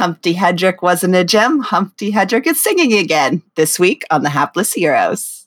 Humpty 0.00 0.32
Hedrick 0.32 0.80
wasn't 0.80 1.14
a 1.14 1.24
gem. 1.24 1.58
Humpty 1.58 2.10
Hedrick 2.10 2.46
is 2.46 2.62
singing 2.64 2.94
again 2.94 3.42
this 3.54 3.78
week 3.78 4.02
on 4.10 4.22
the 4.22 4.30
Hapless 4.30 4.72
Heroes. 4.72 5.46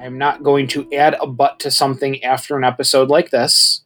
I'm 0.00 0.18
not 0.18 0.42
going 0.42 0.66
to 0.66 0.92
add 0.92 1.16
a 1.20 1.28
butt 1.28 1.60
to 1.60 1.70
something 1.70 2.24
after 2.24 2.56
an 2.56 2.64
episode 2.64 3.10
like 3.10 3.30
this. 3.30 3.82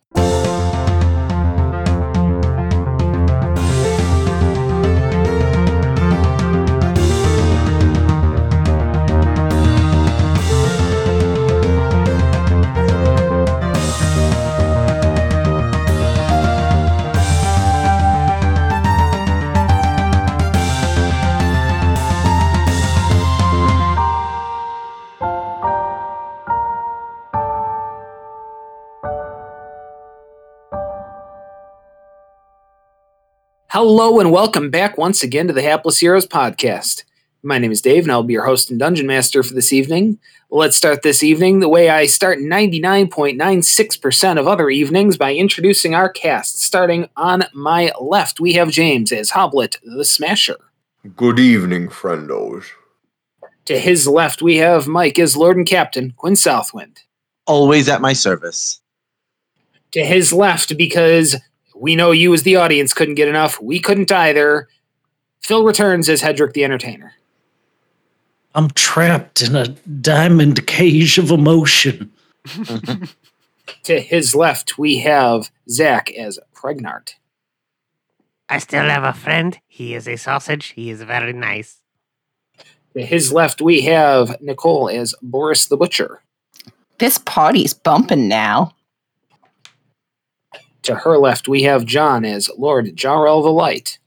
Hello 33.82 34.20
and 34.20 34.30
welcome 34.30 34.68
back 34.68 34.98
once 34.98 35.22
again 35.22 35.46
to 35.46 35.54
the 35.54 35.62
Hapless 35.62 36.00
Heroes 36.00 36.26
podcast. 36.26 37.04
My 37.42 37.56
name 37.56 37.72
is 37.72 37.80
Dave 37.80 38.02
and 38.02 38.12
I'll 38.12 38.22
be 38.22 38.34
your 38.34 38.44
host 38.44 38.70
and 38.70 38.78
dungeon 38.78 39.06
master 39.06 39.42
for 39.42 39.54
this 39.54 39.72
evening. 39.72 40.18
Let's 40.50 40.76
start 40.76 41.00
this 41.00 41.22
evening 41.22 41.60
the 41.60 41.68
way 41.70 41.88
I 41.88 42.04
start 42.04 42.40
99.96% 42.40 44.38
of 44.38 44.46
other 44.46 44.68
evenings 44.68 45.16
by 45.16 45.32
introducing 45.34 45.94
our 45.94 46.10
cast. 46.10 46.60
Starting 46.60 47.08
on 47.16 47.44
my 47.54 47.90
left, 47.98 48.38
we 48.38 48.52
have 48.52 48.68
James 48.68 49.12
as 49.12 49.30
Hoblet 49.30 49.78
the 49.82 50.04
Smasher. 50.04 50.58
Good 51.16 51.38
evening, 51.38 51.88
friendos. 51.88 52.66
To 53.64 53.78
his 53.78 54.06
left, 54.06 54.42
we 54.42 54.58
have 54.58 54.88
Mike 54.88 55.18
as 55.18 55.38
Lord 55.38 55.56
and 55.56 55.66
Captain 55.66 56.12
Quinn 56.18 56.36
Southwind. 56.36 56.98
Always 57.46 57.88
at 57.88 58.02
my 58.02 58.12
service. 58.12 58.82
To 59.92 60.04
his 60.04 60.34
left, 60.34 60.76
because 60.76 61.36
we 61.80 61.96
know 61.96 62.10
you 62.10 62.34
as 62.34 62.42
the 62.42 62.56
audience 62.56 62.92
couldn't 62.92 63.14
get 63.14 63.26
enough. 63.26 63.60
We 63.60 63.80
couldn't 63.80 64.12
either. 64.12 64.68
Phil 65.40 65.64
returns 65.64 66.10
as 66.10 66.20
Hedrick 66.20 66.52
the 66.52 66.62
Entertainer. 66.62 67.14
I'm 68.54 68.68
trapped 68.70 69.40
in 69.40 69.56
a 69.56 69.68
diamond 69.68 70.66
cage 70.66 71.16
of 71.16 71.30
emotion. 71.30 72.12
to 73.84 74.00
his 74.00 74.34
left, 74.34 74.76
we 74.76 74.98
have 74.98 75.50
Zach 75.70 76.10
as 76.12 76.38
Pregnart. 76.54 77.14
I 78.46 78.58
still 78.58 78.84
have 78.84 79.04
a 79.04 79.14
friend. 79.14 79.58
He 79.66 79.94
is 79.94 80.06
a 80.06 80.16
sausage. 80.16 80.72
He 80.72 80.90
is 80.90 81.00
very 81.02 81.32
nice. 81.32 81.78
To 82.94 83.06
his 83.06 83.32
left, 83.32 83.62
we 83.62 83.82
have 83.82 84.38
Nicole 84.42 84.90
as 84.90 85.14
Boris 85.22 85.64
the 85.66 85.78
Butcher. 85.78 86.22
This 86.98 87.16
party's 87.16 87.72
bumping 87.72 88.28
now. 88.28 88.74
To 90.90 90.96
her 90.96 91.18
left, 91.18 91.46
we 91.46 91.62
have 91.62 91.86
John 91.86 92.24
as 92.24 92.50
Lord 92.58 92.96
Jarrell 92.96 93.44
the 93.44 93.52
Light. 93.52 94.00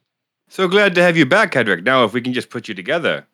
So 0.50 0.68
glad 0.68 0.94
to 0.96 1.02
have 1.02 1.16
you 1.16 1.26
back, 1.26 1.54
Hedrick. 1.54 1.86
Now, 1.86 2.04
if 2.04 2.12
we 2.12 2.20
can 2.20 2.34
just 2.34 2.50
put 2.50 2.68
you 2.68 2.74
together. 2.74 3.26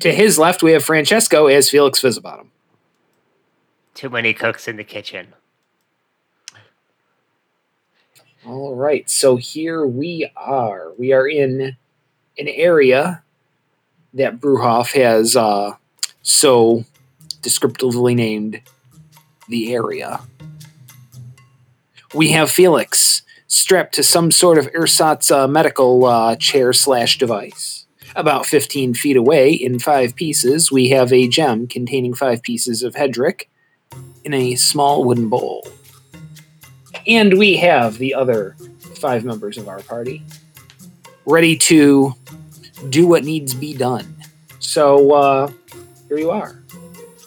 To 0.00 0.10
his 0.10 0.38
left, 0.38 0.62
we 0.62 0.72
have 0.72 0.82
Francesco 0.82 1.48
as 1.48 1.68
Felix 1.68 2.00
Fizzbottom. 2.00 2.46
Too 3.92 4.08
many 4.08 4.32
cooks 4.32 4.66
in 4.66 4.76
the 4.76 4.84
kitchen. 4.84 5.34
All 8.46 8.74
right, 8.74 9.10
so 9.10 9.36
here 9.36 9.84
we 9.84 10.30
are. 10.34 10.94
We 10.96 11.12
are 11.12 11.28
in 11.28 11.76
an 12.38 12.48
area 12.48 13.22
that 14.14 14.40
Bruhoff 14.40 14.94
has 14.94 15.36
uh, 15.36 15.74
so 16.22 16.86
descriptively 17.42 18.14
named 18.14 18.62
the 19.50 19.74
area 19.74 20.22
we 22.14 22.30
have 22.30 22.50
Felix 22.50 23.22
strapped 23.46 23.94
to 23.94 24.02
some 24.02 24.30
sort 24.30 24.58
of 24.58 24.66
ersatz 24.74 25.30
uh, 25.30 25.46
medical 25.46 26.04
uh, 26.04 26.36
chair 26.36 26.72
slash 26.72 27.18
device. 27.18 27.86
About 28.14 28.46
15 28.46 28.94
feet 28.94 29.16
away, 29.16 29.52
in 29.52 29.78
five 29.78 30.14
pieces, 30.14 30.70
we 30.70 30.90
have 30.90 31.12
a 31.12 31.28
gem 31.28 31.66
containing 31.66 32.14
five 32.14 32.42
pieces 32.42 32.82
of 32.82 32.94
Hedrick 32.94 33.44
in 34.24 34.34
a 34.34 34.54
small 34.56 35.04
wooden 35.04 35.28
bowl. 35.28 35.66
And 37.06 37.38
we 37.38 37.56
have 37.56 37.98
the 37.98 38.14
other 38.14 38.56
five 38.96 39.24
members 39.24 39.56
of 39.56 39.68
our 39.68 39.80
party 39.80 40.22
ready 41.24 41.56
to 41.56 42.14
do 42.88 43.06
what 43.06 43.24
needs 43.24 43.54
be 43.54 43.74
done. 43.74 44.16
So 44.58 45.12
uh, 45.12 45.52
here 46.08 46.18
you 46.18 46.30
are 46.30 46.62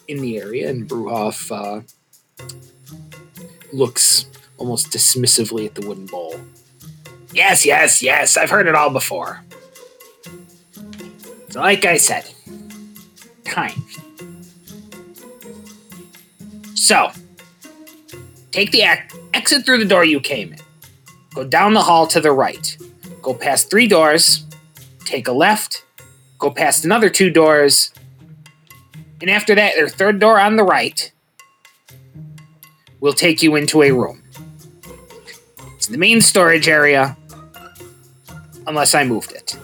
in 0.08 0.22
the 0.22 0.38
area, 0.38 0.70
and 0.70 0.88
Bruhoff 0.88 1.52
uh, 1.52 1.82
looks 3.74 4.26
almost 4.58 4.92
dismissively 4.92 5.66
at 5.66 5.76
the 5.76 5.88
wooden 5.88 6.06
bowl. 6.06 6.40
Yes, 7.34 7.66
yes, 7.66 8.02
yes, 8.02 8.38
I've 8.38 8.50
heard 8.50 8.68
it 8.68 8.76
all 8.76 8.90
before. 8.90 9.44
So, 11.50 11.60
like 11.60 11.86
I 11.86 11.98
said, 11.98 12.30
time. 13.44 13.84
So, 16.74 17.12
take 18.52 18.72
the 18.72 18.82
ac- 18.82 19.18
exit 19.34 19.66
through 19.66 19.80
the 19.80 19.86
door 19.86 20.04
you 20.06 20.20
came 20.20 20.54
in. 20.54 20.60
Go 21.34 21.44
down 21.44 21.74
the 21.74 21.82
hall 21.82 22.08
to 22.08 22.20
the 22.22 22.32
right. 22.32 22.78
Go 23.22 23.34
past 23.34 23.70
three 23.70 23.88
doors. 23.88 24.46
Take 25.06 25.28
a 25.28 25.32
left. 25.32 25.84
Go 26.40 26.52
past 26.52 26.86
another 26.86 27.10
two 27.10 27.30
doors. 27.30 27.92
And 29.22 29.30
after 29.30 29.56
that, 29.56 29.76
their 29.76 29.90
third 29.90 30.20
door 30.20 30.40
on 30.40 30.56
the 30.56 30.64
right 30.64 31.12
will 33.00 33.14
take 33.14 33.42
you 33.42 33.56
into 33.56 33.82
a 33.82 33.92
room. 33.92 34.24
The 35.88 35.98
main 35.98 36.20
storage 36.20 36.68
area, 36.68 37.16
unless 38.68 38.96
I 38.96 39.04
moved 39.04 39.32
it. 39.32 39.58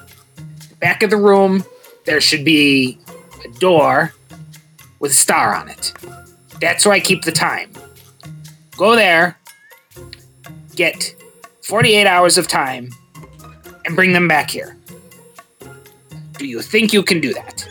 Back 0.80 1.04
of 1.04 1.10
the 1.10 1.18
room, 1.18 1.64
there 2.06 2.22
should 2.22 2.46
be 2.46 2.98
a 3.44 3.60
door 3.60 4.14
with 5.00 5.12
a 5.12 5.16
star 5.16 5.56
on 5.56 5.68
it. 5.68 5.94
That's 6.60 6.86
where 6.86 6.94
I 6.94 7.00
keep 7.00 7.24
the 7.24 7.32
time. 7.32 7.72
Go 8.78 8.96
there, 8.96 9.38
get 10.76 11.16
48 11.64 12.06
hours 12.06 12.38
of 12.38 12.48
time, 12.48 12.92
and 13.86 13.96
bring 13.96 14.14
them 14.14 14.28
back 14.28 14.52
here. 14.52 14.78
Do 16.38 16.46
you 16.46 16.62
think 16.62 16.94
you 16.94 17.04
can 17.04 17.20
do 17.20 17.34
that? 17.34 17.68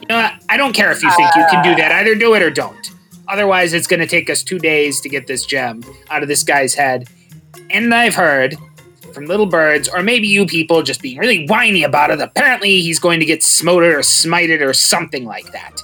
You 0.00 0.06
know? 0.08 0.30
I 0.48 0.56
don't 0.56 0.72
care 0.72 0.92
if 0.92 1.02
you 1.02 1.10
think 1.16 1.34
you 1.34 1.44
can 1.50 1.64
do 1.64 1.74
that. 1.76 1.92
Either 1.92 2.14
do 2.14 2.34
it 2.34 2.42
or 2.42 2.50
don't. 2.50 2.91
Otherwise, 3.32 3.72
it's 3.72 3.86
going 3.86 3.98
to 4.00 4.06
take 4.06 4.28
us 4.28 4.42
two 4.42 4.58
days 4.58 5.00
to 5.00 5.08
get 5.08 5.26
this 5.26 5.46
gem 5.46 5.82
out 6.10 6.22
of 6.22 6.28
this 6.28 6.42
guy's 6.44 6.74
head. 6.74 7.08
And 7.70 7.94
I've 7.94 8.14
heard 8.14 8.54
from 9.14 9.24
little 9.24 9.46
birds, 9.46 9.88
or 9.88 10.02
maybe 10.02 10.28
you 10.28 10.44
people 10.44 10.82
just 10.82 11.00
being 11.00 11.16
really 11.16 11.46
whiny 11.46 11.82
about 11.82 12.10
it. 12.10 12.20
Apparently, 12.20 12.82
he's 12.82 12.98
going 12.98 13.20
to 13.20 13.26
get 13.26 13.42
smoted 13.42 13.94
or 13.94 14.00
smited 14.00 14.60
or 14.60 14.74
something 14.74 15.24
like 15.24 15.50
that. 15.52 15.80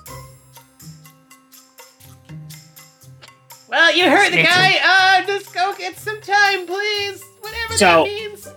Well, 3.66 3.94
you 3.96 4.10
heard 4.10 4.30
the 4.30 4.42
guy. 4.42 4.74
Uh, 4.82 5.26
just 5.26 5.54
go 5.54 5.74
get 5.78 5.96
some 5.96 6.20
time, 6.20 6.66
please. 6.66 7.22
Whatever 7.40 7.72
So- 7.78 8.04
that 8.04 8.04
means. 8.04 8.48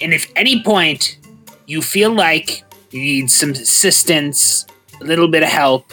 And 0.00 0.14
if 0.14 0.30
any 0.36 0.62
point 0.62 1.18
you 1.66 1.82
feel 1.82 2.12
like 2.12 2.62
you 2.92 3.00
need 3.00 3.32
some 3.32 3.50
assistance, 3.50 4.64
a 5.00 5.04
little 5.04 5.26
bit 5.26 5.42
of 5.42 5.48
help, 5.48 5.92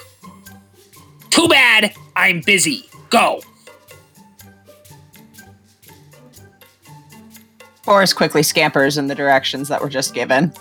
too 1.30 1.48
bad, 1.48 1.94
I'm 2.16 2.42
busy. 2.42 2.90
Go. 3.10 3.42
Boris 7.86 8.14
quickly 8.14 8.42
scampers 8.42 8.98
in 8.98 9.08
the 9.08 9.16
directions 9.16 9.68
that 9.68 9.80
were 9.82 9.90
just 9.90 10.14
given. 10.14 10.52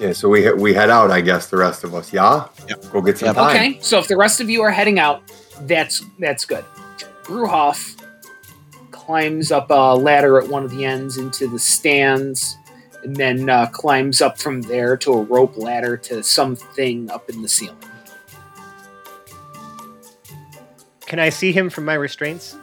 Yeah, 0.00 0.12
so 0.12 0.28
we 0.28 0.50
we 0.52 0.72
head 0.74 0.90
out, 0.90 1.10
I 1.10 1.20
guess, 1.20 1.48
the 1.48 1.56
rest 1.56 1.82
of 1.82 1.94
us. 1.94 2.12
Yeah? 2.12 2.46
Yep. 2.68 2.84
Go 2.92 3.00
get 3.02 3.18
some 3.18 3.26
Yep. 3.26 3.34
time. 3.36 3.56
Okay, 3.56 3.78
so 3.80 3.98
if 3.98 4.06
the 4.06 4.16
rest 4.16 4.40
of 4.40 4.48
you 4.48 4.62
are 4.62 4.70
heading 4.70 4.98
out, 5.00 5.22
that's 5.62 6.04
that's 6.20 6.44
good. 6.44 6.64
Bruhoff 7.24 8.00
climbs 8.92 9.50
up 9.50 9.66
a 9.70 9.96
ladder 9.96 10.40
at 10.40 10.48
one 10.48 10.62
of 10.64 10.70
the 10.70 10.84
ends 10.84 11.18
into 11.18 11.48
the 11.48 11.58
stands, 11.58 12.56
and 13.02 13.16
then 13.16 13.48
uh, 13.48 13.66
climbs 13.66 14.20
up 14.20 14.38
from 14.38 14.62
there 14.62 14.96
to 14.98 15.12
a 15.12 15.22
rope 15.22 15.56
ladder 15.56 15.96
to 15.96 16.22
something 16.22 17.10
up 17.10 17.28
in 17.30 17.42
the 17.42 17.48
ceiling. 17.48 17.76
Can 21.06 21.18
I 21.18 21.30
see 21.30 21.52
him 21.52 21.70
from 21.70 21.84
my 21.84 21.94
restraints? 21.94 22.56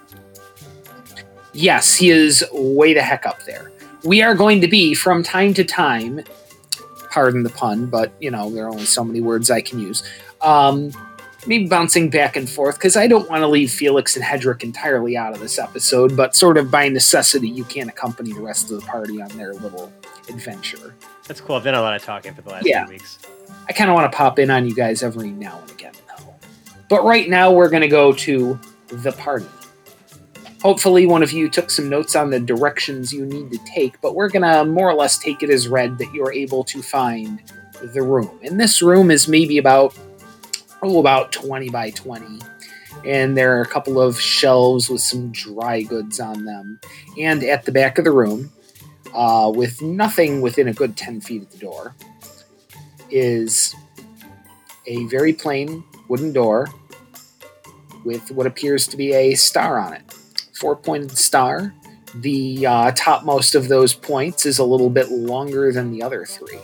Yes, 1.54 1.96
he 1.96 2.10
is 2.10 2.44
way 2.52 2.94
the 2.94 3.02
heck 3.02 3.26
up 3.26 3.44
there. 3.46 3.72
we 4.04 4.22
are 4.22 4.36
going 4.36 4.62
to 4.62 4.68
be 4.68 4.94
from 4.94 5.24
time 5.24 5.54
to 5.56 5.64
time, 5.64 6.22
pardon 7.10 7.44
the 7.44 7.50
pun, 7.50 7.88
but 7.88 8.12
you 8.20 8.30
know, 8.30 8.50
there 8.52 8.66
are 8.66 8.70
only 8.70 8.86
so 8.86 9.04
many 9.04 9.22
words 9.22 9.50
I 9.50 9.62
can 9.62 9.80
use. 9.80 10.04
Um, 10.42 10.92
maybe 11.48 11.68
bouncing 11.68 12.10
back 12.10 12.36
and 12.36 12.50
forth 12.50 12.76
because 12.76 12.96
I 12.96 13.08
don't 13.08 13.30
want 13.30 13.42
to 13.42 13.48
leave 13.48 13.72
Felix 13.72 14.16
and 14.16 14.24
Hedrick 14.24 14.64
entirely 14.64 15.18
out 15.18 15.34
of 15.34 15.40
this 15.40 15.58
episode, 15.58 16.16
but 16.16 16.36
sort 16.36 16.58
of 16.58 16.70
by 16.70 16.90
necessity, 16.90 17.50
you 17.50 17.64
can't 17.64 17.90
accompany 17.90 18.34
the 18.34 18.42
rest 18.42 18.72
of 18.72 18.80
the 18.80 18.86
party 18.86 19.22
on 19.22 19.30
their 19.38 19.54
little 19.54 19.92
adventure. 20.30 20.96
That's 21.28 21.42
cool. 21.42 21.56
I've 21.56 21.64
done 21.64 21.76
a 21.76 21.82
lot 21.82 21.96
of 21.96 22.04
talking 22.04 22.34
for 22.34 22.42
the 22.42 22.50
last 22.50 22.66
Yeah. 22.66 22.86
few 22.86 22.94
weeks. 22.94 23.20
I 23.68 23.74
kind 23.74 23.90
of 23.90 23.96
want 23.96 24.12
to 24.12 24.16
pop 24.16 24.38
in 24.40 24.50
on 24.52 24.68
you 24.68 24.76
guys 24.76 25.02
every 25.04 25.32
now 25.32 25.60
and 25.62 25.72
again, 25.72 25.94
though. 26.18 26.34
But 26.90 27.04
right 27.04 27.30
now, 27.30 27.52
we're 27.52 27.70
going 27.70 27.82
to 27.82 27.88
go 27.88 28.12
to 28.14 28.60
the 28.90 29.12
party. 29.14 29.46
Hopefully, 30.62 31.06
one 31.06 31.22
of 31.22 31.32
you 31.32 31.48
took 31.50 31.70
some 31.70 31.90
notes 31.90 32.16
on 32.16 32.30
the 32.32 32.40
directions 32.40 33.14
you 33.14 33.26
need 33.26 33.52
to 33.52 33.60
take, 33.76 34.00
but 34.02 34.16
we're 34.16 34.30
going 34.30 34.42
to 34.44 34.66
more 34.66 34.90
or 34.90 34.94
less 34.96 35.18
take 35.18 35.44
it 35.44 35.50
as 35.50 35.68
read 35.68 35.98
that 36.00 36.12
you're 36.14 36.34
able 36.34 36.64
to 36.64 36.82
find 36.82 37.42
the 37.94 38.02
room. 38.02 38.40
And 38.44 38.60
this 38.60 38.82
room 38.82 39.12
is 39.12 39.28
maybe 39.28 39.58
about, 39.60 39.96
oh, 40.82 41.00
about 41.00 41.32
20 41.32 41.70
by 41.70 41.92
20. 41.92 42.40
And 43.06 43.38
there 43.38 43.58
are 43.58 43.62
a 43.62 43.68
couple 43.68 44.02
of 44.02 44.20
shelves 44.20 44.90
with 44.90 45.02
some 45.02 45.32
dry 45.32 45.84
goods 45.84 46.20
on 46.20 46.46
them. 46.46 46.80
And 47.20 47.44
at 47.44 47.66
the 47.66 47.72
back 47.72 48.00
of 48.00 48.06
the 48.06 48.12
room, 48.12 48.52
uh, 49.16 49.50
with 49.50 49.82
nothing 49.82 50.42
within 50.42 50.68
a 50.68 50.74
good 50.74 50.98
10 50.98 51.22
feet 51.22 51.44
of 51.44 51.52
the 51.52 51.58
door, 51.58 51.96
is 53.10 53.74
a 54.88 55.06
very 55.06 55.34
plain 55.34 55.84
wooden 56.08 56.34
door 56.34 56.68
with 58.04 58.30
what 58.32 58.46
appears 58.46 58.86
to 58.88 58.98
be 58.98 59.14
a 59.14 59.34
star 59.36 59.80
on 59.80 59.94
it. 59.94 60.14
Four 60.60 60.76
pointed 60.76 61.18
star. 61.18 61.74
The 62.16 62.66
uh, 62.66 62.92
topmost 62.96 63.56
of 63.56 63.68
those 63.68 63.94
points 63.94 64.46
is 64.46 64.60
a 64.60 64.64
little 64.64 64.90
bit 64.90 65.10
longer 65.10 65.72
than 65.72 65.92
the 65.92 66.04
other 66.04 66.26
three. 66.26 66.60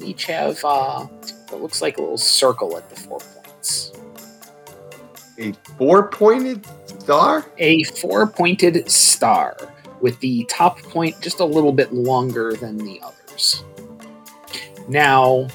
Each 0.00 0.24
have 0.24 0.64
uh, 0.64 1.04
what 1.50 1.60
looks 1.60 1.82
like 1.82 1.98
a 1.98 2.00
little 2.00 2.18
circle 2.18 2.76
at 2.76 2.88
the 2.88 2.96
four 2.96 3.18
points. 3.20 3.92
A 5.38 5.52
four-pointed 5.78 6.66
star. 6.86 7.46
A 7.58 7.84
four 7.84 8.26
pointed 8.26 8.90
star 8.90 9.56
with 10.02 10.18
the 10.20 10.44
top 10.50 10.78
point 10.82 11.18
just 11.20 11.40
a 11.40 11.44
little 11.44 11.72
bit 11.72 11.92
longer 11.94 12.54
than 12.56 12.76
the 12.78 13.00
others. 13.02 13.62
Now, 14.88 15.48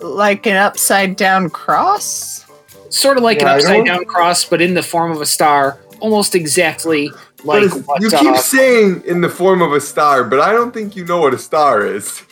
Like 0.00 0.46
an 0.46 0.56
upside 0.56 1.16
down 1.16 1.50
cross? 1.50 2.44
sort 2.88 3.16
of 3.16 3.22
like 3.22 3.40
Yeah, 3.40 3.52
an 3.52 3.56
upside 3.56 3.86
down 3.86 4.04
cross, 4.04 4.44
but 4.44 4.60
in 4.60 4.74
the 4.74 4.82
form 4.82 5.12
of 5.12 5.20
a 5.20 5.26
star, 5.26 5.78
almost 6.00 6.34
exactly 6.34 7.10
like 7.44 7.70
what 7.86 8.00
you 8.02 8.08
uh, 8.08 8.20
keep 8.20 8.36
saying 8.36 9.02
in 9.06 9.20
the 9.20 9.28
form 9.28 9.62
of 9.62 9.72
a 9.72 9.80
star, 9.80 10.24
but 10.24 10.40
I 10.40 10.52
don't 10.52 10.72
think 10.74 10.96
you 10.96 11.04
know 11.04 11.18
what 11.20 11.32
a 11.34 11.38
star 11.38 11.86
is. 11.86 12.22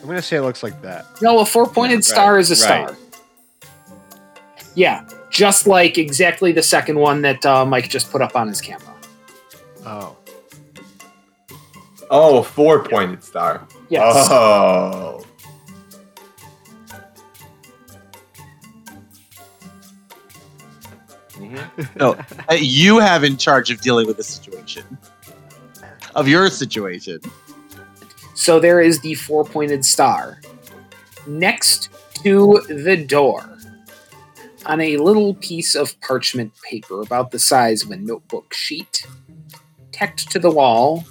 I'm 0.00 0.06
gonna 0.06 0.22
say 0.22 0.36
it 0.36 0.42
looks 0.42 0.62
like 0.62 0.80
that. 0.82 1.06
no, 1.22 1.38
a 1.40 1.46
four-pointed 1.46 1.98
Yeah, 2.06 2.12
star 2.14 2.34
right, 2.34 2.40
is 2.40 2.50
a 2.50 2.56
star. 2.56 2.86
right. 2.86 2.96
Yeah, 4.74 5.08
just 5.30 5.66
like 5.66 5.96
exactly 5.98 6.52
the 6.52 6.62
second 6.62 6.98
one 6.98 7.22
that 7.22 7.44
uh, 7.46 7.64
Mike 7.64 7.88
just 7.88 8.10
put 8.10 8.20
up 8.22 8.36
on 8.36 8.46
his 8.48 8.60
camera. 8.60 8.94
Oh. 9.86 10.16
Oh, 12.10 12.38
a 12.38 12.42
four-pointed 12.42 13.22
star. 13.22 13.66
Yes. 13.88 14.28
Oh. 14.30 15.24
No, 21.96 22.16
you 22.58 22.98
have 22.98 23.22
in 23.22 23.36
charge 23.36 23.70
of 23.70 23.80
dealing 23.80 24.06
with 24.06 24.16
the 24.16 24.24
situation. 24.24 24.82
Of 26.14 26.26
your 26.26 26.48
situation. 26.48 27.20
So 28.34 28.58
there 28.58 28.80
is 28.80 29.00
the 29.00 29.14
four-pointed 29.14 29.84
star 29.84 30.40
next 31.26 31.90
to 32.22 32.62
the 32.68 32.96
door. 32.96 33.58
On 34.64 34.80
a 34.80 34.96
little 34.96 35.34
piece 35.34 35.74
of 35.74 35.98
parchment 36.00 36.52
paper 36.68 37.02
about 37.02 37.30
the 37.30 37.38
size 37.38 37.84
of 37.84 37.90
a 37.90 37.96
notebook 37.96 38.52
sheet, 38.52 39.06
tacked 39.96 40.30
to 40.30 40.38
the 40.38 40.50
wall, 40.50 41.04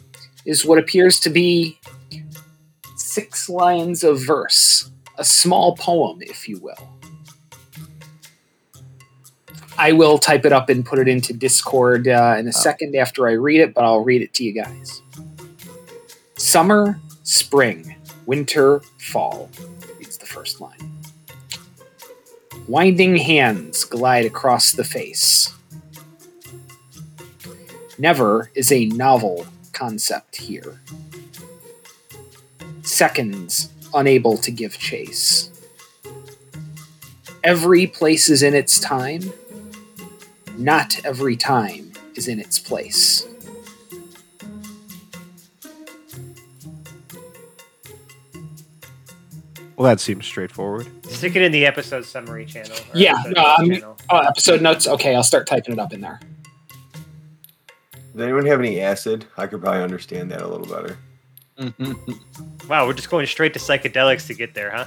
is 0.45 0.63
what 0.63 0.77
appears 0.77 1.19
to 1.21 1.29
be 1.31 1.79
six 2.95 3.49
lines 3.49 4.03
of 4.03 4.23
verse, 4.23 4.91
a 5.17 5.25
small 5.25 5.75
poem, 5.75 6.21
if 6.21 6.47
you 6.47 6.59
will. 6.59 6.91
I 9.77 9.91
will 9.91 10.19
type 10.19 10.45
it 10.45 10.53
up 10.53 10.69
and 10.69 10.85
put 10.85 10.99
it 10.99 11.07
into 11.07 11.33
Discord 11.33 12.07
uh, 12.07 12.35
in 12.37 12.47
a 12.47 12.53
second 12.53 12.95
after 12.95 13.27
I 13.27 13.31
read 13.31 13.59
it, 13.59 13.73
but 13.73 13.83
I'll 13.83 14.03
read 14.03 14.21
it 14.21 14.33
to 14.35 14.43
you 14.43 14.53
guys. 14.53 15.01
Summer, 16.37 16.99
spring, 17.23 17.95
winter, 18.27 18.81
fall, 18.99 19.49
reads 19.97 20.19
the 20.19 20.27
first 20.27 20.61
line. 20.61 21.01
Winding 22.67 23.17
hands 23.17 23.83
glide 23.83 24.25
across 24.25 24.73
the 24.73 24.83
face. 24.83 25.54
Never 27.97 28.51
is 28.55 28.71
a 28.71 28.85
novel 28.87 29.45
concept 29.73 30.35
here. 30.37 30.79
Seconds 32.83 33.69
unable 33.93 34.37
to 34.37 34.51
give 34.51 34.77
chase. 34.77 35.49
Every 37.43 37.87
place 37.87 38.29
is 38.29 38.43
in 38.43 38.53
its 38.53 38.79
time. 38.79 39.21
Not 40.57 41.03
every 41.05 41.35
time 41.35 41.91
is 42.15 42.27
in 42.27 42.39
its 42.39 42.59
place. 42.59 43.27
Well, 49.75 49.89
that 49.89 49.99
seems 49.99 50.25
straightforward. 50.25 50.87
Stick 51.07 51.35
it 51.35 51.41
in 51.41 51.51
the 51.51 51.65
episode 51.65 52.05
summary 52.05 52.45
channel. 52.45 52.77
Yeah, 52.93 53.15
episode 53.25 53.33
no, 53.35 53.41
notes 53.41 53.59
I'm- 53.59 53.69
channel. 53.71 53.97
Oh, 54.09 54.17
episode 54.19 54.61
notes. 54.61 54.87
Okay, 54.87 55.15
I'll 55.15 55.23
start 55.23 55.47
typing 55.47 55.73
it 55.73 55.79
up 55.79 55.91
in 55.91 56.01
there. 56.01 56.19
Does 58.15 58.23
anyone 58.23 58.45
have 58.45 58.59
any 58.59 58.79
acid? 58.79 59.25
I 59.35 59.45
could 59.45 59.61
probably 59.61 59.83
understand 59.83 60.31
that 60.31 60.41
a 60.41 60.47
little 60.47 60.67
better. 60.67 60.97
Wow, 62.69 62.87
we're 62.87 62.93
just 62.93 63.09
going 63.11 63.27
straight 63.27 63.53
to 63.53 63.59
psychedelics 63.59 64.25
to 64.27 64.33
get 64.33 64.55
there, 64.55 64.71
huh? 64.71 64.85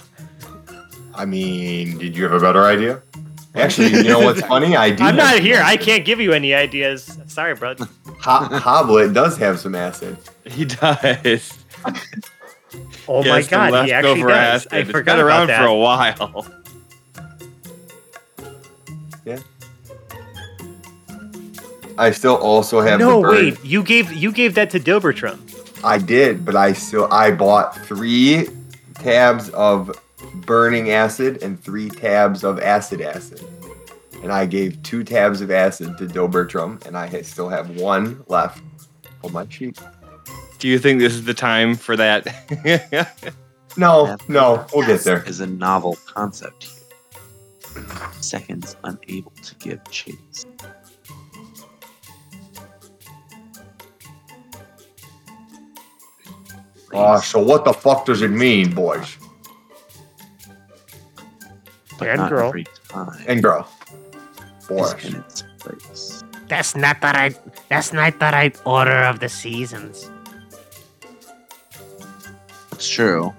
I 1.15 1.25
mean, 1.27 1.97
did 1.99 2.17
you 2.17 2.25
have 2.25 2.33
a 2.33 2.41
better 2.41 2.65
idea? 2.65 3.01
Actually, 3.55 3.91
you 3.93 4.03
know 4.05 4.19
what's 4.19 4.41
funny? 4.41 4.75
I 4.77 4.91
do. 4.91 5.05
I'm 5.05 5.15
have 5.15 5.35
not 5.35 5.41
here. 5.41 5.63
I 5.65 5.77
can't 5.77 6.05
give 6.05 6.19
you 6.21 6.33
any 6.33 6.55
ideas. 6.55 7.19
Sorry, 7.29 7.55
bro. 7.55 7.75
Ho- 7.77 8.49
Hoblet 8.59 9.15
does 9.15 9.37
have 9.39 9.61
some 9.61 9.77
acid. 9.77 10.17
He 10.45 10.65
does. 10.65 11.57
Oh 13.07 13.23
He 13.23 13.29
my 13.29 13.43
god, 13.43 13.87
he 13.87 13.93
actually 13.93 14.23
does. 14.23 14.31
acid. 14.67 14.73
I 14.73 14.79
It's 14.79 14.91
forgot 14.91 15.17
been 15.17 15.25
around 15.27 15.45
about 15.51 15.63
for 15.63 15.69
a 15.69 15.75
while. 15.77 16.47
I 21.99 22.13
still 22.13 22.37
also 22.37 22.81
have. 22.81 23.01
No, 23.01 23.17
the 23.17 23.23
bird. 23.23 23.31
wait. 23.35 23.65
You 23.65 23.83
gave 23.83 24.13
you 24.13 24.33
gave 24.33 24.55
that 24.55 24.71
to 24.71 24.81
Dilbertrum. 24.81 25.39
I 25.85 25.99
did, 25.99 26.45
but 26.45 26.57
I 26.57 26.73
still 26.73 27.09
I 27.13 27.31
bought 27.31 27.77
three 27.87 28.49
tabs 28.95 29.49
of 29.51 29.91
burning 30.35 30.91
acid 30.91 31.43
and 31.43 31.63
three 31.63 31.89
tabs 31.91 32.45
of 32.45 32.59
acid 32.61 33.01
acid, 33.01 33.45
and 34.23 34.33
I 34.33 34.47
gave 34.47 34.83
two 34.83 35.05
tabs 35.05 35.41
of 35.41 35.51
acid 35.51 35.99
to 35.99 36.07
Dobertrum, 36.07 36.85
and 36.87 36.97
I 36.97 37.23
still 37.23 37.49
have 37.49 37.71
one 37.81 38.25
left 38.29 38.63
on 39.25 39.33
my 39.33 39.47
sheet. 39.49 39.79
Do 40.59 40.67
you 40.69 40.79
think 40.79 40.99
this 40.99 41.13
is 41.15 41.25
the 41.25 41.35
time 41.35 41.75
for 41.75 41.97
that? 41.97 42.27
No, 43.77 44.17
no, 44.27 44.67
we'll 44.75 44.85
get 44.85 45.03
there. 45.03 45.23
Is 45.23 45.39
a 45.39 45.47
novel 45.47 45.97
concept 46.07 46.65
here. 46.65 47.85
Seconds 48.21 48.77
unable 48.83 49.31
to 49.43 49.55
give 49.57 49.89
chase. 49.89 50.47
Oh, 56.93 57.21
so 57.21 57.39
what 57.41 57.65
the 57.65 57.73
fuck 57.73 58.07
does 58.07 58.23
it 58.23 58.31
mean, 58.31 58.73
boys 58.75 59.17
but 61.99 62.09
And 62.09 62.21
not 62.21 62.31
girl. 62.31 62.49
every 62.49 62.65
time 62.89 63.25
and 63.27 63.43
girl? 63.43 63.69
is 64.61 64.67
Boys. 64.69 65.05
in 65.05 65.17
its 65.17 65.43
place. 65.59 66.25
That's 66.49 66.75
not 66.77 67.01
the 67.01 67.09
right. 67.09 67.37
That's 67.69 67.93
not 67.93 68.19
the 68.21 68.27
right 68.27 68.57
order 68.65 69.03
of 69.05 69.21
the 69.21 69.29
seasons. 69.29 70.11
It's 72.73 72.89
true. 72.89 73.35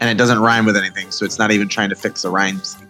And 0.00 0.10
it 0.10 0.14
doesn't 0.18 0.38
rhyme 0.40 0.66
with 0.66 0.76
anything, 0.76 1.10
so 1.10 1.24
it's 1.24 1.38
not 1.38 1.50
even 1.50 1.68
trying 1.68 1.88
to 1.90 1.96
fix 1.96 2.24
a 2.24 2.30
rhyme 2.30 2.60
scheme. 2.62 2.88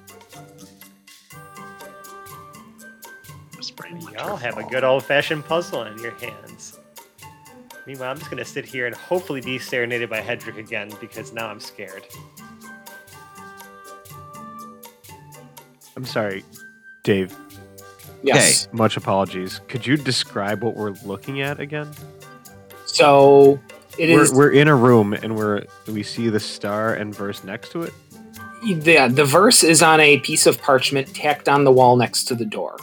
Spring, 3.61 3.99
winter, 3.99 4.13
Y'all 4.19 4.37
have 4.37 4.59
a 4.59 4.65
good 4.65 4.85
old 4.85 5.05
fashioned 5.05 5.45
puzzle 5.45 5.85
in 5.85 5.99
your 5.99 6.13
hands. 6.13 6.79
Meanwhile, 7.89 8.11
I'm 8.11 8.19
just 8.19 8.29
gonna 8.29 8.45
sit 8.45 8.67
here 8.67 8.87
and 8.87 8.95
hopefully 8.95 9.41
be 9.41 9.59
serenaded 9.59 10.11
by 10.11 10.21
Hedrick 10.21 10.59
again 10.59 10.93
because 11.01 11.33
now 11.33 11.49
I'm 11.49 11.59
scared. 11.59 12.05
I'm 15.97 16.05
sorry, 16.05 16.45
Dave. 17.03 17.35
Yes. 18.23 18.69
Much 18.73 18.99
apologies. 18.99 19.63
Could 19.69 19.87
you 19.87 19.97
describe 19.97 20.63
what 20.63 20.77
we're 20.77 20.97
looking 21.07 21.41
at 21.41 21.61
again? 21.61 21.91
So 22.85 23.59
it 23.97 24.11
we're, 24.11 24.23
is 24.23 24.35
we're 24.35 24.53
in 24.53 24.69
a 24.69 24.77
room 24.77 25.15
and 25.15 25.35
we're 25.35 25.65
we 25.87 26.03
see 26.03 26.29
the 26.29 26.41
star 26.41 26.93
and 26.93 27.15
verse 27.15 27.43
next 27.43 27.73
to 27.73 27.85
it. 27.85 27.95
the 28.67 29.09
the 29.11 29.25
verse 29.25 29.65
is 29.65 29.81
on 29.81 29.99
a 29.99 30.19
piece 30.19 30.47
of 30.47 30.61
parchment 30.61 31.15
tacked 31.15 31.49
on 31.49 31.65
the 31.65 31.73
wall 31.73 31.97
next 31.97 32.25
to 32.25 32.35
the 32.35 32.45
door. 32.45 32.77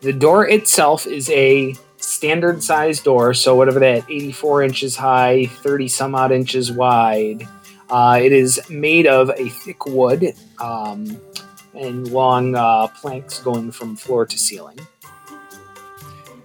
The 0.00 0.12
door 0.12 0.46
itself 0.48 1.08
is 1.08 1.28
a 1.30 1.74
standard 2.18 2.60
size 2.64 3.00
door, 3.00 3.32
so 3.32 3.54
whatever 3.54 3.78
that 3.78 4.02
84 4.10 4.64
inches 4.64 4.96
high, 4.96 5.46
30 5.46 5.86
some 5.86 6.16
odd 6.16 6.32
inches 6.32 6.72
wide. 6.72 7.46
Uh, 7.88 8.18
it 8.20 8.32
is 8.32 8.60
made 8.68 9.06
of 9.06 9.30
a 9.36 9.48
thick 9.48 9.86
wood 9.86 10.34
um, 10.60 11.16
and 11.74 12.08
long 12.10 12.56
uh, 12.56 12.88
planks 12.88 13.38
going 13.38 13.70
from 13.70 13.94
floor 13.94 14.26
to 14.26 14.36
ceiling. 14.36 14.76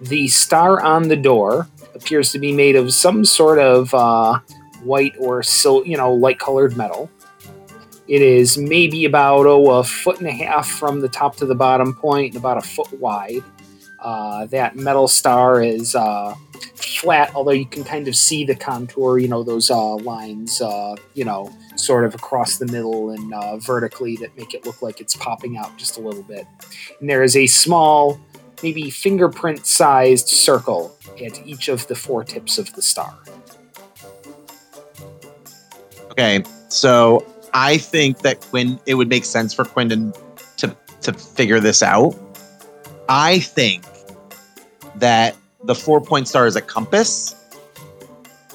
The 0.00 0.28
star 0.28 0.80
on 0.80 1.08
the 1.08 1.16
door 1.16 1.66
appears 1.96 2.30
to 2.32 2.38
be 2.38 2.52
made 2.52 2.76
of 2.76 2.94
some 2.94 3.24
sort 3.24 3.58
of 3.58 3.92
uh, 3.92 4.38
white 4.84 5.16
or 5.18 5.42
sil- 5.42 5.84
you 5.84 5.96
know 5.96 6.14
light 6.14 6.38
colored 6.38 6.76
metal. 6.76 7.10
It 8.06 8.22
is 8.22 8.56
maybe 8.56 9.06
about 9.06 9.46
oh 9.46 9.72
a 9.72 9.82
foot 9.82 10.18
and 10.20 10.28
a 10.28 10.32
half 10.32 10.68
from 10.68 11.00
the 11.00 11.08
top 11.08 11.34
to 11.36 11.46
the 11.46 11.54
bottom 11.56 11.94
point, 11.94 12.34
and 12.34 12.36
about 12.36 12.58
a 12.58 12.62
foot 12.62 12.92
wide. 13.00 13.42
Uh, 14.04 14.44
that 14.46 14.76
metal 14.76 15.08
star 15.08 15.62
is 15.62 15.94
uh, 15.94 16.34
flat, 16.74 17.34
although 17.34 17.52
you 17.52 17.64
can 17.64 17.82
kind 17.82 18.06
of 18.06 18.14
see 18.14 18.44
the 18.44 18.54
contour. 18.54 19.18
You 19.18 19.28
know 19.28 19.42
those 19.42 19.70
uh, 19.70 19.96
lines, 19.96 20.60
uh, 20.60 20.94
you 21.14 21.24
know, 21.24 21.50
sort 21.76 22.04
of 22.04 22.14
across 22.14 22.58
the 22.58 22.66
middle 22.66 23.10
and 23.10 23.32
uh, 23.32 23.56
vertically 23.56 24.16
that 24.16 24.36
make 24.36 24.52
it 24.52 24.66
look 24.66 24.82
like 24.82 25.00
it's 25.00 25.16
popping 25.16 25.56
out 25.56 25.74
just 25.78 25.96
a 25.96 26.02
little 26.02 26.22
bit. 26.22 26.46
And 27.00 27.08
there 27.08 27.22
is 27.22 27.34
a 27.34 27.46
small, 27.46 28.20
maybe 28.62 28.90
fingerprint-sized 28.90 30.28
circle 30.28 30.94
at 31.24 31.44
each 31.46 31.68
of 31.68 31.86
the 31.86 31.94
four 31.94 32.24
tips 32.24 32.58
of 32.58 32.70
the 32.74 32.82
star. 32.82 33.16
Okay, 36.10 36.44
so 36.68 37.24
I 37.54 37.78
think 37.78 38.18
that 38.18 38.42
Quinn, 38.42 38.78
it 38.84 38.96
would 38.96 39.08
make 39.08 39.24
sense 39.24 39.54
for 39.54 39.64
Quindon 39.64 40.14
to 40.58 40.76
to 41.00 41.12
figure 41.14 41.58
this 41.58 41.82
out. 41.82 42.14
I 43.08 43.38
think 43.40 43.84
that 44.96 45.36
the 45.64 45.74
four 45.74 46.00
point 46.00 46.28
star 46.28 46.46
is 46.46 46.56
a 46.56 46.60
compass 46.60 47.34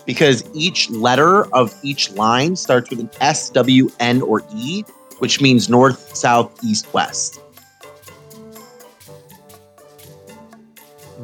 because 0.05 0.43
each 0.53 0.89
letter 0.89 1.46
of 1.53 1.74
each 1.84 2.12
line 2.12 2.55
starts 2.55 2.89
with 2.89 3.00
an 3.00 3.10
S, 3.22 3.50
W, 3.51 3.89
N, 4.00 4.22
or 4.22 4.41
E, 4.55 4.84
which 5.19 5.41
means 5.41 5.69
north, 5.69 6.15
south, 6.15 6.63
east, 6.63 6.91
west. 6.93 7.39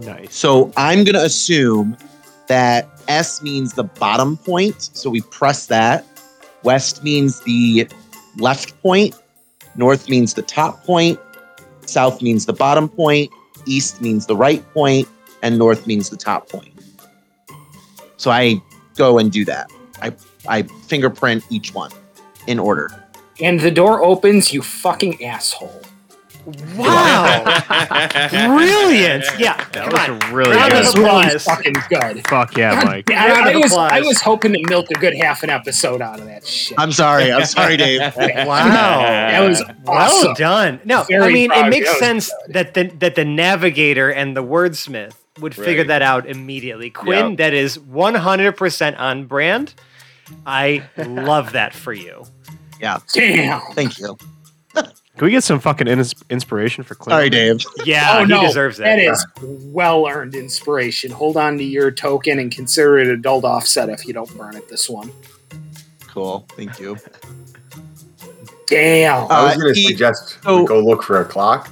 Nice. 0.01 0.35
So 0.35 0.71
I'm 0.77 1.03
going 1.03 1.15
to 1.15 1.23
assume 1.23 1.97
that 2.47 2.87
S 3.07 3.41
means 3.41 3.73
the 3.73 3.83
bottom 3.83 4.37
point. 4.37 4.81
So 4.93 5.09
we 5.09 5.21
press 5.21 5.67
that. 5.67 6.05
West 6.63 7.03
means 7.03 7.39
the 7.41 7.87
left 8.37 8.79
point. 8.81 9.15
North 9.75 10.09
means 10.09 10.33
the 10.33 10.41
top 10.41 10.83
point. 10.83 11.19
South 11.85 12.21
means 12.21 12.45
the 12.45 12.53
bottom 12.53 12.89
point. 12.89 13.31
East 13.65 14.01
means 14.01 14.25
the 14.25 14.35
right. 14.35 14.63
And 15.41 15.57
north 15.57 15.85
means 15.85 16.09
the 16.09 16.17
top 16.17 16.49
point. 16.49 16.73
So 18.17 18.31
I 18.31 18.61
go 18.95 19.19
and 19.19 19.31
do 19.31 19.45
that. 19.45 19.71
I, 20.01 20.13
I 20.47 20.63
fingerprint 20.63 21.43
each 21.49 21.73
one 21.73 21.91
in 22.47 22.59
order. 22.59 22.89
And 23.39 23.59
the 23.59 23.71
door 23.71 24.03
opens, 24.03 24.53
you 24.53 24.61
fucking 24.61 25.23
asshole. 25.23 25.81
Wow! 26.45 27.43
Brilliant! 28.29 29.25
Yeah, 29.39 29.55
That 29.71 29.73
come 29.73 29.91
was 29.91 30.23
on. 30.23 30.33
really 30.33 30.55
Round 30.55 30.71
good. 30.71 30.85
of 30.85 30.93
That 30.93 31.01
was 31.01 31.23
really 31.25 31.39
fucking 31.39 31.73
good. 31.89 32.27
Fuck 32.27 32.55
yeah, 32.57 32.75
God 32.75 32.85
Mike. 32.85 33.11
I, 33.11 33.29
Round 33.29 33.45
I 33.47 33.51
of 33.51 33.61
was, 33.61 33.73
I 33.73 34.01
was 34.01 34.21
hoping 34.21 34.53
to 34.53 34.61
milk 34.69 34.89
a 34.91 34.93
good 34.95 35.15
half 35.15 35.43
an 35.43 35.49
episode 35.49 36.01
out 36.01 36.19
of 36.19 36.25
that 36.27 36.45
shit. 36.45 36.77
I'm 36.79 36.91
sorry. 36.91 37.31
I'm 37.31 37.45
sorry, 37.45 37.77
Dave. 37.77 38.01
Wow. 38.45 38.67
that 38.67 39.39
was 39.47 39.63
Well 39.85 40.33
done. 40.35 40.79
No, 40.85 41.03
I 41.11 41.31
mean 41.31 41.49
proud. 41.49 41.67
it 41.67 41.69
makes 41.69 41.85
That 41.87 41.91
was 41.93 41.99
sense 41.99 42.31
that 42.49 42.73
the 42.73 42.83
that 42.99 43.15
the 43.15 43.25
navigator 43.25 44.11
and 44.11 44.35
the 44.37 44.43
wordsmith 44.43 45.13
would 45.39 45.55
figure 45.55 45.83
that 45.85 46.01
out 46.01 46.27
immediately. 46.27 46.89
Quinn, 46.89 47.29
Yep. 47.31 47.37
that 47.39 47.53
is 47.53 47.77
100% 47.77 48.99
on 48.99 49.25
brand. 49.25 49.73
I 50.45 50.83
love 50.97 51.51
that 51.53 51.73
for 51.73 51.91
you. 51.93 52.25
Yeah. 52.79 52.99
Damn. 53.13 53.61
Thank 53.73 53.97
you. 53.99 54.17
Can 55.17 55.25
we 55.25 55.31
get 55.31 55.43
some 55.45 55.59
fucking 55.61 55.87
ins- 55.87 56.13
inspiration 56.29 56.83
for 56.83 56.95
Clint? 56.95 57.13
Sorry, 57.13 57.29
Dave. 57.29 57.63
Yeah, 57.85 58.17
oh 58.17 58.19
he 58.21 58.25
no, 58.27 58.41
deserves 58.41 58.77
that. 58.77 58.97
That 58.97 58.99
is 58.99 59.25
well 59.41 60.07
earned 60.07 60.35
inspiration. 60.35 61.09
Hold 61.11 61.37
on 61.37 61.57
to 61.57 61.63
your 61.63 61.89
token 61.91 62.39
and 62.39 62.51
consider 62.51 62.97
it 62.99 63.07
a 63.07 63.15
dulled 63.15 63.45
offset 63.45 63.89
if 63.89 64.05
you 64.05 64.13
don't 64.13 64.29
burn 64.37 64.55
it 64.55 64.67
this 64.67 64.89
one. 64.89 65.11
Cool. 66.07 66.45
Thank 66.57 66.79
you. 66.79 66.97
Damn. 68.67 69.27
I 69.31 69.43
was 69.43 69.55
Uh, 69.55 69.59
going 69.59 69.73
to 69.75 69.81
suggest 69.81 70.37
so- 70.43 70.65
go 70.65 70.79
look 70.83 71.03
for 71.03 71.21
a 71.21 71.25
clock. 71.25 71.69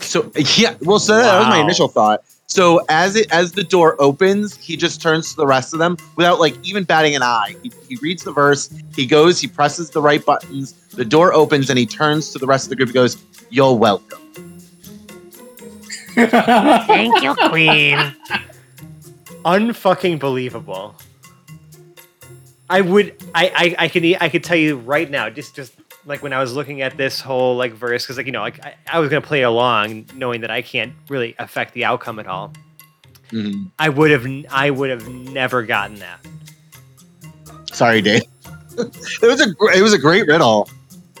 So 0.00 0.30
yeah, 0.56 0.74
well, 0.80 0.98
so 0.98 1.14
that 1.16 1.38
was 1.38 1.46
my 1.48 1.58
initial 1.60 1.86
thought. 1.88 2.24
So 2.50 2.80
as 2.88 3.14
it 3.14 3.30
as 3.30 3.52
the 3.52 3.62
door 3.62 3.94
opens, 4.00 4.56
he 4.56 4.76
just 4.76 5.00
turns 5.00 5.30
to 5.30 5.36
the 5.36 5.46
rest 5.46 5.72
of 5.72 5.78
them 5.78 5.96
without 6.16 6.40
like 6.40 6.56
even 6.64 6.82
batting 6.82 7.14
an 7.14 7.22
eye. 7.22 7.54
He, 7.62 7.70
he 7.88 7.96
reads 8.02 8.24
the 8.24 8.32
verse, 8.32 8.68
he 8.96 9.06
goes, 9.06 9.40
he 9.40 9.46
presses 9.46 9.90
the 9.90 10.02
right 10.02 10.24
buttons, 10.24 10.72
the 10.88 11.04
door 11.04 11.32
opens, 11.32 11.70
and 11.70 11.78
he 11.78 11.86
turns 11.86 12.32
to 12.32 12.40
the 12.40 12.48
rest 12.48 12.64
of 12.66 12.70
the 12.70 12.76
group 12.76 12.88
and 12.88 12.94
goes, 12.94 13.22
"You're 13.50 13.74
welcome." 13.74 14.18
Thank 16.16 17.22
you, 17.22 17.34
Queen. 17.48 18.16
unfucking 19.44 20.18
believable. 20.18 20.96
I 22.68 22.80
would 22.80 23.14
I 23.32 23.76
I, 23.78 23.84
I 23.84 23.88
could 23.88 24.04
I 24.20 24.28
could 24.28 24.42
tell 24.42 24.56
you 24.56 24.76
right 24.76 25.08
now 25.08 25.30
just 25.30 25.54
just 25.54 25.79
like 26.06 26.22
when 26.22 26.32
I 26.32 26.40
was 26.40 26.54
looking 26.54 26.80
at 26.82 26.96
this 26.96 27.20
whole 27.20 27.56
like 27.56 27.72
verse 27.72 28.04
because 28.04 28.16
like 28.16 28.26
you 28.26 28.32
know 28.32 28.40
like 28.40 28.64
I, 28.64 28.74
I 28.90 28.98
was 28.98 29.08
gonna 29.10 29.20
play 29.20 29.42
along 29.42 30.06
knowing 30.14 30.40
that 30.42 30.50
I 30.50 30.62
can't 30.62 30.92
really 31.08 31.34
affect 31.38 31.74
the 31.74 31.84
outcome 31.84 32.18
at 32.18 32.26
all. 32.26 32.52
Mhm. 33.30 33.70
I 33.78 33.88
would 33.88 34.10
have 34.10 34.26
I 34.50 34.70
would 34.70 34.90
have 34.90 35.08
never 35.08 35.62
gotten 35.62 35.96
that. 35.96 36.26
Sorry, 37.72 38.00
Dave. 38.02 38.22
it 38.78 39.22
was 39.22 39.40
a 39.40 39.54
it 39.78 39.82
was 39.82 39.92
a 39.92 39.98
great 39.98 40.26
riddle. 40.26 40.68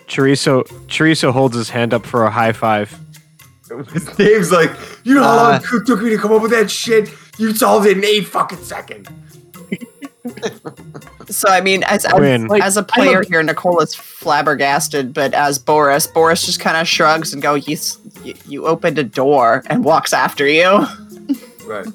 Chorizo 0.08 0.64
Chorizo 0.88 1.30
holds 1.32 1.56
his 1.56 1.70
hand 1.70 1.94
up 1.94 2.04
for 2.04 2.24
a 2.24 2.30
high 2.30 2.52
five. 2.52 2.98
Dave's 4.16 4.50
like, 4.50 4.72
you 5.04 5.14
know 5.14 5.22
how 5.22 5.36
long 5.36 5.52
Uh, 5.52 5.60
it 5.74 5.86
took 5.86 6.02
me 6.02 6.10
to 6.10 6.18
come 6.18 6.32
up 6.32 6.42
with 6.42 6.50
that 6.50 6.68
shit? 6.68 7.08
You 7.38 7.54
solved 7.54 7.86
it 7.86 7.96
in 7.96 8.04
eight 8.04 8.26
fucking 8.26 8.58
seconds. 8.64 9.08
So 11.28 11.48
I 11.48 11.60
mean, 11.60 11.82
as 11.84 12.04
as, 12.04 12.42
Like, 12.48 12.62
as 12.62 12.76
a- 12.76 12.82
player 12.82 13.22
here, 13.28 13.42
Nicole 13.42 13.80
is 13.80 13.94
flabbergasted, 13.94 15.14
but 15.14 15.32
as 15.34 15.58
Boris, 15.58 16.06
Boris 16.06 16.44
just 16.44 16.60
kind 16.60 16.76
of 16.76 16.86
shrugs 16.88 17.32
and 17.32 17.40
go, 17.42 17.54
you, 17.54 17.76
you 18.24 18.34
you 18.46 18.66
opened 18.66 18.98
a 18.98 19.04
door 19.04 19.62
and 19.66 19.84
walks 19.84 20.12
after 20.12 20.46
you. 20.46 20.86
Right. 21.64 21.86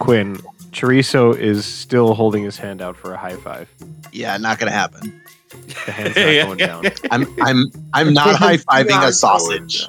Quinn, 0.00 0.36
Chorizo 0.72 1.36
is 1.38 1.64
still 1.64 2.14
holding 2.14 2.42
his 2.44 2.56
hand 2.58 2.82
out 2.82 2.96
for 2.96 3.14
a 3.14 3.16
high 3.16 3.36
five. 3.36 3.68
Yeah, 4.12 4.36
not 4.36 4.58
gonna 4.58 4.72
happen. 4.72 5.20
The 5.86 5.92
hand's 5.92 6.16
not 6.16 6.58
going 6.58 6.58
down. 6.58 6.84
I'm 7.10 7.40
I'm 7.42 7.64
I'm 7.94 8.12
not 8.12 8.36
high 8.38 8.56
fiving 8.58 9.06
a 9.06 9.12
sausage. 9.12 9.88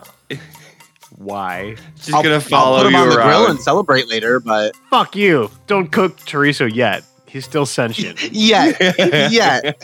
Why? 1.18 1.76
She's 2.00 2.14
I'll, 2.14 2.24
gonna 2.24 2.36
I'll 2.36 2.42
follow 2.42 2.78
put 2.78 2.88
him 2.88 2.94
you 2.94 3.00
on 3.00 3.10
the 3.10 3.16
grill 3.16 3.28
around. 3.28 3.50
and 3.52 3.60
celebrate 3.60 4.08
later, 4.08 4.40
but 4.40 4.76
Fuck 4.90 5.16
you! 5.16 5.52
Don't 5.68 5.92
cook 5.92 6.18
Chorizo 6.20 6.74
yet. 6.74 7.04
He's 7.30 7.46
still 7.46 7.66
sentient. 7.66 8.22
yeah, 8.32 8.74
yeah. 9.30 9.74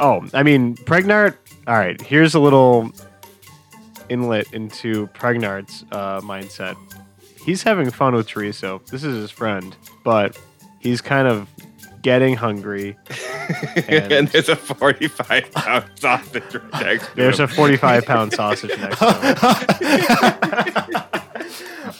Oh, 0.00 0.24
I 0.32 0.44
mean, 0.44 0.76
Pregnart. 0.76 1.36
All 1.66 1.74
right, 1.74 2.00
here's 2.00 2.36
a 2.36 2.38
little 2.40 2.92
inlet 4.08 4.52
into 4.52 5.08
Pregnart's 5.08 5.84
uh, 5.90 6.20
mindset. 6.20 6.76
He's 7.44 7.64
having 7.64 7.90
fun 7.90 8.14
with 8.14 8.28
Chorizo. 8.28 8.84
This 8.86 9.02
is 9.02 9.16
his 9.16 9.32
friend, 9.32 9.74
but 10.04 10.38
he's 10.78 11.00
kind 11.00 11.26
of 11.26 11.48
getting 12.02 12.36
hungry. 12.36 12.96
and 13.88 14.28
there's 14.28 14.48
a 14.48 14.54
45 14.54 15.50
pound 15.50 15.84
sausage 15.96 16.54
right 16.54 16.72
next 16.84 17.08
to 17.08 17.16
There's 17.16 17.40
him. 17.40 17.44
a 17.46 17.48
45 17.48 18.04
pound 18.04 18.32
sausage 18.32 18.78
next 18.78 18.98
to 19.00 19.12
him. 21.02 21.20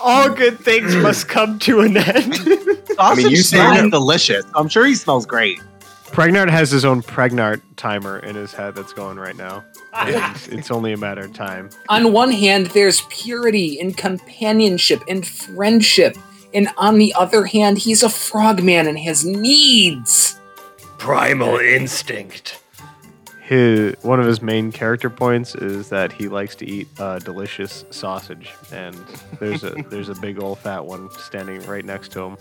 All 0.00 0.28
good 0.30 0.58
things 0.58 0.94
must 0.96 1.28
come 1.28 1.58
to 1.60 1.80
an 1.80 1.96
end. 1.96 2.34
I 2.98 3.14
mean, 3.14 3.30
you 3.30 3.38
smells 3.38 3.78
say- 3.78 3.90
delicious. 3.90 4.44
I'm 4.54 4.68
sure 4.68 4.84
he 4.86 4.94
smells 4.94 5.26
great. 5.26 5.60
Pregnart 6.06 6.48
has 6.50 6.70
his 6.70 6.84
own 6.84 7.02
Pregnart 7.02 7.60
timer 7.76 8.18
in 8.20 8.34
his 8.34 8.52
head 8.52 8.74
that's 8.74 8.92
going 8.92 9.18
right 9.18 9.36
now. 9.36 9.64
And 9.94 10.36
it's 10.52 10.70
only 10.70 10.92
a 10.92 10.96
matter 10.96 11.22
of 11.22 11.32
time. 11.32 11.70
on 11.88 12.12
one 12.12 12.30
hand, 12.30 12.66
there's 12.68 13.00
purity 13.08 13.80
and 13.80 13.96
companionship 13.96 15.02
and 15.08 15.26
friendship. 15.26 16.16
And 16.54 16.68
on 16.76 16.98
the 16.98 17.12
other 17.14 17.44
hand, 17.46 17.78
he's 17.78 18.02
a 18.04 18.08
frogman 18.08 18.86
and 18.86 18.98
has 19.00 19.24
needs. 19.24 20.38
Primal 20.98 21.56
instinct. 21.56 22.62
His 23.48 23.94
one 24.02 24.20
of 24.20 24.26
his 24.26 24.42
main 24.42 24.70
character 24.70 25.08
points 25.08 25.54
is 25.54 25.88
that 25.88 26.12
he 26.12 26.28
likes 26.28 26.54
to 26.56 26.66
eat 26.66 26.86
uh, 26.98 27.18
delicious 27.18 27.86
sausage, 27.88 28.52
and 28.72 28.94
there's 29.40 29.64
a 29.64 29.70
there's 29.88 30.10
a 30.10 30.14
big 30.16 30.42
old 30.42 30.58
fat 30.58 30.84
one 30.84 31.10
standing 31.12 31.64
right 31.66 31.84
next 31.84 32.12
to 32.12 32.20
him, 32.20 32.36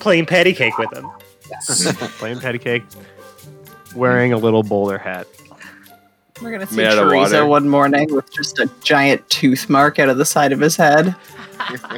Playing 0.00 0.26
patty 0.26 0.52
cake 0.52 0.76
with 0.76 0.92
him. 0.92 1.08
Yes. 1.48 1.96
playing 2.18 2.40
patty 2.40 2.58
cake, 2.58 2.82
wearing 3.94 4.32
a 4.32 4.36
little 4.36 4.64
bowler 4.64 4.98
hat. 4.98 5.28
We're 6.42 6.50
gonna 6.50 6.66
see 6.66 6.78
Made 6.78 6.86
out 6.86 6.98
of 6.98 7.04
Chorizo 7.04 7.12
water. 7.12 7.46
one 7.46 7.68
morning 7.68 8.12
with 8.12 8.32
just 8.32 8.58
a 8.58 8.68
giant 8.82 9.28
tooth 9.30 9.70
mark 9.70 10.00
out 10.00 10.08
of 10.08 10.18
the 10.18 10.24
side 10.24 10.50
of 10.50 10.58
his 10.58 10.74
head. 10.74 11.14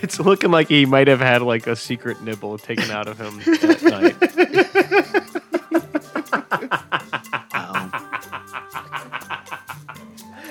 It's 0.00 0.20
looking 0.20 0.52
like 0.52 0.68
he 0.68 0.86
might 0.86 1.08
have 1.08 1.18
had 1.18 1.42
like 1.42 1.66
a 1.66 1.74
secret 1.74 2.22
nibble 2.22 2.56
taken 2.58 2.88
out 2.92 3.08
of 3.08 3.18
him 3.18 3.40
at 3.40 3.82
night. 3.82 5.27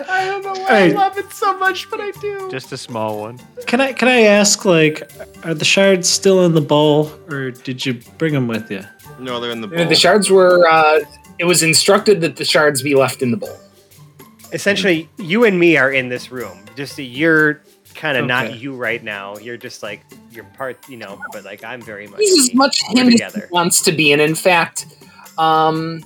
I 0.09 0.25
don't 0.25 0.43
know 0.43 0.51
why 0.61 0.67
Hey. 0.67 0.91
I 0.91 0.95
love 0.95 1.17
it 1.17 1.31
so 1.31 1.57
much, 1.57 1.89
but 1.89 1.99
I 1.99 2.11
do. 2.11 2.49
Just 2.51 2.71
a 2.71 2.77
small 2.77 3.19
one. 3.19 3.39
Can 3.65 3.81
I 3.81 3.93
can 3.93 4.07
I 4.07 4.21
ask 4.21 4.63
like, 4.63 5.09
are 5.43 5.53
the 5.53 5.65
shards 5.65 6.07
still 6.07 6.45
in 6.45 6.53
the 6.53 6.61
bowl, 6.61 7.11
or 7.29 7.51
did 7.51 7.85
you 7.85 7.95
bring 8.17 8.33
them 8.33 8.47
with 8.47 8.69
you? 8.69 8.83
No, 9.19 9.39
they're 9.39 9.51
in 9.51 9.61
the 9.61 9.67
Uh, 9.67 9.77
bowl. 9.77 9.85
The 9.87 9.95
shards 9.95 10.29
were. 10.29 10.67
Uh, 10.67 10.99
it 11.39 11.45
was 11.45 11.63
instructed 11.63 12.21
that 12.21 12.35
the 12.35 12.45
shards 12.45 12.81
be 12.81 12.95
left 12.95 13.21
in 13.21 13.31
the 13.31 13.37
bowl. 13.37 13.57
Essentially, 14.53 15.09
you 15.17 15.45
and 15.45 15.59
me 15.59 15.77
are 15.77 15.91
in 15.91 16.09
this 16.09 16.31
room. 16.31 16.59
Just 16.75 16.95
that 16.97 17.03
you're 17.03 17.61
kind 17.95 18.17
of 18.17 18.25
not 18.27 18.59
you 18.59 18.75
right 18.75 19.03
now. 19.03 19.35
You're 19.37 19.57
just 19.57 19.81
like 19.83 20.01
you're 20.31 20.43
part, 20.55 20.77
you 20.87 20.97
know. 20.97 21.19
But 21.31 21.43
like 21.43 21.63
I'm 21.63 21.81
very 21.81 22.07
much. 22.07 22.19
He's 22.19 22.37
as 22.39 22.49
me. 22.49 22.55
much 22.55 22.81
We're 22.93 23.01
him 23.01 23.07
as 23.07 23.13
he 23.13 23.17
together. 23.19 23.49
wants 23.51 23.81
to 23.81 23.91
be, 23.91 24.11
and 24.11 24.21
in 24.21 24.35
fact, 24.35 24.85
um, 25.39 26.03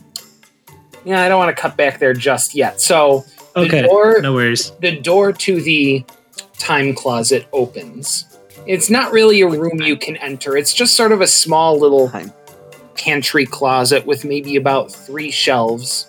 yeah, 1.04 1.22
I 1.24 1.30
don't 1.30 1.40
want 1.40 1.56
to 1.56 1.62
cut 1.62 1.76
back 1.78 2.00
there 2.00 2.14
just 2.14 2.54
yet. 2.56 2.80
So 2.82 3.26
the 3.56 3.62
Okay, 3.62 3.82
door, 3.84 4.20
no 4.22 4.34
worries. 4.34 4.72
the 4.80 5.00
door 5.00 5.34
to 5.34 5.62
the 5.62 6.04
time 6.58 6.94
closet 6.94 7.48
opens. 7.54 8.26
It's 8.68 8.90
not 8.90 9.12
really 9.12 9.42
a 9.42 9.48
room 9.48 9.82
you 9.82 9.98
can 9.98 10.16
enter. 10.18 10.56
It's 10.56 10.74
just 10.74 10.94
sort 10.96 11.12
of 11.12 11.22
a 11.22 11.28
small 11.28 11.80
little 11.80 12.12
pantry 12.96 13.46
closet 13.46 14.06
with 14.06 14.24
maybe 14.24 14.56
about 14.56 14.92
three 14.92 15.32
shelves. 15.32 16.08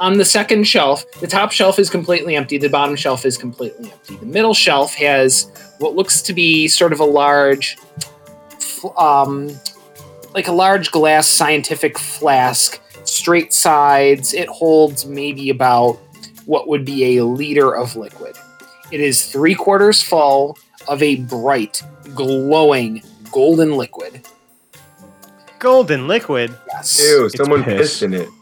On 0.00 0.18
the 0.18 0.24
second 0.24 0.64
shelf, 0.64 1.04
the 1.20 1.26
top 1.26 1.52
shelf 1.52 1.78
is 1.78 1.88
completely 1.90 2.36
empty. 2.36 2.58
The 2.58 2.68
bottom 2.68 2.96
shelf 2.96 3.24
is 3.24 3.38
completely 3.38 3.90
empty. 3.90 4.16
The 4.16 4.26
middle 4.26 4.52
shelf 4.54 4.94
has 4.94 5.50
what 5.78 5.94
looks 5.94 6.22
to 6.22 6.32
be 6.32 6.68
sort 6.68 6.92
of 6.92 7.00
a 7.00 7.04
large, 7.04 7.76
um, 8.96 9.50
like 10.34 10.48
a 10.48 10.52
large 10.52 10.90
glass 10.90 11.26
scientific 11.26 11.98
flask, 11.98 12.80
straight 13.16 13.52
sides. 13.52 14.34
It 14.34 14.48
holds 14.48 15.06
maybe 15.06 15.50
about 15.50 15.94
what 16.46 16.68
would 16.68 16.84
be 16.84 17.16
a 17.18 17.24
liter 17.24 17.74
of 17.74 17.96
liquid. 17.96 18.36
It 18.92 19.00
is 19.00 19.26
three 19.26 19.54
quarters 19.54 20.02
full 20.02 20.56
of 20.88 21.02
a 21.02 21.16
bright, 21.16 21.82
glowing 22.14 23.02
golden 23.32 23.76
liquid. 23.76 24.20
Golden 25.58 26.06
liquid. 26.06 26.54
Yes. 26.68 27.00
Ew, 27.02 27.24
It's 27.26 27.36
someone 27.36 27.64
piss. 27.64 27.78
pissed 27.78 28.02
in 28.02 28.14
it. 28.14 28.28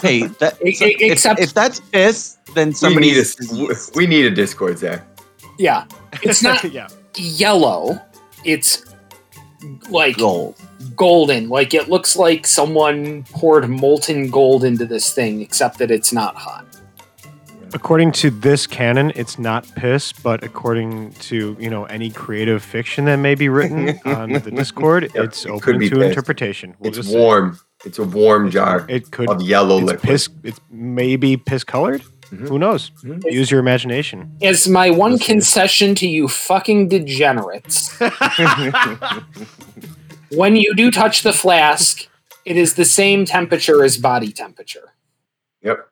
Hey, 0.00 0.22
that, 0.40 0.56
E- 0.64 0.68
e- 0.70 0.96
if, 1.04 1.12
except- 1.12 1.38
if 1.40 1.52
that's 1.52 1.80
piss, 1.80 2.38
then 2.54 2.68
We 2.68 2.74
somebody 2.74 3.12
need 3.12 3.18
a 3.18 3.74
we 3.94 4.06
need 4.06 4.24
a 4.24 4.30
Discord, 4.30 4.78
Zach. 4.78 5.02
Yeah. 5.58 5.84
It's 6.22 6.42
not 6.42 6.64
yeah. 6.72 6.88
yellow. 7.16 8.00
It's 8.44 8.84
like 9.90 10.16
gold. 10.18 10.56
golden. 10.96 11.48
Like 11.48 11.74
it 11.74 11.88
looks 11.88 12.16
like 12.16 12.46
someone 12.46 13.24
poured 13.24 13.68
molten 13.68 14.30
gold 14.30 14.64
into 14.64 14.84
this 14.86 15.12
thing, 15.14 15.40
except 15.40 15.78
that 15.78 15.90
it's 15.90 16.12
not 16.12 16.36
hot. 16.36 16.66
According 17.74 18.12
to 18.12 18.28
this 18.30 18.66
canon, 18.66 19.12
it's 19.16 19.38
not 19.38 19.66
piss, 19.76 20.12
but 20.12 20.44
according 20.44 21.12
to 21.14 21.56
you 21.58 21.70
know 21.70 21.84
any 21.86 22.10
creative 22.10 22.62
fiction 22.62 23.06
that 23.06 23.16
may 23.16 23.34
be 23.34 23.48
written 23.48 23.98
on 24.04 24.32
the 24.32 24.50
Discord, 24.50 25.04
Yep, 25.14 25.24
it's 25.24 25.46
it 25.46 25.50
open 25.50 25.80
to 25.80 25.88
piss. 25.90 25.98
interpretation. 26.08 26.74
We'll 26.78 26.88
It's 26.88 26.98
just 26.98 27.10
say 27.10 27.18
warm. 27.18 27.58
It's 27.84 27.98
a 27.98 28.04
warm 28.04 28.50
jar 28.50 28.84
It 28.88 29.10
could 29.10 29.28
of 29.30 29.40
yellow 29.42 29.78
it's 29.78 29.86
liquid. 29.86 30.02
piss. 30.02 30.28
It's 30.44 30.60
maybe 30.70 31.36
piss 31.38 31.64
colored. 31.64 32.02
Mhm. 32.32 32.48
Who 32.48 32.58
knows? 32.58 32.90
Mhm. 33.04 33.22
Use 33.30 33.50
your 33.50 33.60
imagination. 33.60 34.30
As 34.42 34.68
my 34.68 34.90
one 34.90 35.12
Listen. 35.12 35.26
concession 35.26 35.94
to 35.96 36.08
you 36.08 36.28
fucking 36.28 36.88
degenerates, 36.88 37.90
when 40.30 40.56
you 40.56 40.74
do 40.74 40.90
touch 40.90 41.22
the 41.22 41.32
flask, 41.32 42.06
it 42.44 42.56
is 42.56 42.74
the 42.74 42.84
same 42.84 43.24
temperature 43.24 43.84
as 43.84 43.96
body 43.98 44.32
temperature. 44.32 44.92
Yep. 45.62 45.88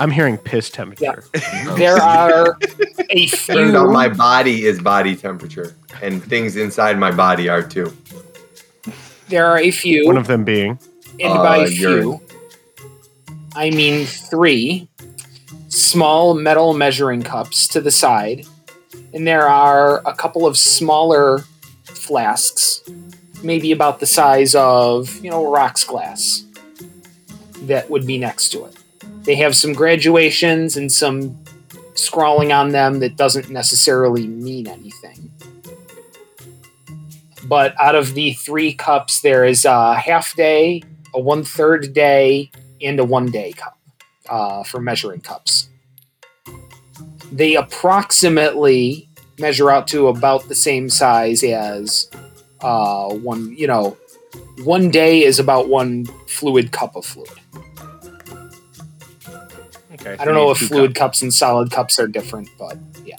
I'm 0.00 0.10
hearing 0.10 0.36
piss 0.38 0.70
temperature. 0.70 1.24
There 1.76 1.96
are 1.96 2.56
a 3.10 3.26
Turns 3.26 3.74
out 3.74 3.84
few. 3.86 3.90
my 3.92 4.08
body 4.08 4.64
is 4.66 4.80
body 4.80 5.14
temperature, 5.16 5.74
and 6.02 6.22
things 6.22 6.56
inside 6.56 6.98
my 6.98 7.10
body 7.12 7.48
are 7.48 7.62
too. 7.62 7.92
There 9.28 9.46
are 9.46 9.58
a 9.58 9.70
few. 9.70 10.06
One 10.06 10.16
of 10.18 10.26
them 10.26 10.44
being 10.44 10.78
and 11.20 11.32
Uh, 11.32 11.42
by 11.42 11.66
urine. 11.66 12.20
I 13.56 13.70
mean 13.70 14.06
three 14.06 14.88
small 15.68 16.34
metal 16.34 16.74
measuring 16.74 17.22
cups 17.22 17.68
to 17.68 17.80
the 17.80 17.90
side, 17.90 18.46
and 19.12 19.26
there 19.26 19.48
are 19.48 20.02
a 20.06 20.14
couple 20.14 20.46
of 20.46 20.56
smaller 20.56 21.44
flasks, 21.84 22.82
maybe 23.42 23.72
about 23.72 24.00
the 24.00 24.06
size 24.06 24.54
of 24.54 25.14
you 25.22 25.30
know 25.30 25.50
rocks 25.50 25.84
glass, 25.84 26.44
that 27.62 27.90
would 27.90 28.06
be 28.06 28.18
next 28.18 28.50
to 28.50 28.64
it. 28.64 28.76
They 29.24 29.36
have 29.36 29.56
some 29.56 29.72
graduations 29.72 30.76
and 30.76 30.90
some 30.90 31.38
scrawling 31.94 32.52
on 32.52 32.70
them 32.70 32.98
that 33.00 33.16
doesn't 33.16 33.50
necessarily 33.50 34.26
mean 34.26 34.66
anything. 34.66 35.30
But 37.44 37.78
out 37.80 37.94
of 37.94 38.14
the 38.14 38.32
three 38.34 38.72
cups, 38.72 39.20
there 39.20 39.44
is 39.44 39.64
a 39.64 39.94
half 39.94 40.34
day, 40.34 40.82
a 41.14 41.20
one 41.20 41.44
third 41.44 41.92
day, 41.92 42.50
and 42.82 42.98
a 43.00 43.04
one 43.04 43.30
day 43.30 43.52
cup 43.52 43.78
uh, 44.28 44.64
for 44.64 44.80
measuring 44.80 45.20
cups. 45.20 45.68
They 47.32 47.56
approximately 47.56 49.08
measure 49.38 49.70
out 49.70 49.88
to 49.88 50.06
about 50.08 50.48
the 50.48 50.54
same 50.54 50.88
size 50.88 51.42
as 51.42 52.08
uh, 52.60 53.08
one, 53.12 53.54
you 53.56 53.66
know, 53.66 53.96
one 54.62 54.90
day 54.90 55.24
is 55.24 55.38
about 55.38 55.68
one 55.68 56.06
fluid 56.28 56.70
cup 56.72 56.94
of 56.96 57.04
fluid. 57.04 57.28
okay. 59.94 60.16
I 60.18 60.24
don't 60.24 60.34
know 60.34 60.50
if 60.50 60.58
fluid 60.58 60.94
cups 60.94 61.22
and 61.22 61.32
solid 61.32 61.70
cups 61.70 61.98
are 61.98 62.06
different, 62.06 62.48
but 62.58 62.78
yeah. 63.04 63.16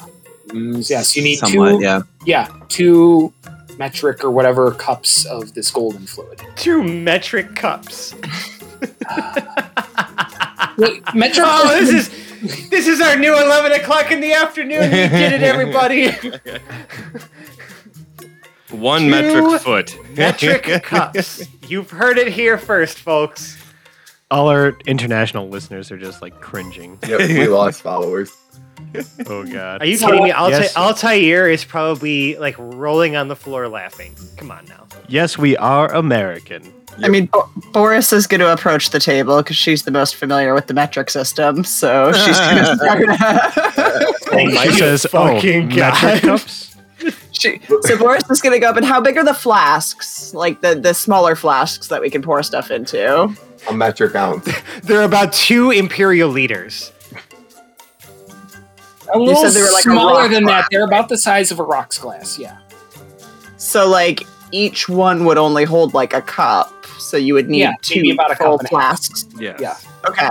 Mm, 0.47 0.87
Yes, 0.89 1.15
you 1.17 1.23
need 1.23 1.37
Somewhat, 1.37 1.71
two- 1.71 1.81
yeah. 1.81 2.01
Yeah, 2.25 2.47
two 2.69 3.33
metric 3.77 4.23
or 4.23 4.31
whatever 4.31 4.71
cups 4.71 5.25
of 5.25 5.53
this 5.53 5.69
golden 5.71 6.05
fluid. 6.07 6.41
Two 6.55 6.81
metric 6.83 7.55
cups. 7.55 8.15
Wait, 10.77 11.01
metric 11.13 11.45
Oh, 11.47 11.69
this 11.79 11.89
is 11.89 12.69
this 12.69 12.87
is 12.87 12.99
our 13.01 13.15
new 13.17 13.33
eleven 13.33 13.71
o'clock 13.71 14.11
in 14.11 14.19
the 14.19 14.33
afternoon. 14.33 14.81
We 14.81 14.89
did 14.89 15.33
it, 15.33 15.41
everybody. 15.43 16.11
One 18.71 19.03
Two 19.03 19.09
metric 19.09 19.61
foot. 19.61 19.97
metric 20.17 20.63
cups. 20.83 21.43
You've 21.67 21.89
heard 21.91 22.17
it 22.17 22.27
here 22.33 22.57
first, 22.57 22.97
folks. 22.99 23.57
All 24.31 24.49
our 24.49 24.75
international 24.85 25.47
listeners 25.49 25.91
are 25.91 25.97
just 25.97 26.21
like 26.21 26.41
cringing. 26.41 26.97
Yep, 27.07 27.19
we 27.19 27.47
lost 27.47 27.81
followers. 27.81 28.35
Oh 29.27 29.43
god. 29.45 29.81
Are 29.81 29.85
you 29.85 29.97
kidding 29.97 30.23
me? 30.23 30.31
Alta- 30.31 30.57
Yes. 30.61 30.75
Altair 30.77 31.49
is 31.49 31.63
probably 31.65 32.35
like 32.37 32.55
rolling 32.57 33.15
on 33.15 33.27
the 33.27 33.35
floor 33.35 33.67
laughing. 33.67 34.15
Come 34.37 34.51
on 34.51 34.65
now. 34.65 34.85
Yes, 35.07 35.37
we 35.37 35.55
are 35.57 35.91
American. 35.93 36.71
I 37.03 37.09
mean, 37.09 37.25
Bo- 37.25 37.49
Boris 37.73 38.13
is 38.13 38.25
going 38.25 38.39
to 38.39 38.53
approach 38.53 38.91
the 38.91 38.99
table 38.99 39.37
because 39.43 39.57
she's 39.57 39.83
the 39.83 39.91
most 39.91 40.15
familiar 40.15 40.53
with 40.53 40.67
the 40.67 40.73
metric 40.73 41.09
system. 41.09 41.63
So 41.65 42.13
she's 42.13 42.39
going 42.39 42.55
to 42.63 42.75
start. 42.77 43.53
Thank 44.29 44.53
oh, 44.57 44.61
She 44.63 44.71
says, 44.79 45.05
oh, 45.07 45.09
fucking 45.35 45.73
oh, 45.73 45.75
God." 45.75 46.03
metric 46.03 46.21
cups? 46.23 46.75
she, 47.33 47.59
so 47.81 47.97
Boris 47.97 48.23
is 48.29 48.39
going 48.41 48.53
to 48.53 48.59
go 48.59 48.69
up. 48.69 48.77
And 48.77 48.85
how 48.85 49.01
big 49.01 49.17
are 49.17 49.25
the 49.25 49.33
flasks? 49.33 50.33
Like 50.33 50.61
the 50.61 50.75
the 50.75 50.93
smaller 50.93 51.35
flasks 51.35 51.87
that 51.89 51.99
we 52.01 52.09
can 52.09 52.21
pour 52.21 52.41
stuff 52.43 52.71
into? 52.71 53.35
A 53.69 53.73
metric 53.73 54.15
ounce. 54.15 54.47
They're 54.83 55.01
about 55.03 55.33
two 55.33 55.71
imperial 55.71 56.29
liters. 56.29 56.91
A 59.13 59.17
little 59.19 59.35
said 59.41 59.51
they 59.51 59.61
were 59.61 59.71
like 59.71 59.83
smaller 59.83 60.21
rock 60.21 60.31
than 60.31 60.45
that. 60.45 60.67
They're 60.71 60.83
about 60.85 61.09
the 61.09 61.17
size 61.17 61.51
of 61.51 61.59
a 61.59 61.63
rocks 61.63 61.97
glass. 61.97 62.39
Yeah. 62.39 62.57
So 63.57 63.87
like 63.87 64.23
each 64.51 64.89
one 64.89 65.25
would 65.25 65.37
only 65.37 65.63
hold 65.63 65.93
like 65.93 66.13
a 66.13 66.21
cup. 66.21 66.71
So 66.99 67.17
you 67.17 67.33
would 67.33 67.49
need 67.49 67.59
Yeah, 67.59 67.73
two 67.81 67.97
maybe 67.97 68.11
about 68.11 68.31
a 68.31 68.35
cup 68.35 68.45
full 68.45 68.59
and 68.59 68.61
a 68.61 68.63
half. 68.63 68.69
flasks. 68.69 69.25
Yes. 69.37 69.59
Yeah. 69.61 69.77
Okay. 70.09 70.29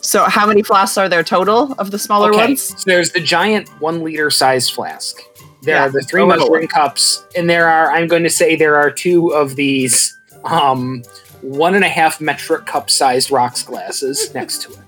So 0.00 0.24
how 0.24 0.46
many 0.46 0.62
flasks 0.62 0.98
are 0.98 1.08
there 1.08 1.22
total 1.22 1.72
of 1.78 1.90
the 1.92 1.98
smaller 1.98 2.30
okay. 2.30 2.46
ones? 2.46 2.62
So 2.62 2.82
there's 2.86 3.12
the 3.12 3.20
giant 3.20 3.68
one 3.80 4.02
liter 4.02 4.30
sized 4.30 4.72
flask. 4.72 5.20
There 5.62 5.76
Yeah, 5.76 5.84
are 5.86 5.90
the 5.90 6.02
three 6.02 6.22
a 6.22 6.26
little 6.26 6.48
measuring 6.50 6.66
cups, 6.66 7.24
and 7.36 7.48
there 7.48 7.68
are. 7.68 7.92
I'm 7.92 8.08
going 8.08 8.24
to 8.24 8.30
say 8.30 8.56
there 8.56 8.74
are 8.76 8.90
two 8.90 9.28
of 9.28 9.54
these 9.54 10.18
um, 10.44 11.04
one 11.40 11.76
and 11.76 11.84
a 11.84 11.88
half 11.88 12.20
metric 12.20 12.66
cup 12.66 12.90
sized 12.90 13.30
rocks 13.30 13.62
glasses 13.62 14.34
next 14.34 14.62
to 14.62 14.72
it. 14.72 14.78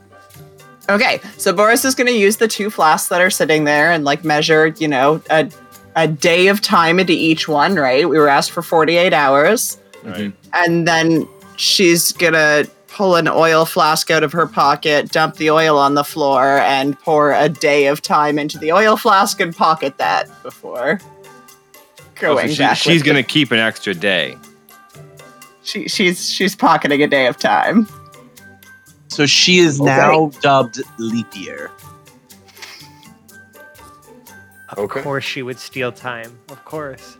Okay, 0.88 1.20
so 1.38 1.52
Boris 1.52 1.84
is 1.84 1.94
going 1.94 2.06
to 2.08 2.12
use 2.16 2.36
the 2.36 2.48
two 2.48 2.68
flasks 2.70 3.08
that 3.08 3.20
are 3.20 3.30
sitting 3.30 3.64
there 3.64 3.90
and 3.90 4.04
like 4.04 4.22
measure, 4.24 4.68
you 4.78 4.86
know, 4.88 5.22
a, 5.30 5.50
a 5.96 6.06
day 6.06 6.48
of 6.48 6.60
time 6.60 7.00
into 7.00 7.12
each 7.12 7.48
one, 7.48 7.74
right? 7.76 8.08
We 8.08 8.18
were 8.18 8.28
asked 8.28 8.50
for 8.50 8.60
48 8.62 9.12
hours. 9.12 9.78
Right. 10.02 10.14
Mm-hmm. 10.16 10.50
And 10.52 10.86
then 10.86 11.28
she's 11.56 12.12
going 12.12 12.34
to 12.34 12.68
pull 12.88 13.16
an 13.16 13.26
oil 13.28 13.64
flask 13.64 14.10
out 14.10 14.22
of 14.22 14.30
her 14.32 14.46
pocket, 14.46 15.10
dump 15.10 15.36
the 15.36 15.50
oil 15.50 15.78
on 15.78 15.94
the 15.94 16.04
floor, 16.04 16.58
and 16.58 16.98
pour 17.00 17.32
a 17.32 17.48
day 17.48 17.86
of 17.86 18.02
time 18.02 18.38
into 18.38 18.58
the 18.58 18.70
oil 18.70 18.96
flask 18.96 19.40
and 19.40 19.56
pocket 19.56 19.96
that 19.98 20.28
before 20.42 21.00
Oh, 21.02 22.34
going 22.36 22.48
so 22.48 22.54
she- 22.54 22.58
back. 22.58 22.76
she's 22.76 23.02
gonna 23.02 23.22
keep 23.24 23.50
an 23.50 23.58
extra 23.58 23.92
day. 23.94 24.36
She, 25.64 25.88
she's 25.88 26.30
she's 26.30 26.54
pocketing 26.54 27.02
a 27.02 27.08
day 27.08 27.26
of 27.26 27.36
time. 27.38 27.88
So 29.14 29.26
she 29.26 29.58
is 29.60 29.80
Okay. 29.80 29.86
now 29.96 30.32
dubbed 30.40 30.82
leap 30.98 31.28
year. 31.36 31.70
Of 34.70 34.78
Okay. 34.78 35.02
course, 35.02 35.22
she 35.22 35.40
would 35.42 35.60
steal 35.60 35.92
time. 35.92 36.36
Of 36.50 36.64
course. 36.64 37.16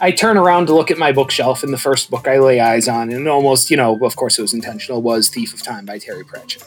I 0.00 0.10
turn 0.10 0.38
around 0.38 0.66
to 0.68 0.74
look 0.74 0.90
at 0.90 0.96
my 0.96 1.12
bookshelf, 1.12 1.62
and 1.62 1.70
the 1.70 1.76
first 1.78 2.10
book 2.10 2.26
I 2.26 2.38
lay 2.38 2.60
eyes 2.60 2.88
on, 2.88 3.10
and 3.10 3.28
almost, 3.28 3.70
you 3.70 3.76
know, 3.76 4.02
of 4.02 4.16
course 4.16 4.38
it 4.38 4.42
was 4.42 4.54
intentional, 4.54 5.02
was 5.02 5.28
Thief 5.28 5.52
of 5.52 5.62
Time 5.62 5.84
by 5.84 5.98
Terry 5.98 6.24
Pratchett. 6.24 6.64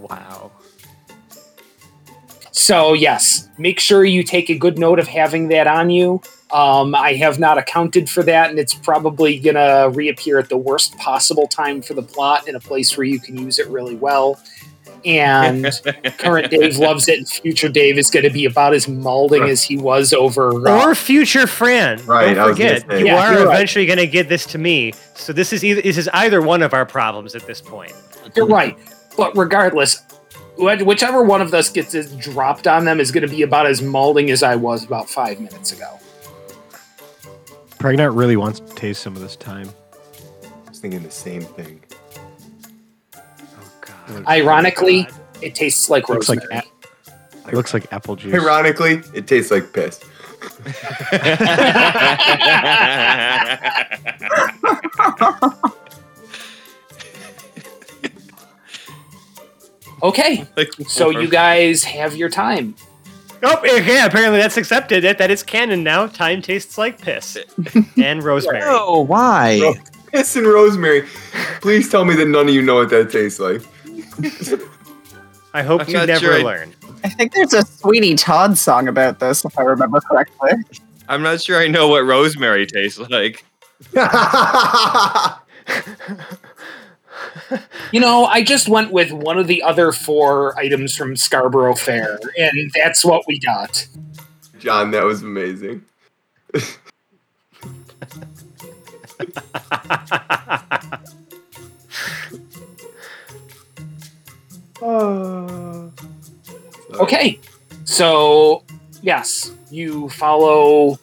Wow. 0.00 0.50
So, 2.50 2.92
yes, 2.92 3.48
make 3.56 3.78
sure 3.78 4.04
you 4.04 4.24
take 4.24 4.50
a 4.50 4.56
good 4.58 4.80
note 4.80 4.98
of 4.98 5.06
having 5.06 5.46
that 5.48 5.68
on 5.68 5.90
you. 5.90 6.20
Um, 6.52 6.94
I 6.94 7.14
have 7.14 7.38
not 7.38 7.56
accounted 7.56 8.10
for 8.10 8.22
that, 8.24 8.50
and 8.50 8.58
it's 8.58 8.74
probably 8.74 9.38
going 9.38 9.54
to 9.56 9.90
reappear 9.94 10.38
at 10.38 10.48
the 10.50 10.56
worst 10.58 10.96
possible 10.98 11.46
time 11.46 11.80
for 11.80 11.94
the 11.94 12.02
plot 12.02 12.46
in 12.46 12.54
a 12.56 12.60
place 12.60 12.96
where 12.96 13.06
you 13.06 13.18
can 13.18 13.38
use 13.38 13.58
it 13.58 13.66
really 13.68 13.94
well. 13.94 14.38
And 15.04 15.64
current 16.18 16.50
Dave 16.50 16.76
loves 16.76 17.08
it, 17.08 17.18
and 17.18 17.28
future 17.28 17.68
Dave 17.68 17.96
is 17.98 18.10
going 18.10 18.24
to 18.24 18.30
be 18.30 18.44
about 18.44 18.74
as 18.74 18.86
molding 18.86 19.44
as 19.44 19.62
he 19.62 19.76
was 19.78 20.12
over. 20.12 20.68
uh, 20.68 20.84
Or 20.86 20.94
future 20.94 21.46
Fran. 21.46 22.04
Right, 22.04 22.34
Don't 22.34 22.50
forget, 22.50 22.82
say. 22.88 23.00
you 23.00 23.06
Yeah, 23.06 23.16
are 23.16 23.32
you're 23.32 23.46
right. 23.46 23.54
eventually 23.54 23.86
going 23.86 23.98
to 23.98 24.06
get 24.06 24.28
this 24.28 24.44
to 24.46 24.58
me. 24.58 24.92
So 25.14 25.32
this 25.32 25.52
is 25.52 25.64
either 25.64 25.80
this 25.80 25.96
is 25.98 26.08
either 26.12 26.40
one 26.42 26.62
of 26.62 26.74
our 26.74 26.84
problems 26.86 27.34
at 27.34 27.46
this 27.46 27.60
point. 27.60 27.92
You're 28.36 28.46
right. 28.46 28.76
But 29.16 29.36
regardless, 29.36 30.02
whichever 30.56 31.22
one 31.22 31.40
of 31.40 31.52
us 31.54 31.68
gets 31.70 31.94
it 31.94 32.16
dropped 32.18 32.66
on 32.66 32.84
them 32.84 33.00
is 33.00 33.10
going 33.10 33.26
to 33.26 33.34
be 33.34 33.42
about 33.42 33.66
as 33.66 33.82
molding 33.82 34.30
as 34.30 34.42
I 34.42 34.54
was 34.56 34.84
about 34.84 35.08
five 35.08 35.40
minutes 35.40 35.72
ago. 35.72 35.98
Pregnart 37.82 38.16
really 38.16 38.36
wants 38.36 38.60
to 38.60 38.74
taste 38.76 39.02
some 39.02 39.16
of 39.16 39.22
this 39.22 39.34
time. 39.34 39.68
I 40.44 40.68
was 40.68 40.78
thinking 40.78 41.02
the 41.02 41.10
same 41.10 41.42
thing. 41.42 41.80
Oh 43.16 43.20
God. 43.80 44.24
Ironically, 44.28 45.08
oh, 45.10 45.14
it 45.42 45.54
tastes 45.56 45.90
like 45.90 46.08
Looks 46.08 46.28
like 46.28 46.38
a- 46.52 46.62
it 47.48 47.54
looks 47.54 47.74
like 47.74 47.92
apple 47.92 48.14
juice. 48.14 48.32
Ironically, 48.34 49.02
it 49.14 49.26
tastes 49.26 49.50
like 49.50 49.72
piss. 49.72 50.00
okay, 60.02 60.46
Like, 60.56 60.70
so 60.88 61.10
you 61.10 61.28
guys 61.28 61.84
have 61.84 62.16
your 62.16 62.28
time. 62.28 62.74
Oh, 63.44 63.60
eh, 63.62 63.82
yeah, 63.84 64.06
apparently 64.06 64.38
that's 64.38 64.56
accepted. 64.56 65.02
That, 65.02 65.18
that 65.18 65.30
is 65.30 65.42
canon 65.42 65.82
now. 65.82 66.06
Time 66.06 66.42
tastes 66.42 66.78
like 66.78 67.00
piss. 67.00 67.36
and 67.96 68.22
rosemary. 68.22 68.60
Oh, 68.64 69.02
why? 69.02 69.60
Oh, 69.62 69.74
piss 70.12 70.36
and 70.36 70.46
rosemary. 70.46 71.06
Please 71.60 71.90
tell 71.90 72.04
me 72.04 72.14
that 72.14 72.26
none 72.26 72.48
of 72.48 72.54
you 72.54 72.62
know 72.62 72.76
what 72.76 72.90
that 72.90 73.10
tastes 73.10 73.40
like. 73.40 73.62
I 75.54 75.62
hope 75.62 75.82
I'm 75.82 75.88
you 75.88 76.06
never 76.06 76.20
sure 76.20 76.34
I- 76.34 76.42
learn. 76.42 76.74
I 77.04 77.08
think 77.08 77.32
there's 77.32 77.52
a 77.52 77.64
Sweeney 77.64 78.14
Todd 78.14 78.56
song 78.56 78.86
about 78.86 79.18
this, 79.18 79.44
if 79.44 79.58
I 79.58 79.62
remember 79.62 80.00
correctly. 80.00 80.52
I'm 81.08 81.20
not 81.20 81.40
sure 81.40 81.60
I 81.60 81.66
know 81.66 81.88
what 81.88 82.04
rosemary 82.04 82.64
tastes 82.64 82.98
like. 82.98 83.44
You 87.92 88.00
know, 88.00 88.24
I 88.24 88.42
just 88.42 88.68
went 88.68 88.92
with 88.92 89.12
one 89.12 89.38
of 89.38 89.46
the 89.46 89.62
other 89.62 89.92
four 89.92 90.58
items 90.58 90.96
from 90.96 91.16
Scarborough 91.16 91.74
Fair, 91.74 92.18
and 92.38 92.70
that's 92.74 93.04
what 93.04 93.24
we 93.26 93.38
got. 93.38 93.86
John, 94.58 94.90
that 94.92 95.04
was 95.04 95.22
amazing. 95.22 95.84
Okay, 106.94 107.38
so 107.84 108.64
yes, 109.00 109.52
you 109.70 110.08
follow 110.10 110.98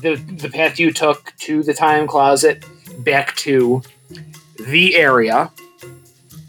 the 0.00 0.14
the 0.14 0.48
path 0.48 0.78
you 0.78 0.92
took 0.92 1.32
to 1.40 1.62
the 1.62 1.74
time 1.74 2.06
closet, 2.06 2.64
back 2.98 3.34
to 3.36 3.82
the 4.66 4.94
area. 4.94 5.50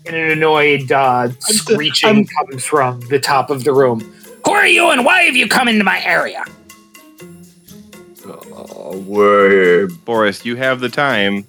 And 0.07 0.15
an 0.15 0.31
annoyed 0.31 0.91
uh, 0.91 1.29
screeching 1.39 2.27
comes 2.27 2.63
from 2.63 2.99
the 3.09 3.19
top 3.19 3.49
of 3.49 3.63
the 3.63 3.73
room. 3.73 4.01
Who 4.45 4.51
are 4.51 4.67
you, 4.67 4.91
and 4.91 5.03
why 5.03 5.23
have 5.23 5.35
you 5.35 5.47
come 5.47 5.67
into 5.67 5.83
my 5.83 6.03
area? 6.03 6.43
Oh, 8.25 9.03
word. 9.07 9.91
Boris, 10.05 10.45
you 10.45 10.55
have 10.55 10.79
the 10.79 10.89
time. 10.89 11.47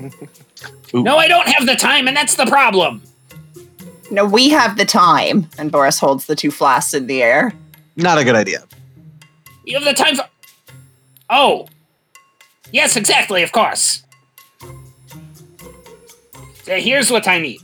No, 0.92 1.16
I 1.18 1.28
don't 1.28 1.46
have 1.48 1.66
the 1.66 1.76
time, 1.76 2.08
and 2.08 2.16
that's 2.16 2.34
the 2.34 2.46
problem. 2.46 3.02
No, 4.10 4.24
we 4.24 4.48
have 4.50 4.76
the 4.76 4.84
time. 4.84 5.48
And 5.56 5.70
Boris 5.70 6.00
holds 6.00 6.26
the 6.26 6.34
two 6.34 6.50
flasks 6.50 6.94
in 6.94 7.06
the 7.06 7.22
air. 7.22 7.52
Not 7.96 8.18
a 8.18 8.24
good 8.24 8.34
idea. 8.34 8.64
You 9.64 9.74
have 9.78 9.84
the 9.84 9.94
time 9.94 10.16
for. 10.16 10.24
Oh. 11.28 11.68
Yes, 12.72 12.96
exactly, 12.96 13.42
of 13.42 13.52
course. 13.52 14.02
So 16.64 16.76
here's 16.76 17.10
what 17.10 17.28
I 17.28 17.38
need. 17.38 17.60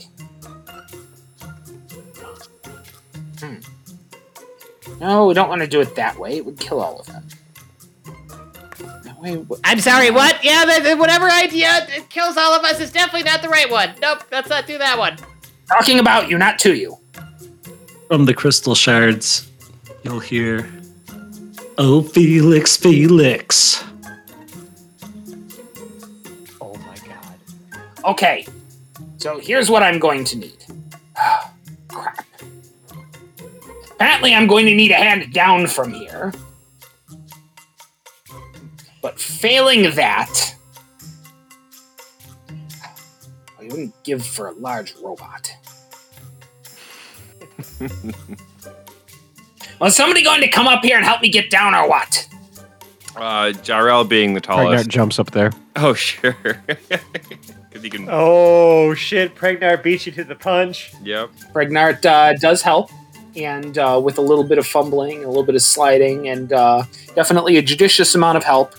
No, 4.99 5.27
we 5.27 5.33
don't 5.33 5.49
want 5.49 5.61
to 5.61 5.67
do 5.67 5.79
it 5.81 5.95
that 5.95 6.17
way. 6.17 6.37
It 6.37 6.45
would 6.45 6.59
kill 6.59 6.81
all 6.81 6.99
of 6.99 7.05
them. 7.07 7.27
That 9.03 9.19
way, 9.19 9.35
w- 9.35 9.61
I'm 9.63 9.79
sorry, 9.79 10.09
what? 10.11 10.43
Yeah, 10.43 10.65
that, 10.65 10.83
that- 10.83 10.97
whatever 10.97 11.29
idea 11.29 11.85
it 11.89 12.09
kills 12.09 12.35
all 12.37 12.53
of 12.53 12.63
us 12.65 12.79
is 12.79 12.91
definitely 12.91 13.23
not 13.23 13.41
the 13.41 13.49
right 13.49 13.69
one. 13.69 13.93
Nope, 14.01 14.23
let's 14.31 14.49
not 14.49 14.65
do 14.67 14.77
that 14.77 14.97
one. 14.97 15.17
Talking 15.69 15.99
about 15.99 16.29
you, 16.29 16.37
not 16.37 16.57
to 16.59 16.75
you. 16.75 16.97
From 18.07 18.25
the 18.25 18.33
crystal 18.33 18.73
shards, 18.73 19.49
you'll 20.03 20.19
hear, 20.19 20.69
Oh, 21.77 22.01
Felix, 22.01 22.75
Felix. 22.77 23.83
Oh 26.59 26.73
my 26.75 26.97
god. 27.07 27.35
Okay. 28.05 28.47
So 29.17 29.37
here's 29.39 29.69
what 29.69 29.83
I'm 29.83 29.99
going 29.99 30.23
to 30.25 30.37
need. 30.37 30.57
Crap. 31.89 32.25
Apparently, 33.97 34.33
I'm 34.35 34.45
going 34.45 34.67
to 34.67 34.75
need 34.75 34.91
a 34.91 34.95
hand 34.95 35.33
down 35.33 35.65
from 35.65 35.91
here. 35.91 36.31
But 39.01 39.19
failing 39.19 39.95
that, 39.95 40.55
I 43.59 43.63
wouldn't 43.63 43.95
give 44.03 44.23
for 44.23 44.49
a 44.49 44.51
large 44.53 44.93
robot. 45.01 45.51
Was 49.79 49.95
somebody 49.95 50.23
going 50.23 50.41
to 50.41 50.47
come 50.47 50.67
up 50.67 50.83
here 50.83 50.97
and 50.97 51.05
help 51.05 51.21
me 51.23 51.29
get 51.29 51.49
down 51.49 51.73
or 51.73 51.89
what? 51.89 52.27
Uh, 53.15 53.51
Jarrell 53.63 54.07
being 54.07 54.35
the 54.35 54.41
Pregnart 54.41 54.63
tallest. 54.63 54.89
jumps 54.89 55.17
up 55.17 55.31
there. 55.31 55.51
Oh, 55.75 55.95
sure. 55.95 56.35
Because 57.69 57.83
he 57.83 57.89
can. 57.89 58.07
Oh 58.09 58.93
shit! 58.95 59.35
Pregnart 59.35 59.83
beats 59.83 60.05
you 60.07 60.11
to 60.13 60.23
the 60.23 60.33
punch. 60.35 60.93
Yep. 61.03 61.29
Pregnart 61.53 62.03
uh, 62.05 62.33
does 62.39 62.61
help, 62.63 62.89
and 63.37 63.77
uh, 63.77 64.01
with 64.03 64.17
a 64.17 64.21
little 64.21 64.43
bit 64.43 64.57
of 64.57 64.65
fumbling, 64.65 65.23
a 65.23 65.27
little 65.27 65.43
bit 65.43 65.55
of 65.55 65.61
sliding, 65.61 66.27
and 66.27 66.51
uh, 66.51 66.83
definitely 67.15 67.57
a 67.57 67.61
judicious 67.61 68.15
amount 68.15 68.37
of 68.37 68.43
help, 68.43 68.73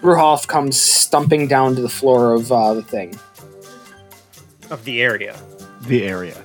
Bruhoff 0.00 0.46
comes 0.46 0.80
stumping 0.80 1.46
down 1.46 1.74
to 1.76 1.82
the 1.82 1.88
floor 1.88 2.34
of 2.34 2.50
uh, 2.50 2.74
the 2.74 2.82
thing. 2.82 3.18
Of 4.70 4.84
the 4.84 5.02
area. 5.02 5.38
The 5.82 6.04
area. 6.04 6.42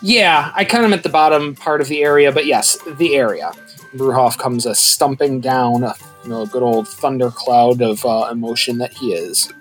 Yeah, 0.00 0.52
I 0.54 0.64
kind 0.64 0.84
of 0.84 0.92
at 0.92 1.02
the 1.02 1.08
bottom 1.08 1.54
part 1.54 1.80
of 1.80 1.88
the 1.88 2.02
area, 2.02 2.32
but 2.32 2.46
yes, 2.46 2.78
the 2.98 3.14
area. 3.14 3.52
Bruhoff 3.94 4.38
comes 4.38 4.66
a 4.66 4.74
stumping 4.74 5.40
down, 5.40 5.84
a 5.84 5.94
you 6.24 6.30
know, 6.30 6.46
good 6.46 6.62
old 6.62 6.88
thundercloud 6.88 7.80
of 7.82 8.04
uh, 8.04 8.28
emotion 8.30 8.78
that 8.78 8.92
he 8.92 9.12
is. 9.12 9.52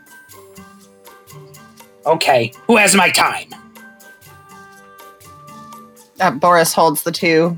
Okay, 2.06 2.52
who 2.66 2.78
has 2.78 2.96
my 2.96 3.10
time? 3.12 3.54
Uh, 6.22 6.30
Boris 6.30 6.74
holds 6.74 7.02
the 7.02 7.12
two 7.12 7.58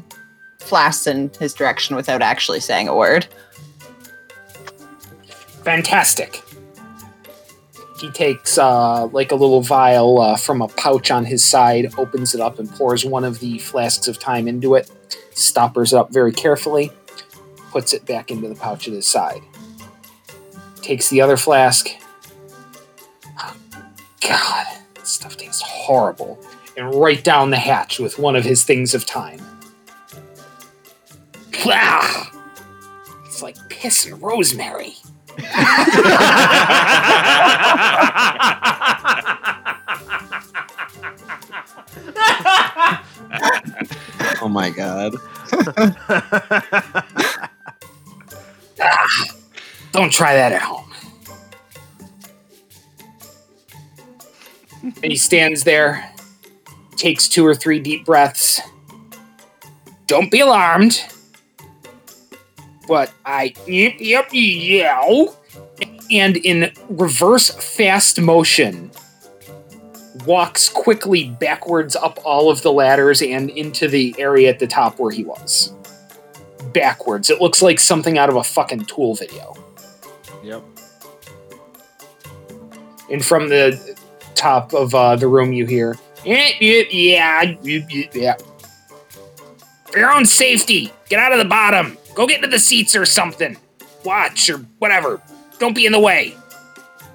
flasks 0.59 1.05
in 1.05 1.29
his 1.37 1.53
direction 1.53 1.97
without 1.97 2.21
actually 2.21 2.61
saying 2.61 2.87
a 2.87 2.95
word. 2.95 3.27
Fantastic. 5.63 6.41
He 7.99 8.09
takes 8.11 8.57
uh, 8.57 9.07
like 9.07 9.31
a 9.31 9.35
little 9.35 9.61
vial 9.61 10.19
uh, 10.19 10.37
from 10.37 10.61
a 10.61 10.67
pouch 10.69 11.11
on 11.11 11.25
his 11.25 11.43
side, 11.43 11.93
opens 11.97 12.33
it 12.33 12.41
up, 12.41 12.57
and 12.57 12.69
pours 12.71 13.05
one 13.05 13.23
of 13.23 13.39
the 13.39 13.59
flasks 13.59 14.07
of 14.07 14.17
time 14.17 14.47
into 14.47 14.75
it. 14.75 14.89
Stoppers 15.31 15.93
it 15.93 15.97
up 15.97 16.11
very 16.11 16.31
carefully, 16.31 16.91
puts 17.71 17.93
it 17.93 18.05
back 18.05 18.31
into 18.31 18.47
the 18.47 18.55
pouch 18.55 18.87
at 18.87 18.93
his 18.93 19.07
side. 19.07 19.41
Takes 20.81 21.09
the 21.09 21.21
other 21.21 21.37
flask. 21.37 21.89
God, 24.27 24.67
this 24.95 25.09
stuff 25.09 25.35
tastes 25.35 25.61
horrible. 25.61 26.39
And 26.75 26.93
right 26.95 27.23
down 27.23 27.51
the 27.51 27.57
hatch 27.57 27.99
with 27.99 28.17
one 28.17 28.35
of 28.35 28.43
his 28.43 28.63
things 28.63 28.93
of 28.95 29.05
time. 29.05 29.39
Ah! 31.65 32.31
It's 33.25 33.41
like 33.41 33.57
piss 33.69 34.05
and 34.05 34.21
rosemary. 34.21 34.95
Oh 44.41 44.49
my 44.49 44.69
god. 44.69 45.13
Don't 49.93 50.11
try 50.11 50.33
that 50.33 50.51
at 50.51 50.61
home. 50.61 50.93
and 54.83 55.11
he 55.11 55.15
stands 55.15 55.63
there, 55.63 56.12
takes 56.97 57.27
two 57.27 57.45
or 57.45 57.55
three 57.55 57.79
deep 57.79 58.05
breaths. 58.05 58.61
Don't 60.07 60.29
be 60.31 60.39
alarmed. 60.39 61.01
But 62.87 63.13
I 63.25 63.53
yep 63.65 63.95
yep 63.99 64.29
yeah. 64.31 65.25
And 66.11 66.37
in 66.37 66.71
reverse 66.89 67.49
fast 67.49 68.19
motion, 68.19 68.91
walks 70.25 70.69
quickly 70.69 71.29
backwards 71.39 71.95
up 71.95 72.19
all 72.23 72.51
of 72.51 72.61
the 72.61 72.71
ladders 72.71 73.21
and 73.21 73.49
into 73.51 73.87
the 73.87 74.13
area 74.17 74.49
at 74.49 74.59
the 74.59 74.67
top 74.67 74.99
where 74.99 75.11
he 75.11 75.23
was. 75.23 75.73
Backwards. 76.73 77.29
It 77.29 77.41
looks 77.41 77.61
like 77.61 77.79
something 77.79 78.17
out 78.17 78.29
of 78.29 78.35
a 78.35 78.43
fucking 78.43 78.85
tool 78.85 79.15
video. 79.15 79.55
Yep. 80.43 80.63
And 83.09 83.23
from 83.23 83.49
the 83.49 83.97
top 84.35 84.73
of 84.73 84.93
uh, 84.95 85.15
the 85.15 85.27
room, 85.27 85.53
you 85.53 85.65
hear, 85.65 85.97
yeah, 86.25 86.49
yeah, 86.59 86.83
yeah, 86.89 87.55
yeah, 87.61 88.07
yeah. 88.13 88.35
For 89.85 89.99
your 89.99 90.11
own 90.11 90.25
safety, 90.25 90.91
get 91.09 91.19
out 91.19 91.31
of 91.31 91.37
the 91.37 91.45
bottom. 91.45 91.97
Go 92.15 92.27
get 92.27 92.37
into 92.37 92.49
the 92.49 92.59
seats 92.59 92.95
or 92.95 93.05
something. 93.05 93.57
Watch 94.03 94.49
or 94.49 94.57
whatever. 94.79 95.21
Don't 95.59 95.75
be 95.75 95.85
in 95.85 95.91
the 95.91 95.99
way. 95.99 96.35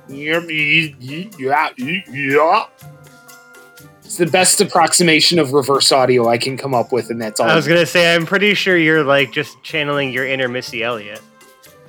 Yeah, 0.09 0.41
yeah, 0.49 1.69
yeah. 1.79 2.67
It's 4.05 4.17
the 4.17 4.27
best 4.27 4.61
approximation 4.61 5.39
of 5.39 5.53
reverse 5.53 5.93
audio 5.93 6.29
I 6.29 6.39
can 6.39 6.57
come 6.57 6.73
up 6.73 6.93
with, 6.93 7.11
and 7.11 7.21
that's 7.21 7.41
all. 7.41 7.49
I 7.49 7.55
was 7.55 7.69
gonna 7.69 7.85
say, 7.85 8.15
I'm 8.15 8.25
pretty 8.25 8.55
sure 8.55 8.77
you're 8.79 9.05
like 9.05 9.33
just 9.33 9.63
channeling 9.63 10.13
your 10.13 10.27
inner 10.27 10.49
Missy 10.49 10.83
Elliott. 10.83 11.21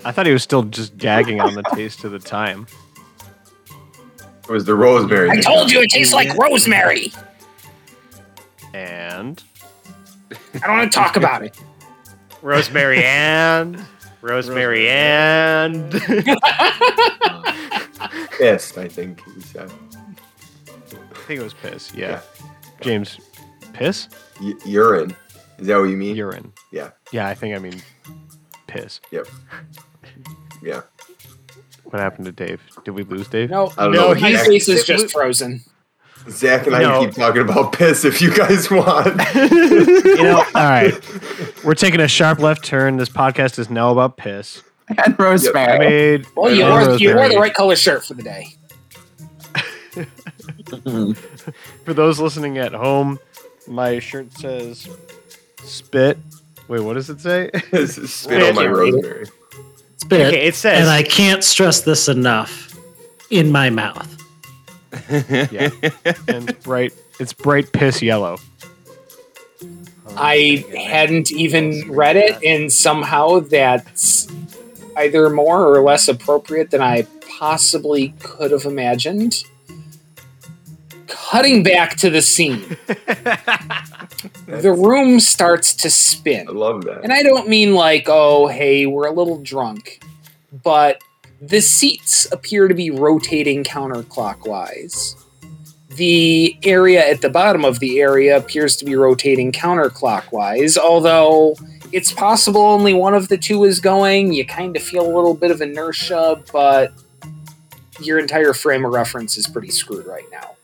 I 0.04 0.12
thought 0.12 0.26
he 0.26 0.34
was 0.34 0.44
still 0.44 0.64
just 0.64 0.98
gagging 0.98 1.40
on 1.40 1.54
the 1.54 1.64
taste 1.74 2.04
of 2.04 2.12
the 2.12 2.20
time. 2.20 2.68
It 4.50 4.54
was 4.54 4.66
the 4.66 4.74
rosemary. 4.74 5.30
I 5.30 5.36
told 5.42 5.72
you 5.72 5.80
it 5.82 5.92
tastes 5.92 6.12
like 6.12 6.36
rosemary. 6.36 7.14
And 8.74 9.42
I 10.56 10.60
don't 10.66 10.78
want 10.78 10.92
to 10.92 10.98
talk 10.98 11.16
about 11.16 11.44
it. 11.44 11.56
Rosemary 12.42 13.04
and 13.04 13.86
Rosemary 14.22 14.88
and 14.90 15.92
Pissed, 18.38 18.78
I 18.78 18.88
think 18.88 19.22
he 19.36 19.42
said. 19.42 19.70
I 20.70 21.18
think 21.28 21.42
it 21.42 21.44
was 21.44 21.54
piss. 21.54 21.94
Yeah. 21.94 22.22
James, 22.80 23.20
piss? 23.74 24.08
Y- 24.42 24.54
urine. 24.66 25.14
Is 25.58 25.68
that 25.68 25.78
what 25.78 25.90
you 25.90 25.98
mean? 25.98 26.16
Urine. 26.16 26.54
Yeah. 26.72 26.92
Yeah, 27.12 27.28
I 27.28 27.34
think 27.36 27.56
I 27.56 27.60
mean 27.60 27.82
piss. 28.68 29.02
Yep. 29.12 29.28
Yeah. 30.64 30.82
What 31.90 32.00
happened 32.00 32.26
to 32.26 32.32
Dave? 32.32 32.62
Did 32.86 32.92
we 32.92 33.04
lose 33.04 33.28
Dave? 33.28 33.50
No, 33.50 33.72
I 33.78 33.86
know 33.86 33.92
no, 33.92 34.08
what 34.10 34.20
his 34.22 34.38
Zach- 34.38 34.48
face 34.48 34.70
is 34.70 34.84
just 34.84 35.12
frozen. 35.12 35.62
Zach 36.30 36.68
and 36.68 36.76
I 36.76 36.82
No. 36.84 37.06
keep 37.06 37.16
talking 37.16 37.42
about 37.42 37.72
piss 37.74 38.06
if 38.06 38.22
you 38.22 38.32
guys 38.36 38.70
want. 38.72 39.20
You 39.34 40.24
know, 40.24 40.38
all 40.54 40.70
right. 40.70 40.94
We're 41.64 41.74
taking 41.74 42.00
a 42.02 42.08
sharp 42.08 42.40
left 42.40 42.64
turn. 42.64 42.98
This 42.98 43.10
podcast 43.10 43.58
is 43.58 43.70
now 43.70 43.92
about 43.92 44.18
piss. 44.18 44.62
And 44.90 45.00
I 45.00 45.16
rosemary. 45.18 45.80
made. 45.80 46.26
Well, 46.36 46.54
you 46.54 46.64
I 46.64 46.88
wore, 46.88 46.98
you 46.98 47.16
wore 47.16 47.30
the 47.30 47.38
right 47.38 47.54
color 47.54 47.76
shirt 47.76 48.04
for 48.06 48.14
the 48.16 48.24
day. 48.24 48.48
For 51.86 51.94
those 51.94 52.20
listening 52.20 52.58
at 52.58 52.74
home, 52.74 53.20
my 53.68 54.00
shirt 54.00 54.32
says 54.34 54.88
spit. 55.64 56.18
Wait, 56.68 56.82
what 56.82 56.94
does 56.94 57.10
it 57.10 57.20
say? 57.22 57.50
Spit 57.86 58.44
on 58.44 58.56
my 58.56 58.68
rosemary. 58.68 59.26
Spit. 60.02 60.28
Okay, 60.28 60.48
it 60.48 60.56
says- 60.56 60.80
and 60.80 60.90
I 60.90 61.04
can't 61.04 61.44
stress 61.44 61.82
this 61.82 62.08
enough. 62.08 62.68
In 63.30 63.52
my 63.52 63.70
mouth. 63.70 64.08
yeah. 65.12 65.70
And 66.28 66.60
bright. 66.64 66.94
It's 67.20 67.32
bright 67.34 67.72
piss 67.72 68.02
yellow. 68.02 68.38
I 70.18 70.66
hadn't 70.76 71.32
even 71.32 71.92
read 71.92 72.16
it, 72.16 72.44
and 72.44 72.72
somehow 72.74 73.40
that's 73.42 74.28
either 74.98 75.30
more 75.30 75.68
or 75.68 75.84
less 75.84 76.08
appropriate 76.08 76.72
than 76.72 76.82
I 76.82 77.06
possibly 77.38 78.14
could 78.20 78.50
have 78.52 78.66
imagined. 78.66 79.44
Cutting 81.10 81.64
back 81.64 81.96
to 81.98 82.10
the 82.10 82.22
scene, 82.22 82.78
the 84.48 84.72
room 84.72 85.20
starts 85.20 85.74
to 85.76 85.90
spin. 85.90 86.48
I 86.48 86.52
love 86.52 86.86
that. 86.86 87.04
And 87.04 87.12
I 87.12 87.24
don't 87.24 87.50
mean 87.50 87.74
like, 87.74 88.06
oh, 88.08 88.48
hey, 88.48 88.86
we're 88.86 89.08
a 89.08 89.12
little 89.12 89.42
drunk, 89.42 90.04
but 90.64 91.02
the 91.42 91.62
seats 91.62 92.32
appear 92.32 92.68
to 92.68 92.76
be 92.76 92.92
rotating 92.92 93.64
counterclockwise. 93.64 95.16
The 95.96 96.58
area 96.64 97.08
at 97.10 97.22
the 97.22 97.30
bottom 97.30 97.66
of 97.66 97.80
the 97.80 98.00
area 98.00 98.38
appears 98.38 98.76
to 98.78 98.86
be 98.86 98.96
rotating 98.96 99.52
counterclockwise, 99.52 100.78
although 100.78 101.56
it's 101.92 102.12
possible 102.12 102.62
only 102.62 102.94
one 102.94 103.16
of 103.16 103.30
the 103.30 103.38
two 103.38 103.64
is 103.64 103.80
going. 103.80 104.34
You 104.34 104.46
kind 104.46 104.76
of 104.76 104.84
feel 104.84 105.06
a 105.06 105.14
little 105.14 105.34
bit 105.34 105.50
of 105.50 105.62
inertia, 105.62 106.44
but 106.54 106.94
your 108.02 108.20
entire 108.20 108.54
frame 108.54 108.86
of 108.86 108.94
reference 108.94 109.38
is 109.38 109.48
pretty 109.48 109.72
screwed 109.72 110.06
right 110.06 110.26
now. 110.32 110.56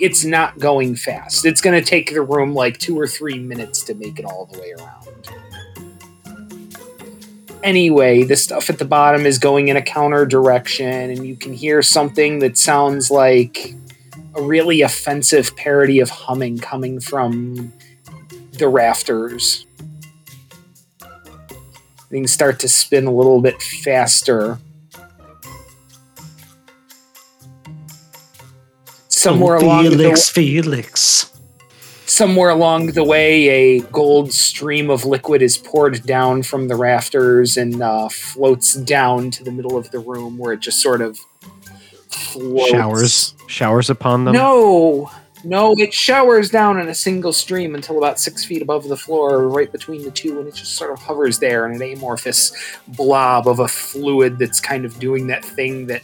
It's 0.00 0.24
not 0.24 0.58
going 0.58 0.96
fast. 0.96 1.44
It's 1.44 1.60
going 1.60 1.80
to 1.80 1.88
take 1.88 2.12
the 2.12 2.22
room 2.22 2.54
like 2.54 2.78
two 2.78 2.98
or 2.98 3.06
three 3.06 3.38
minutes 3.38 3.82
to 3.84 3.94
make 3.94 4.18
it 4.18 4.24
all 4.24 4.46
the 4.46 4.58
way 4.58 4.72
around. 4.72 5.04
Anyway, 7.62 8.24
the 8.24 8.36
stuff 8.36 8.68
at 8.68 8.78
the 8.78 8.84
bottom 8.84 9.24
is 9.24 9.38
going 9.38 9.68
in 9.68 9.76
a 9.76 9.82
counter 9.82 10.26
direction, 10.26 11.10
and 11.10 11.26
you 11.26 11.34
can 11.34 11.54
hear 11.54 11.80
something 11.80 12.40
that 12.40 12.58
sounds 12.58 13.10
like 13.10 13.74
a 14.34 14.42
really 14.42 14.82
offensive 14.82 15.56
parody 15.56 16.00
of 16.00 16.10
humming 16.10 16.58
coming 16.58 17.00
from 17.00 17.72
the 18.58 18.68
rafters. 18.68 19.66
Things 22.10 22.32
start 22.32 22.60
to 22.60 22.68
spin 22.68 23.06
a 23.06 23.12
little 23.12 23.40
bit 23.40 23.62
faster. 23.62 24.58
Somewhere 29.24 29.56
along 29.56 29.84
the 29.84 29.90
Felix, 29.90 30.28
Felix. 30.28 31.30
somewhere 32.04 32.50
along 32.50 32.88
the 32.88 33.02
way, 33.02 33.48
a 33.48 33.80
gold 33.80 34.32
stream 34.32 34.90
of 34.90 35.06
liquid 35.06 35.40
is 35.40 35.56
poured 35.56 36.04
down 36.04 36.42
from 36.42 36.68
the 36.68 36.76
rafters 36.76 37.56
and 37.56 37.82
uh, 37.82 38.10
floats 38.10 38.74
down 38.74 39.30
to 39.30 39.42
the 39.42 39.50
middle 39.50 39.78
of 39.78 39.90
the 39.92 39.98
room, 39.98 40.36
where 40.36 40.52
it 40.52 40.60
just 40.60 40.82
sort 40.82 41.00
of 41.00 41.18
floats. 42.10 42.70
Showers. 42.70 43.34
Showers 43.46 43.88
upon 43.88 44.26
them. 44.26 44.34
No, 44.34 45.10
no, 45.42 45.74
it 45.78 45.94
showers 45.94 46.50
down 46.50 46.78
in 46.78 46.88
a 46.88 46.94
single 46.94 47.32
stream 47.32 47.74
until 47.74 47.96
about 47.96 48.20
six 48.20 48.44
feet 48.44 48.60
above 48.60 48.88
the 48.88 48.96
floor, 48.96 49.48
right 49.48 49.72
between 49.72 50.02
the 50.02 50.10
two, 50.10 50.38
and 50.38 50.48
it 50.48 50.54
just 50.54 50.74
sort 50.74 50.92
of 50.92 50.98
hovers 50.98 51.38
there 51.38 51.66
in 51.66 51.80
an 51.80 51.92
amorphous 51.96 52.52
blob 52.88 53.48
of 53.48 53.58
a 53.58 53.68
fluid 53.68 54.38
that's 54.38 54.60
kind 54.60 54.84
of 54.84 54.98
doing 54.98 55.28
that 55.28 55.42
thing 55.42 55.86
that 55.86 56.02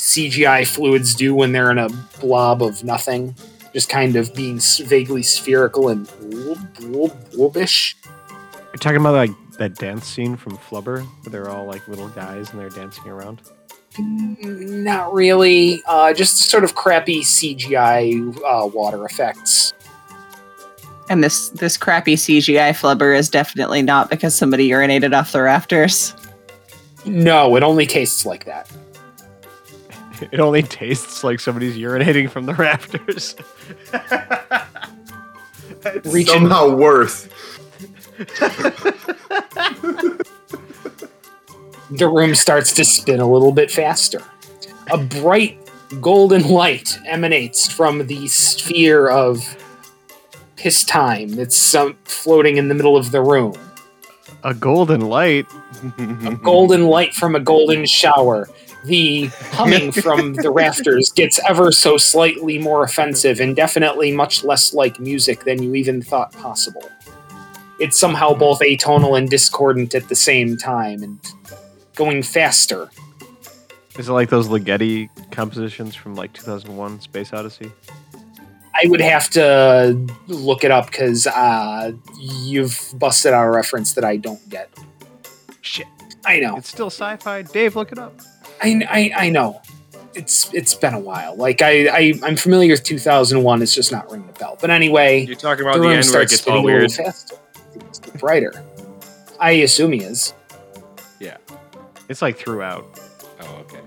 CGI 0.00 0.66
fluids 0.66 1.14
do 1.14 1.34
when 1.34 1.52
they're 1.52 1.70
in 1.70 1.78
a 1.78 1.88
blob 2.20 2.62
of 2.62 2.82
nothing, 2.82 3.34
just 3.74 3.88
kind 3.88 4.16
of 4.16 4.34
being 4.34 4.58
vaguely 4.58 5.22
spherical 5.22 5.88
and 5.88 6.08
whoop, 6.22 6.58
whoop. 7.34 7.54
You're 7.54 8.78
talking 8.78 8.96
about 8.96 9.14
like 9.14 9.30
that 9.58 9.74
dance 9.76 10.06
scene 10.06 10.36
from 10.36 10.56
Flubber, 10.56 11.02
where 11.02 11.30
they're 11.30 11.50
all 11.50 11.66
like 11.66 11.86
little 11.86 12.08
guys 12.08 12.50
and 12.50 12.58
they're 12.58 12.70
dancing 12.70 13.08
around. 13.08 13.42
Mm, 13.98 14.82
Not 14.84 15.12
really, 15.12 15.82
uh, 15.86 16.14
just 16.14 16.38
sort 16.38 16.64
of 16.64 16.74
crappy 16.74 17.20
CGI 17.20 18.36
uh, 18.44 18.66
water 18.68 19.04
effects. 19.04 19.74
And 21.10 21.22
this 21.22 21.50
this 21.50 21.76
crappy 21.76 22.14
CGI 22.14 22.70
flubber 22.70 23.16
is 23.16 23.28
definitely 23.28 23.82
not 23.82 24.08
because 24.08 24.34
somebody 24.34 24.68
urinated 24.70 25.12
off 25.12 25.32
the 25.32 25.42
rafters. 25.42 26.14
No, 27.04 27.56
it 27.56 27.62
only 27.62 27.86
tastes 27.86 28.24
like 28.24 28.44
that. 28.44 28.70
It 30.32 30.40
only 30.40 30.62
tastes 30.62 31.24
like 31.24 31.40
somebody's 31.40 31.76
urinating 31.76 32.30
from 32.30 32.46
the 32.46 32.54
rafters. 32.54 33.36
Reaching 36.04 36.34
Somehow 36.34 36.76
worse. 36.76 37.28
the 41.90 42.08
room 42.08 42.34
starts 42.34 42.72
to 42.74 42.84
spin 42.84 43.20
a 43.20 43.30
little 43.30 43.52
bit 43.52 43.70
faster. 43.70 44.22
A 44.90 44.98
bright 44.98 45.58
golden 46.00 46.48
light 46.48 46.98
emanates 47.06 47.70
from 47.70 48.06
the 48.06 48.28
sphere 48.28 49.08
of 49.08 49.38
piss 50.56 50.84
time 50.84 51.30
that's 51.30 51.74
um, 51.74 51.96
floating 52.04 52.58
in 52.58 52.68
the 52.68 52.74
middle 52.74 52.96
of 52.96 53.10
the 53.10 53.22
room. 53.22 53.54
A 54.44 54.54
golden 54.54 55.00
light. 55.02 55.46
A 55.98 56.38
golden 56.42 56.86
light 56.86 57.14
from 57.14 57.34
a 57.34 57.40
golden 57.40 57.86
shower. 57.86 58.48
The 58.84 59.26
humming 59.52 59.92
from 60.02 60.34
the 60.34 60.50
rafters 60.50 61.10
gets 61.10 61.38
ever 61.48 61.72
so 61.72 61.96
slightly 61.96 62.58
more 62.58 62.82
offensive 62.82 63.40
and 63.40 63.54
definitely 63.54 64.12
much 64.12 64.44
less 64.44 64.72
like 64.72 64.98
music 64.98 65.44
than 65.44 65.62
you 65.62 65.74
even 65.74 66.02
thought 66.02 66.32
possible. 66.32 66.88
It's 67.78 67.98
somehow 67.98 68.34
both 68.34 68.60
atonal 68.60 69.16
and 69.18 69.28
discordant 69.28 69.94
at 69.94 70.08
the 70.08 70.16
same 70.16 70.56
time 70.56 71.02
and 71.02 71.18
going 71.94 72.22
faster. 72.22 72.90
Is 73.98 74.08
it 74.08 74.12
like 74.12 74.30
those 74.30 74.48
Ligeti 74.48 75.08
compositions 75.30 75.94
from 75.94 76.14
like 76.14 76.32
2001 76.32 77.00
Space 77.00 77.32
Odyssey? 77.32 77.72
I 78.74 78.86
would 78.88 79.00
have 79.00 79.28
to 79.30 79.98
look 80.28 80.64
it 80.64 80.70
up 80.70 80.86
because 80.86 81.26
uh, 81.26 81.92
you've 82.18 82.94
busted 82.94 83.32
out 83.32 83.46
a 83.46 83.50
reference 83.50 83.94
that 83.94 84.04
I 84.04 84.16
don't 84.16 84.46
get. 84.48 84.70
Shit. 85.60 85.86
I 86.24 86.38
know. 86.40 86.56
It's 86.56 86.68
still 86.68 86.86
sci 86.86 87.16
fi. 87.16 87.42
Dave, 87.42 87.76
look 87.76 87.92
it 87.92 87.98
up. 87.98 88.18
I, 88.60 88.82
I, 88.88 89.12
I 89.26 89.30
know. 89.30 89.60
It's 90.14 90.52
it's 90.52 90.74
been 90.74 90.94
a 90.94 90.98
while. 90.98 91.36
Like 91.36 91.62
I, 91.62 91.86
I 91.86 92.12
I'm 92.24 92.36
familiar 92.36 92.72
with 92.72 92.82
2001. 92.82 93.62
It's 93.62 93.74
just 93.74 93.92
not 93.92 94.10
ringing 94.10 94.28
a 94.28 94.32
bell. 94.32 94.58
But 94.60 94.70
anyway, 94.70 95.24
You're 95.24 95.36
talking 95.36 95.64
about 95.64 95.74
the 95.74 95.82
the, 95.82 95.88
room 95.88 95.96
end 95.98 96.06
where 96.12 96.22
it 96.22 96.30
starts 96.30 96.32
gets 96.32 96.42
spinning 96.42 96.58
all 96.58 96.64
a 96.64 96.66
little 96.66 96.80
weird. 96.80 96.92
faster. 96.92 97.36
It's 97.76 98.00
brighter. 98.20 98.64
I 99.38 99.52
assume 99.52 99.92
he 99.92 100.00
is. 100.00 100.34
Yeah. 101.20 101.36
It's 102.08 102.22
like 102.22 102.38
throughout. 102.38 103.00
Oh, 103.40 103.56
okay. 103.62 103.80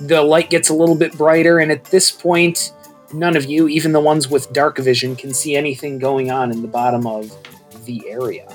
The 0.00 0.22
light 0.22 0.48
gets 0.48 0.68
a 0.70 0.74
little 0.74 0.94
bit 0.94 1.12
brighter, 1.18 1.58
and 1.58 1.70
at 1.72 1.84
this 1.86 2.10
point, 2.10 2.72
none 3.12 3.36
of 3.36 3.44
you, 3.44 3.68
even 3.68 3.92
the 3.92 4.00
ones 4.00 4.30
with 4.30 4.52
dark 4.52 4.78
vision, 4.78 5.16
can 5.16 5.34
see 5.34 5.56
anything 5.56 5.98
going 5.98 6.30
on 6.30 6.50
in 6.50 6.62
the 6.62 6.68
bottom 6.68 7.06
of 7.06 7.30
the 7.84 8.08
area. 8.08 8.48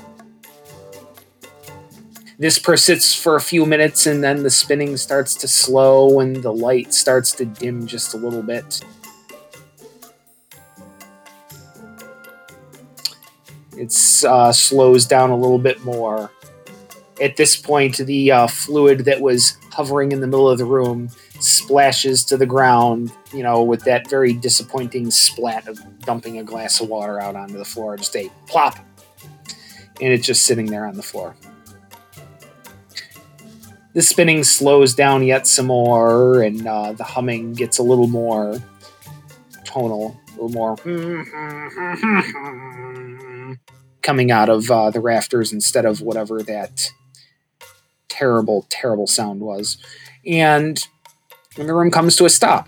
This 2.37 2.59
persists 2.59 3.15
for 3.15 3.35
a 3.35 3.41
few 3.41 3.65
minutes, 3.65 4.05
and 4.07 4.23
then 4.23 4.43
the 4.43 4.49
spinning 4.49 4.97
starts 4.97 5.35
to 5.35 5.47
slow, 5.47 6.19
and 6.19 6.35
the 6.37 6.51
light 6.51 6.93
starts 6.93 7.31
to 7.33 7.45
dim 7.45 7.87
just 7.87 8.13
a 8.13 8.17
little 8.17 8.43
bit. 8.43 8.83
It 13.77 13.93
uh, 14.25 14.51
slows 14.51 15.05
down 15.05 15.29
a 15.29 15.37
little 15.37 15.59
bit 15.59 15.83
more. 15.83 16.31
At 17.21 17.37
this 17.37 17.55
point, 17.55 17.97
the 17.97 18.31
uh, 18.31 18.47
fluid 18.47 19.05
that 19.05 19.21
was 19.21 19.57
hovering 19.71 20.11
in 20.11 20.19
the 20.19 20.27
middle 20.27 20.49
of 20.49 20.57
the 20.57 20.65
room 20.65 21.09
splashes 21.39 22.25
to 22.25 22.37
the 22.37 22.45
ground, 22.45 23.11
you 23.33 23.43
know, 23.43 23.63
with 23.63 23.83
that 23.83 24.09
very 24.09 24.33
disappointing 24.33 25.11
splat 25.11 25.67
of 25.67 25.79
dumping 25.99 26.39
a 26.39 26.43
glass 26.43 26.81
of 26.81 26.89
water 26.89 27.19
out 27.19 27.35
onto 27.35 27.57
the 27.57 27.65
floor. 27.65 27.95
Just 27.95 28.15
a 28.15 28.29
plop. 28.47 28.77
And 30.01 30.11
it's 30.11 30.25
just 30.25 30.43
sitting 30.43 30.65
there 30.65 30.85
on 30.85 30.95
the 30.95 31.03
floor. 31.03 31.35
The 33.95 34.01
spinning 34.01 34.43
slows 34.43 34.93
down 34.93 35.23
yet 35.23 35.47
some 35.47 35.67
more, 35.67 36.41
and 36.41 36.67
uh, 36.67 36.91
the 36.91 37.05
humming 37.05 37.53
gets 37.53 37.77
a 37.77 37.83
little 37.83 38.07
more 38.07 38.61
tonal, 39.63 40.19
a 40.27 40.31
little 40.31 40.49
more 40.49 40.75
coming 44.01 44.31
out 44.31 44.49
of 44.49 44.69
uh, 44.69 44.89
the 44.89 44.99
rafters 44.99 45.53
instead 45.53 45.85
of 45.85 46.01
whatever 46.01 46.43
that 46.43 46.91
terrible, 48.09 48.67
terrible 48.69 49.07
sound 49.07 49.39
was. 49.39 49.77
And 50.27 50.77
when 51.55 51.67
the 51.67 51.73
room 51.73 51.89
comes 51.89 52.17
to 52.17 52.25
a 52.25 52.29
stop. 52.29 52.67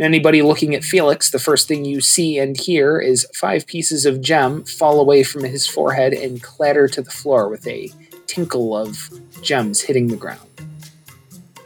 Anybody 0.00 0.40
looking 0.40 0.74
at 0.74 0.84
Felix, 0.84 1.30
the 1.30 1.38
first 1.38 1.68
thing 1.68 1.84
you 1.84 2.00
see 2.00 2.38
and 2.38 2.58
hear 2.58 2.98
is 2.98 3.26
five 3.34 3.66
pieces 3.66 4.06
of 4.06 4.22
gem 4.22 4.64
fall 4.64 5.00
away 5.00 5.22
from 5.22 5.44
his 5.44 5.66
forehead 5.66 6.14
and 6.14 6.42
clatter 6.42 6.88
to 6.88 7.02
the 7.02 7.10
floor 7.10 7.50
with 7.50 7.66
a 7.66 7.90
tinkle 8.26 8.76
of 8.76 9.10
gems 9.42 9.80
hitting 9.80 10.08
the 10.08 10.16
ground. 10.16 10.40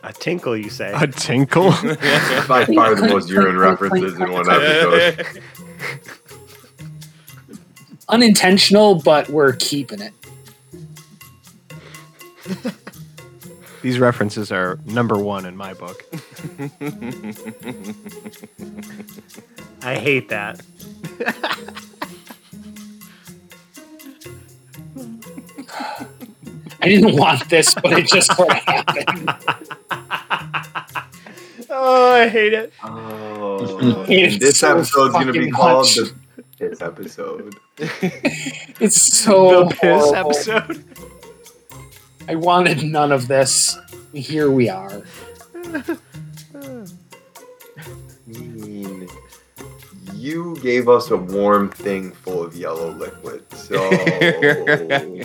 A 0.02 0.12
tinkle, 0.12 0.56
you 0.56 0.70
say? 0.70 0.92
A 0.94 1.06
tinkle? 1.06 1.70
By 2.48 2.64
far 2.64 2.94
the 2.94 3.06
most 3.08 3.28
urine 3.30 3.58
references 3.58 4.14
in 4.14 4.32
one 4.32 4.48
episode. 4.50 5.42
Unintentional, 8.08 8.96
but 8.96 9.28
we're 9.28 9.52
keeping 9.52 10.00
it. 10.00 10.12
These 13.82 13.98
references 13.98 14.50
are 14.50 14.78
number 14.84 15.18
one 15.18 15.46
in 15.46 15.56
my 15.56 15.74
book. 15.74 16.04
I 19.82 19.94
hate 19.94 20.28
that. 20.30 20.60
I 26.82 26.88
didn't 26.88 27.16
want 27.16 27.48
this, 27.48 27.74
but 27.74 27.92
it 27.92 28.06
just 28.08 28.34
sort 28.36 28.50
of 28.50 28.56
happened. 28.64 29.30
Oh, 31.72 32.14
I 32.14 32.28
hate 32.28 32.52
it. 32.52 32.72
Oh, 32.82 33.78
and 34.08 34.40
this 34.40 34.58
so 34.58 34.76
episode's 34.76 35.12
gonna 35.14 35.32
be 35.32 35.50
called 35.52 35.86
much. 35.86 35.94
the 35.94 36.12
this 36.58 36.82
episode. 36.82 37.54
It's 38.80 39.00
so 39.00 39.64
the 39.64 39.70
piss 39.70 39.80
horrible. 39.80 40.16
episode. 40.16 40.84
I 42.28 42.34
wanted 42.34 42.82
none 42.82 43.12
of 43.12 43.28
this. 43.28 43.78
Here 44.12 44.50
we 44.50 44.68
are. 44.68 45.02
mean, 48.26 49.08
you 50.14 50.56
gave 50.62 50.88
us 50.88 51.10
a 51.10 51.16
warm 51.16 51.70
thing 51.70 52.12
full 52.12 52.42
of 52.42 52.56
yellow 52.56 52.90
liquid, 52.90 53.44
so 53.54 53.78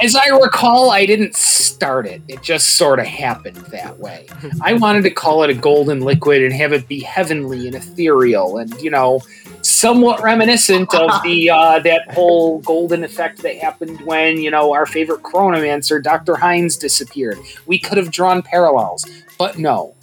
As 0.00 0.16
I 0.16 0.28
recall, 0.28 0.90
I 0.90 1.06
didn't 1.06 1.36
start 1.36 2.06
it. 2.06 2.22
It 2.28 2.42
just 2.42 2.76
sort 2.76 2.98
of 2.98 3.06
happened 3.06 3.56
that 3.56 3.98
way. 3.98 4.26
I 4.62 4.74
wanted 4.74 5.02
to 5.02 5.10
call 5.10 5.42
it 5.44 5.50
a 5.50 5.54
golden 5.54 6.00
liquid 6.00 6.42
and 6.42 6.52
have 6.52 6.72
it 6.72 6.88
be 6.88 7.00
heavenly 7.00 7.66
and 7.66 7.76
ethereal 7.76 8.58
and, 8.58 8.72
you 8.80 8.90
know, 8.90 9.20
somewhat 9.62 10.22
reminiscent 10.22 10.94
of 10.94 11.10
the 11.22 11.50
uh, 11.50 11.78
that 11.80 12.12
whole 12.12 12.60
golden 12.60 13.04
effect 13.04 13.42
that 13.42 13.56
happened 13.56 14.00
when, 14.02 14.38
you 14.38 14.50
know, 14.50 14.72
our 14.72 14.86
favorite 14.86 15.22
chronomancer, 15.22 16.02
Dr. 16.02 16.36
Hines, 16.36 16.76
disappeared. 16.76 17.38
We 17.66 17.78
could 17.78 17.98
have 17.98 18.10
drawn 18.10 18.42
parallels, 18.42 19.06
but 19.38 19.58
no. 19.58 19.94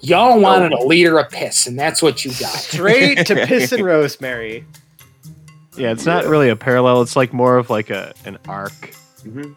Y'all 0.00 0.38
wanted 0.38 0.72
a 0.72 0.84
liter 0.84 1.18
of 1.18 1.30
piss, 1.30 1.66
and 1.66 1.76
that's 1.76 2.00
what 2.00 2.24
you 2.24 2.30
got. 2.32 2.54
Straight 2.54 3.26
to 3.26 3.34
piss 3.46 3.72
and 3.72 3.84
rosemary. 3.84 4.64
Yeah, 5.76 5.92
it's 5.92 6.06
not 6.06 6.24
really 6.24 6.48
a 6.48 6.56
parallel. 6.56 7.02
It's 7.02 7.16
like 7.16 7.32
more 7.32 7.58
of 7.58 7.70
like 7.70 7.90
a 7.90 8.14
an 8.24 8.38
arc. 8.48 8.72
Mm-hmm. 9.22 9.52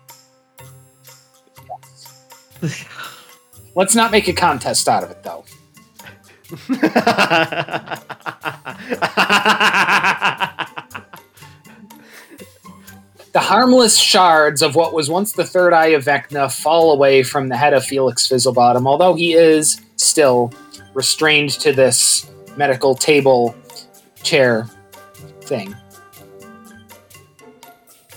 Let's 3.75 3.95
not 3.95 4.11
make 4.11 4.27
a 4.27 4.33
contest 4.33 4.89
out 4.89 5.03
of 5.03 5.11
it, 5.11 5.23
though. 5.23 5.45
The 13.31 13.39
harmless 13.39 13.95
shards 13.95 14.63
of 14.63 14.75
what 14.75 14.91
was 14.91 15.07
once 15.07 15.33
the 15.33 15.45
third 15.45 15.71
eye 15.71 15.89
of 15.89 16.05
Vecna 16.05 16.51
fall 16.51 16.91
away 16.91 17.21
from 17.21 17.47
the 17.47 17.55
head 17.55 17.73
of 17.73 17.85
Felix 17.85 18.27
Fizzlebottom, 18.27 18.87
although 18.87 19.13
he 19.13 19.33
is 19.33 19.79
still 19.97 20.51
restrained 20.95 21.51
to 21.51 21.71
this 21.71 22.27
medical 22.57 22.95
table 22.95 23.55
chair 24.23 24.67
thing. 25.41 25.75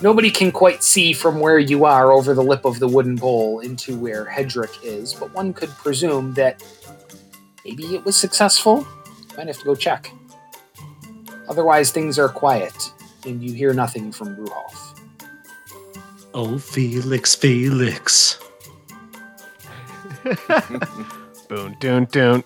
Nobody 0.03 0.31
can 0.33 0.51
quite 0.51 0.83
see 0.83 1.13
from 1.13 1.39
where 1.39 1.61
you 1.61 1.85
are 1.85 2.11
over 2.11 2.35
the 2.35 2.43
lip 2.43 2.65
of 2.65 2.81
the 2.81 2.89
wooden 2.89 3.15
bowl 3.15 3.61
into 3.61 3.97
where 3.97 4.25
Hedrick 4.27 4.77
is, 4.83 5.15
but 5.15 5.33
one 5.33 5.53
could 5.53 5.71
presume 5.71 6.35
that 6.35 6.61
maybe 7.65 7.95
it 7.95 8.05
was 8.05 8.17
successful. 8.17 8.85
Might 9.37 9.47
have 9.47 9.59
to 9.59 9.65
go 9.65 9.77
check. 9.77 10.11
Otherwise, 11.49 11.93
things 11.93 12.19
are 12.19 12.29
quiet, 12.29 12.75
and 13.27 13.45
you 13.45 13.53
hear 13.53 13.73
nothing 13.73 14.11
from 14.11 14.35
Bruhoff. 14.35 14.99
Oh, 16.35 16.59
Felix, 16.59 17.37
Felix. 17.37 18.41
Boom, 21.49 21.77
doon, 21.79 22.07
doon. 22.07 22.45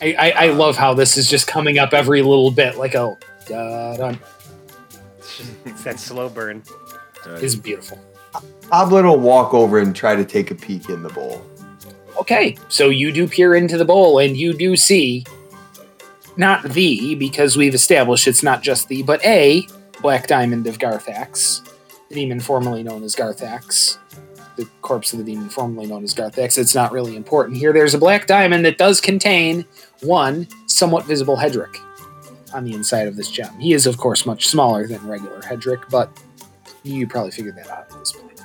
I, 0.00 0.14
I, 0.14 0.30
I 0.30 0.46
love 0.50 0.76
how 0.76 0.94
this 0.94 1.16
is 1.16 1.28
just 1.28 1.48
coming 1.48 1.78
up 1.78 1.92
every 1.92 2.22
little 2.22 2.52
bit, 2.52 2.76
like 2.76 2.94
a 2.94 3.16
da 3.46 3.96
dun. 3.96 4.18
It's, 5.78 5.84
that 5.84 6.00
slow 6.00 6.28
burn. 6.28 6.64
is 7.40 7.54
beautiful. 7.54 8.00
Hoblet 8.64 9.04
will 9.04 9.20
walk 9.20 9.54
over 9.54 9.78
and 9.78 9.94
try 9.94 10.16
to 10.16 10.24
take 10.24 10.50
a 10.50 10.54
peek 10.54 10.88
in 10.88 11.04
the 11.04 11.08
bowl. 11.08 11.40
Okay, 12.20 12.56
so 12.68 12.88
you 12.88 13.12
do 13.12 13.28
peer 13.28 13.54
into 13.54 13.78
the 13.78 13.84
bowl 13.84 14.18
and 14.18 14.36
you 14.36 14.52
do 14.52 14.76
see 14.76 15.24
not 16.36 16.64
the, 16.64 17.14
because 17.14 17.56
we've 17.56 17.74
established 17.74 18.26
it's 18.26 18.42
not 18.42 18.62
just 18.62 18.88
the, 18.88 19.04
but 19.04 19.24
a 19.24 19.66
black 20.02 20.26
diamond 20.26 20.66
of 20.66 20.78
Garthax, 20.78 21.64
the 22.08 22.16
demon 22.16 22.40
formerly 22.40 22.82
known 22.82 23.04
as 23.04 23.14
Garthax, 23.14 23.98
the 24.56 24.68
corpse 24.82 25.12
of 25.12 25.20
the 25.20 25.24
demon 25.24 25.48
formerly 25.48 25.86
known 25.86 26.02
as 26.02 26.12
Garthax. 26.12 26.58
It's 26.58 26.74
not 26.74 26.90
really 26.90 27.14
important 27.14 27.56
here. 27.56 27.72
There's 27.72 27.94
a 27.94 27.98
black 27.98 28.26
diamond 28.26 28.64
that 28.64 28.78
does 28.78 29.00
contain 29.00 29.64
one 30.02 30.48
somewhat 30.66 31.06
visible 31.06 31.36
Hedrick 31.36 31.76
on 32.58 32.64
the 32.64 32.74
inside 32.74 33.08
of 33.08 33.16
this 33.16 33.30
gem. 33.30 33.56
He 33.58 33.72
is, 33.72 33.86
of 33.86 33.96
course, 33.96 34.26
much 34.26 34.48
smaller 34.48 34.86
than 34.86 35.06
regular 35.06 35.40
Hedrick, 35.40 35.88
but 35.90 36.10
you 36.82 37.06
probably 37.06 37.30
figured 37.30 37.56
that 37.56 37.68
out 37.70 37.90
at 37.90 37.98
this 37.98 38.12
point. 38.12 38.42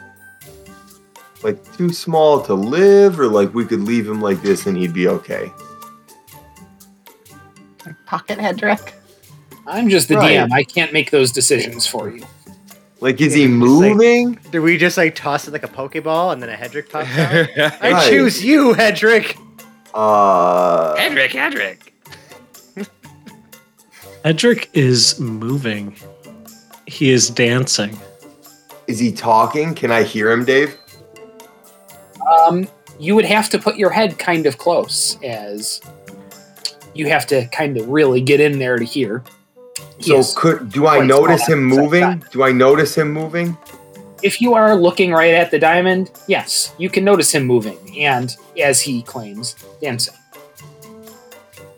Like 1.43 1.75
too 1.75 1.91
small 1.91 2.41
to 2.43 2.53
live, 2.53 3.19
or 3.19 3.27
like 3.27 3.53
we 3.53 3.65
could 3.65 3.81
leave 3.81 4.07
him 4.07 4.21
like 4.21 4.41
this 4.41 4.65
and 4.65 4.77
he'd 4.77 4.93
be 4.93 5.07
okay. 5.09 5.51
Pocket 8.05 8.39
Hedrick. 8.39 8.93
I'm 9.67 9.89
just 9.89 10.07
the 10.07 10.15
Right. 10.15 10.37
DM. 10.37 10.51
I 10.53 10.63
can't 10.63 10.93
make 10.93 11.11
those 11.11 11.31
decisions 11.31 11.85
for 11.87 12.09
you. 12.09 12.23
Like, 13.01 13.19
is 13.19 13.33
he 13.33 13.41
Just 13.47 13.51
like- 13.51 13.95
moving? 13.95 14.39
Do 14.51 14.61
we 14.61 14.77
just 14.77 14.97
like 14.97 15.15
toss 15.15 15.47
it 15.47 15.51
like 15.51 15.63
a 15.63 15.67
Pokeball 15.67 16.31
and 16.31 16.41
then 16.41 16.49
a 16.49 16.55
Hedrick 16.55 16.89
pops 16.89 17.09
out? 17.17 17.81
I 17.83 17.91
Right. 17.91 18.09
choose 18.09 18.43
you, 18.45 18.73
Hedrick. 18.73 19.37
Uh, 19.93 20.95
Hedrick, 20.95 21.29
Hedrick. 21.31 21.79
Hedrick 24.23 24.69
is 24.73 25.19
moving. 25.19 25.95
He 26.87 27.09
is 27.11 27.29
dancing. 27.29 27.97
is 28.87 28.99
he 28.99 29.11
talking? 29.13 29.73
Can 29.73 29.91
I 29.91 30.03
hear 30.03 30.29
him, 30.29 30.43
Dave? 30.43 30.77
Um, 32.29 32.67
you 32.99 33.15
would 33.15 33.23
have 33.25 33.49
to 33.51 33.59
put 33.59 33.77
your 33.77 33.89
head 33.89 34.19
kind 34.19 34.45
of 34.45 34.57
close, 34.57 35.17
as 35.23 35.81
you 36.93 37.07
have 37.07 37.25
to 37.27 37.47
kind 37.47 37.77
of 37.77 37.87
really 37.87 38.19
get 38.21 38.39
in 38.41 38.59
there 38.59 38.77
to 38.77 38.83
hear. 38.83 39.23
So 39.99 40.17
Yes. 40.17 40.33
could 40.35 40.69
do 40.71 40.85
I 40.87 40.99
notice 41.05 41.47
him 41.47 41.71
at 41.71 41.75
the 41.75 41.81
same 41.81 41.83
moving? 41.83 42.23
Do 42.31 42.43
I 42.43 42.51
notice 42.51 42.97
him 42.97 43.11
moving? 43.11 43.57
If 44.21 44.41
you 44.41 44.53
are 44.53 44.75
looking 44.75 45.11
right 45.11 45.33
at 45.33 45.49
the 45.51 45.59
diamond, 45.59 46.11
yes, 46.27 46.73
you 46.77 46.89
can 46.89 47.03
notice 47.05 47.33
him 47.33 47.43
moving, 47.43 47.77
and 47.97 48.35
as 48.61 48.81
he 48.81 49.01
claims, 49.03 49.55
dancing. 49.81 50.13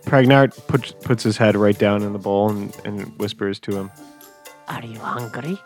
Pregnart 0.05 0.55
puts 0.67 0.91
puts 0.91 1.23
his 1.23 1.37
head 1.37 1.55
right 1.55 1.77
down 1.77 2.01
in 2.03 2.13
the 2.13 2.19
bowl 2.19 2.49
and, 2.51 2.75
and 2.85 3.17
whispers 3.19 3.59
to 3.61 3.75
him. 3.75 3.91
Are 4.67 4.83
you 4.83 4.99
hungry? 4.99 5.57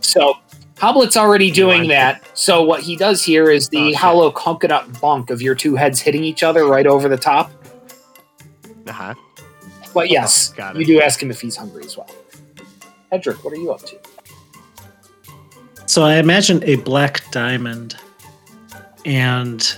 So 0.00 0.34
Hoblet's 0.76 1.16
already 1.16 1.50
doing 1.50 1.88
that. 1.88 2.22
So 2.34 2.62
what 2.62 2.80
he 2.82 2.96
does 2.96 3.22
here 3.22 3.50
is 3.50 3.66
Oh, 3.68 3.70
the 3.72 3.90
shit. 3.90 3.96
hollow 3.96 4.30
coconut 4.32 5.00
bunk 5.00 5.30
of 5.30 5.42
your 5.42 5.54
two 5.54 5.76
heads 5.76 6.00
hitting 6.00 6.24
each 6.24 6.42
other 6.42 6.66
right 6.66 6.86
over 6.86 7.08
the 7.08 7.16
top. 7.16 7.50
Uh 8.86 8.92
huh. 8.92 9.14
But 9.92 10.08
yes, 10.10 10.50
Got 10.50 10.76
you 10.76 10.84
do 10.84 11.00
ask 11.00 11.22
him 11.22 11.30
if 11.30 11.40
he's 11.40 11.56
hungry 11.56 11.84
as 11.84 11.96
well. 11.96 12.08
Hedrick, 13.12 13.42
what 13.44 13.52
are 13.52 13.56
you 13.56 13.72
up 13.72 13.82
to? 13.82 13.98
So 15.86 16.02
I 16.04 16.16
imagine 16.16 16.62
a 16.62 16.76
black 16.76 17.28
diamond, 17.32 17.96
and 19.04 19.76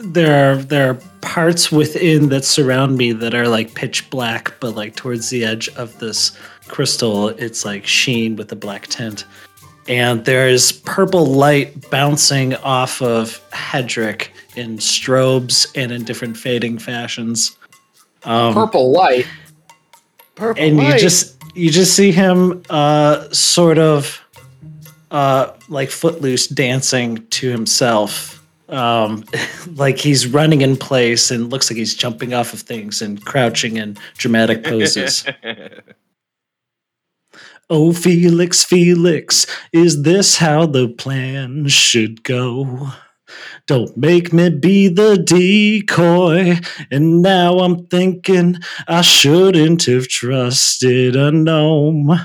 there 0.00 0.52
are 0.52 0.56
there 0.56 0.90
are 0.90 0.94
parts 1.20 1.72
within 1.72 2.28
that 2.28 2.44
surround 2.44 2.96
me 2.96 3.12
that 3.12 3.34
are 3.34 3.48
like 3.48 3.74
pitch 3.74 4.08
black, 4.10 4.58
but 4.60 4.74
like 4.74 4.96
towards 4.96 5.30
the 5.30 5.44
edge 5.44 5.68
of 5.70 5.98
this 5.98 6.36
crystal, 6.68 7.28
it's 7.28 7.64
like 7.64 7.86
sheen 7.86 8.36
with 8.36 8.50
a 8.52 8.56
black 8.56 8.86
tint. 8.86 9.24
And 9.88 10.24
there 10.24 10.48
is 10.48 10.70
purple 10.70 11.26
light 11.26 11.90
bouncing 11.90 12.54
off 12.56 13.00
of 13.00 13.40
Hedrick 13.50 14.28
in 14.54 14.76
strobes 14.78 15.66
and 15.74 15.90
in 15.90 16.04
different 16.04 16.36
fading 16.36 16.78
fashions. 16.78 17.56
Um, 18.24 18.52
Purple 18.52 18.90
light. 18.92 19.26
Purple 20.34 20.62
and 20.62 20.78
you 20.78 20.98
just 20.98 21.36
you 21.54 21.70
just 21.70 21.96
see 21.96 22.12
him 22.12 22.62
uh 22.70 23.28
sort 23.30 23.78
of 23.78 24.20
uh 25.10 25.52
like 25.68 25.90
footloose 25.90 26.46
dancing 26.46 27.26
to 27.28 27.50
himself 27.50 28.37
um 28.68 29.24
like 29.74 29.98
he's 29.98 30.26
running 30.26 30.60
in 30.60 30.76
place 30.76 31.30
and 31.30 31.50
looks 31.50 31.70
like 31.70 31.76
he's 31.76 31.94
jumping 31.94 32.34
off 32.34 32.52
of 32.52 32.60
things 32.60 33.02
and 33.02 33.24
crouching 33.24 33.76
in 33.76 33.96
dramatic 34.16 34.64
poses. 34.64 35.24
Oh 37.70 37.92
felix 37.92 38.64
felix 38.64 39.46
is 39.74 40.02
this 40.02 40.38
how 40.38 40.64
the 40.64 40.88
plan 40.88 41.68
should 41.68 42.22
go? 42.22 42.88
Don't 43.66 43.94
make 43.94 44.32
me 44.32 44.48
be 44.48 44.88
the 44.88 45.18
decoy. 45.18 46.56
And 46.90 47.20
now 47.20 47.58
i'm 47.58 47.84
thinking 47.88 48.56
I 48.86 49.02
shouldn't 49.02 49.84
have 49.84 50.08
trusted 50.08 51.14
a 51.14 51.30
gnome. 51.30 52.18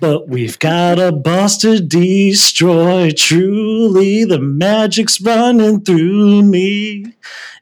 But 0.00 0.28
we've 0.28 0.58
got 0.58 0.98
a 0.98 1.12
boss 1.12 1.58
to 1.58 1.80
destroy. 1.80 3.10
Truly, 3.10 4.24
the 4.24 4.38
magic's 4.40 5.20
running 5.20 5.80
through 5.80 6.42
me. 6.42 7.04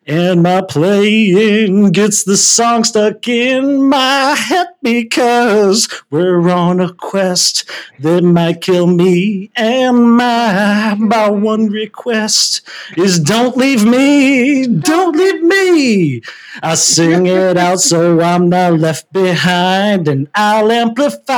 And 0.08 0.44
my 0.44 0.60
playing 0.60 1.90
gets 1.90 2.22
the 2.22 2.36
song 2.36 2.84
stuck 2.84 3.26
in 3.26 3.88
my 3.88 4.36
head 4.36 4.68
because 4.80 5.88
we're 6.10 6.48
on 6.48 6.80
a 6.80 6.92
quest 6.92 7.68
that 7.98 8.22
might 8.22 8.60
kill 8.60 8.86
me 8.86 9.50
and 9.56 10.16
my 10.16 10.96
by 10.96 11.28
one 11.28 11.70
request 11.70 12.62
is 12.96 13.18
don't 13.18 13.56
leave 13.56 13.84
me, 13.84 14.68
don't 14.68 15.16
leave 15.16 15.42
me. 15.42 16.22
I 16.62 16.76
sing 16.76 17.26
it 17.26 17.56
out 17.56 17.80
so 17.80 18.20
I'm 18.20 18.48
not 18.48 18.78
left 18.78 19.12
behind 19.12 20.06
and 20.06 20.28
I'll 20.36 20.70
amplify. 20.70 21.34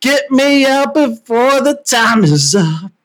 Get 0.00 0.30
me 0.30 0.66
out 0.66 0.92
before 0.92 1.62
the 1.62 1.82
time 1.86 2.22
is 2.24 2.54
up. 2.54 2.99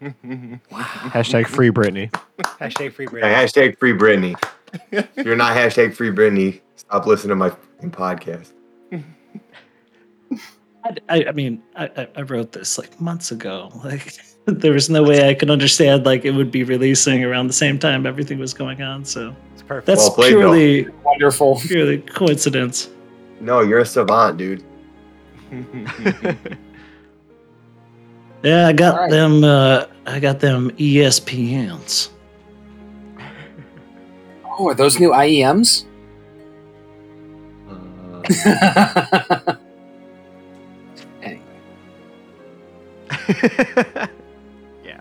Hashtag 0.72 1.46
free 1.46 1.70
Britney. 1.70 2.10
hashtag 2.40 2.92
free 2.94 3.04
Yeah, 3.06 3.10
bread. 3.10 3.48
hashtag 3.48 3.78
free 3.78 3.92
Britney. 3.92 4.34
if 4.92 5.26
you're 5.26 5.36
not 5.36 5.54
hashtag 5.56 5.94
free 5.94 6.10
Britney, 6.10 6.60
stop 6.76 7.06
listening 7.06 7.30
to 7.30 7.36
my 7.36 7.50
fucking 7.50 7.90
podcast. 7.90 8.52
I, 10.82 10.96
I, 11.10 11.24
I 11.28 11.32
mean, 11.32 11.62
I, 11.76 11.84
I- 11.96 12.08
I 12.16 12.22
wrote 12.22 12.52
this 12.52 12.78
like 12.78 12.98
months 13.00 13.30
ago. 13.30 13.70
Like, 13.84 14.16
there 14.46 14.72
was 14.72 14.88
no 14.88 15.02
way 15.02 15.28
I 15.28 15.34
could 15.34 15.50
understand 15.50 16.06
like 16.06 16.24
it 16.24 16.30
would 16.30 16.50
be 16.50 16.64
releasing 16.64 17.22
around 17.24 17.48
the 17.48 17.52
same 17.52 17.78
time 17.78 18.06
everything 18.06 18.38
was 18.38 18.54
going 18.54 18.80
on. 18.82 19.04
So 19.04 19.36
It's 19.52 19.62
perfect. 19.62 19.86
that's 19.86 20.00
Well 20.00 20.14
played, 20.14 20.30
Bill. 20.30 20.40
purely 20.52 20.88
Wonderful. 21.04 21.60
purely 21.60 21.98
coincidence. 21.98 22.88
No, 23.40 23.60
you're 23.60 23.80
a 23.80 23.86
savant, 23.86 24.38
dude. 24.38 24.64
Yeah, 28.42 28.68
I 28.68 28.72
got 28.72 28.94
All 28.94 29.00
right. 29.00 29.10
them. 29.10 29.44
Uh, 29.44 29.86
I 30.06 30.18
got 30.18 30.40
them 30.40 30.70
ESPNs. 30.72 32.08
Oh, 34.58 34.68
are 34.68 34.74
those 34.74 34.98
new 34.98 35.10
IEMs? 35.10 35.84
Uh, 37.68 39.54
anyway, 41.22 41.40
yeah. 44.84 45.00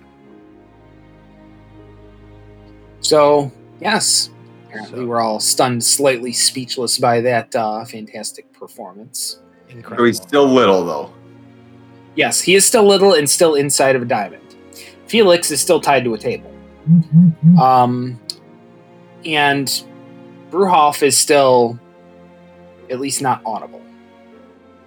so 3.02 3.52
yes, 3.80 4.30
apparently 4.68 5.06
we're 5.06 5.22
all 5.22 5.40
stunned, 5.40 5.84
slightly 5.84 6.32
speechless 6.34 6.98
by 6.98 7.22
that 7.22 7.56
uh, 7.56 7.84
fantastic 7.86 8.52
performance. 8.54 9.40
so 9.68 9.74
Incredible. 9.76 10.06
he's 10.06 10.18
still 10.22 10.46
little 10.48 10.84
though. 10.86 11.12
Yes, 12.20 12.42
he 12.42 12.54
is 12.54 12.66
still 12.66 12.86
little 12.86 13.14
and 13.14 13.30
still 13.30 13.56
inside 13.56 13.96
of 13.96 14.02
a 14.02 14.06
diamond. 14.06 14.44
Felix 15.08 15.52
is 15.52 15.62
still 15.62 15.80
tied 15.80 16.04
to 16.04 16.14
a 16.14 16.18
table. 16.18 16.52
Um, 17.62 18.20
and 19.24 19.66
Bruhoff 20.52 21.02
is 21.02 21.18
still 21.18 21.80
at 22.90 23.00
least 23.00 23.22
not 23.22 23.42
audible. 23.46 23.82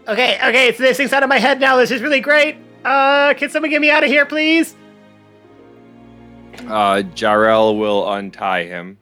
Okay, 0.07 0.37
okay, 0.47 0.69
it's 0.69 0.77
this 0.77 0.99
thing's 0.99 1.15
out 1.15 1.23
of 1.23 1.31
my 1.31 1.39
head 1.39 1.59
now. 1.59 1.77
This 1.77 1.91
is 1.91 2.03
really 2.03 2.21
great. 2.21 2.57
Uh, 2.85 3.33
can 3.33 3.49
someone 3.49 3.71
get 3.71 3.81
me 3.81 3.89
out 3.89 4.05
of 4.05 4.11
here, 4.11 4.27
please? 4.27 4.77
Uh, 6.67 7.01
Jarrell 7.17 7.79
will 7.79 8.13
untie 8.13 8.65
him, 8.65 8.99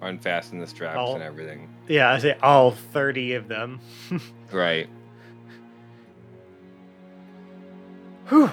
unfasten 0.00 0.60
the 0.60 0.68
straps 0.68 0.98
Oh. 1.00 1.14
and 1.14 1.22
everything. 1.24 1.68
Yeah, 1.88 2.12
I 2.12 2.18
say 2.20 2.36
all 2.44 2.70
30 2.70 3.34
of 3.34 3.48
them. 3.48 3.80
Right. 4.52 4.88
Whew. 8.30 8.50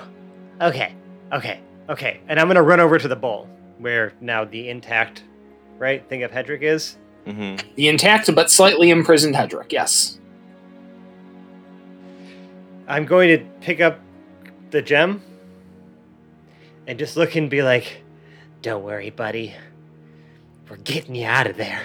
Okay, 0.59 0.93
okay, 1.31 1.61
okay. 1.87 2.19
And 2.27 2.39
I'm 2.39 2.47
gonna 2.47 2.63
run 2.63 2.79
over 2.79 2.97
to 2.99 3.07
the 3.07 3.15
bowl. 3.15 3.47
where 3.77 4.11
now 4.21 4.43
the 4.43 4.69
intact, 4.69 5.23
right, 5.77 6.07
thing 6.09 6.23
of 6.23 6.31
Hedrick 6.31 6.63
is. 6.63 6.97
hmm 7.25 7.55
The 7.75 7.87
intact 7.87 8.33
but 8.33 8.49
slightly 8.49 8.89
imprisoned 8.89 9.35
Hedrick, 9.35 9.71
yes. 9.71 10.19
I'm 12.87 13.05
going 13.05 13.29
to 13.37 13.45
pick 13.61 13.79
up 13.81 13.99
the 14.71 14.81
gem 14.81 15.21
and 16.87 16.97
just 16.97 17.17
look 17.17 17.35
and 17.35 17.49
be 17.49 17.61
like, 17.61 18.01
"Don't 18.63 18.83
worry, 18.83 19.11
buddy. 19.11 19.53
We're 20.69 20.77
getting 20.77 21.13
you 21.13 21.27
out 21.27 21.45
of 21.47 21.55
there." 21.57 21.81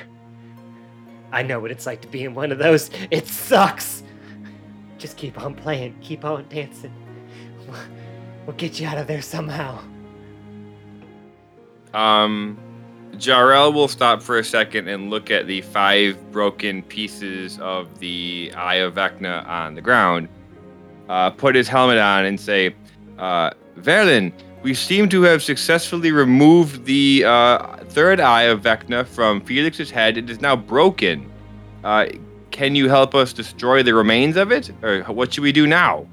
I 1.32 1.42
know 1.42 1.60
what 1.60 1.70
it's 1.70 1.86
like 1.86 2.00
to 2.02 2.08
be 2.08 2.24
in 2.24 2.34
one 2.34 2.52
of 2.52 2.58
those. 2.58 2.90
It 3.10 3.26
sucks. 3.26 4.02
Just 4.98 5.16
keep 5.16 5.38
on 5.42 5.54
playing, 5.54 5.96
keep 6.00 6.24
on 6.24 6.46
dancing. 6.48 6.94
We'll 8.46 8.56
get 8.56 8.80
you 8.80 8.86
out 8.86 8.98
of 8.98 9.06
there 9.06 9.22
somehow. 9.22 9.78
Um, 11.94 12.58
Jarrell 13.12 13.72
will 13.72 13.88
stop 13.88 14.22
for 14.22 14.38
a 14.38 14.44
second 14.44 14.88
and 14.88 15.10
look 15.10 15.30
at 15.30 15.46
the 15.46 15.60
five 15.60 16.32
broken 16.32 16.82
pieces 16.82 17.58
of 17.60 17.98
the 17.98 18.52
Eye 18.56 18.76
of 18.76 18.94
Vecna 18.94 19.46
on 19.46 19.74
the 19.74 19.80
ground. 19.80 20.28
Uh, 21.08 21.30
put 21.30 21.54
his 21.54 21.68
helmet 21.68 21.98
on 21.98 22.24
and 22.24 22.40
say, 22.40 22.74
uh, 23.18 23.50
"Verlin, 23.78 24.32
we 24.62 24.72
seem 24.74 25.08
to 25.10 25.22
have 25.22 25.42
successfully 25.42 26.10
removed 26.10 26.84
the 26.84 27.24
uh, 27.26 27.76
third 27.88 28.18
Eye 28.18 28.44
of 28.44 28.62
Vecna 28.62 29.06
from 29.06 29.40
Felix's 29.42 29.90
head. 29.90 30.16
It 30.16 30.30
is 30.30 30.40
now 30.40 30.56
broken. 30.56 31.30
Uh, 31.84 32.06
can 32.50 32.74
you 32.74 32.88
help 32.88 33.14
us 33.14 33.32
destroy 33.32 33.82
the 33.82 33.92
remains 33.94 34.36
of 34.36 34.50
it, 34.52 34.70
or 34.82 35.02
what 35.04 35.34
should 35.34 35.42
we 35.42 35.52
do 35.52 35.66
now?" 35.66 36.06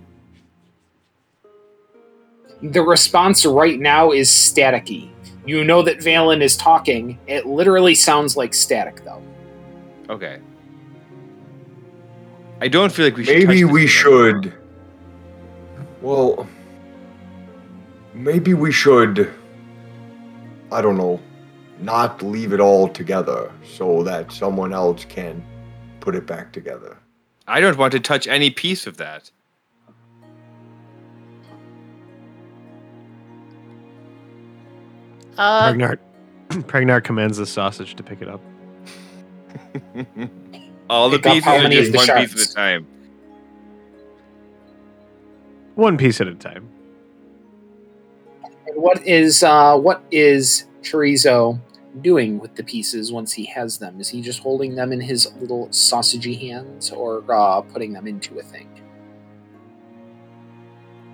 The 2.62 2.82
response 2.82 3.46
right 3.46 3.80
now 3.80 4.12
is 4.12 4.30
staticky. 4.30 5.10
You 5.46 5.64
know 5.64 5.82
that 5.82 6.00
Valen 6.00 6.42
is 6.42 6.58
talking. 6.58 7.18
It 7.28 7.46
literally 7.46 7.96
sounds 7.96 8.36
like 8.36 8.54
static, 8.54 9.04
though. 9.06 9.24
Okay. 10.10 10.40
I 12.62 12.68
don't 12.68 12.92
feel 12.92 13.06
like 13.06 13.16
we 13.16 13.24
should. 13.24 13.48
Maybe 13.48 13.62
touch 13.62 13.72
we 13.72 13.82
again. 13.82 13.88
should. 13.88 14.54
Well, 16.02 16.48
maybe 18.14 18.54
we 18.54 18.72
should. 18.72 19.34
I 20.72 20.82
don't 20.82 20.98
know. 20.98 21.20
Not 21.80 22.22
leave 22.22 22.52
it 22.52 22.60
all 22.60 22.90
together 22.90 23.52
so 23.66 24.04
that 24.04 24.32
someone 24.32 24.74
else 24.74 25.06
can 25.06 25.44
put 26.02 26.16
it 26.16 26.26
back 26.26 26.52
together. 26.52 26.98
I 27.48 27.62
don't 27.62 27.78
want 27.78 27.94
to 27.94 28.00
touch 28.00 28.28
any 28.28 28.50
piece 28.52 28.86
of 28.86 28.98
that. 28.98 29.32
Uh, 35.40 35.72
Pregnart, 35.72 36.00
Pregnart 36.50 37.06
commands 37.06 37.38
the 37.38 37.46
sausage 37.46 37.96
to 37.96 38.04
pick 38.04 38.22
it 38.22 38.28
up. 38.28 38.42
All 40.90 41.10
the 41.10 41.18
Pick 41.18 41.28
up 41.28 41.34
pieces 41.34 41.46
how 41.46 41.56
are 41.56 41.64
many 41.64 41.78
of 41.78 41.86
just 41.86 41.92
the 41.94 41.98
one 41.98 42.08
piece 42.08 42.32
shards? 42.32 42.42
at 42.42 42.52
a 42.52 42.54
time. 42.56 42.88
One 45.76 45.98
piece 45.98 46.20
at 46.20 46.28
a 46.28 46.36
time. 46.36 46.68
And 48.68 48.76
what 48.76 49.06
is 49.08 49.42
uh, 49.42 49.78
what 49.78 50.04
is 50.12 50.68
Chorizo 50.82 51.58
doing 52.02 52.38
with 52.40 52.56
the 52.56 52.64
pieces 52.64 53.14
once 53.14 53.32
he 53.32 53.46
has 53.46 53.78
them? 53.78 54.02
Is 54.02 54.10
he 54.10 54.22
just 54.22 54.40
holding 54.40 54.76
them 54.76 54.92
in 54.92 55.00
his 55.00 55.32
little 55.40 55.70
sausagey 55.70 56.38
hands, 56.50 56.92
or 56.92 57.24
uh, 57.32 57.62
putting 57.62 57.94
them 57.94 58.08
into 58.08 58.40
a 58.40 58.44
thing? 58.44 58.68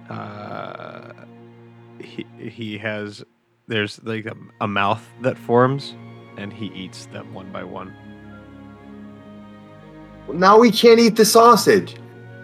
Uh, 0.10 1.14
he 2.00 2.26
he 2.40 2.78
has 2.80 3.24
there's 3.68 4.02
like 4.04 4.26
a, 4.26 4.36
a 4.62 4.68
mouth 4.68 5.06
that 5.22 5.38
forms, 5.38 5.96
and 6.38 6.52
he 6.54 6.68
eats 6.68 7.08
them 7.08 7.34
one 7.34 7.52
by 7.52 7.64
one. 7.64 7.94
Now 10.32 10.58
we 10.60 10.72
can't 10.72 11.00
eat 11.00 11.16
the 11.16 11.26
sausage. 11.26 11.96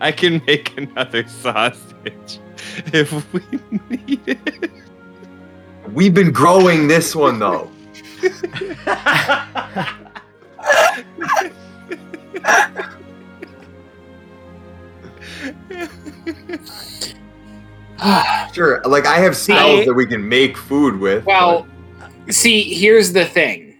I 0.00 0.12
can 0.14 0.42
make 0.46 0.76
another 0.76 1.26
sausage 1.28 2.40
if 2.92 3.32
we 3.32 3.42
need 3.88 4.20
it. 4.26 4.70
We've 5.92 6.14
been 6.14 6.32
growing 6.32 6.88
this 6.88 7.14
one 7.14 7.38
though. 7.38 7.70
Sure, 18.52 18.82
like 18.84 19.06
I 19.06 19.18
have 19.18 19.36
spells 19.36 19.80
I- 19.80 19.84
that 19.84 19.94
we 19.94 20.06
can 20.06 20.28
make 20.28 20.56
food 20.56 20.98
with. 20.98 21.24
Well, 21.24 21.66
see, 22.28 22.74
here's 22.74 23.12
the 23.12 23.24
thing. 23.24 23.76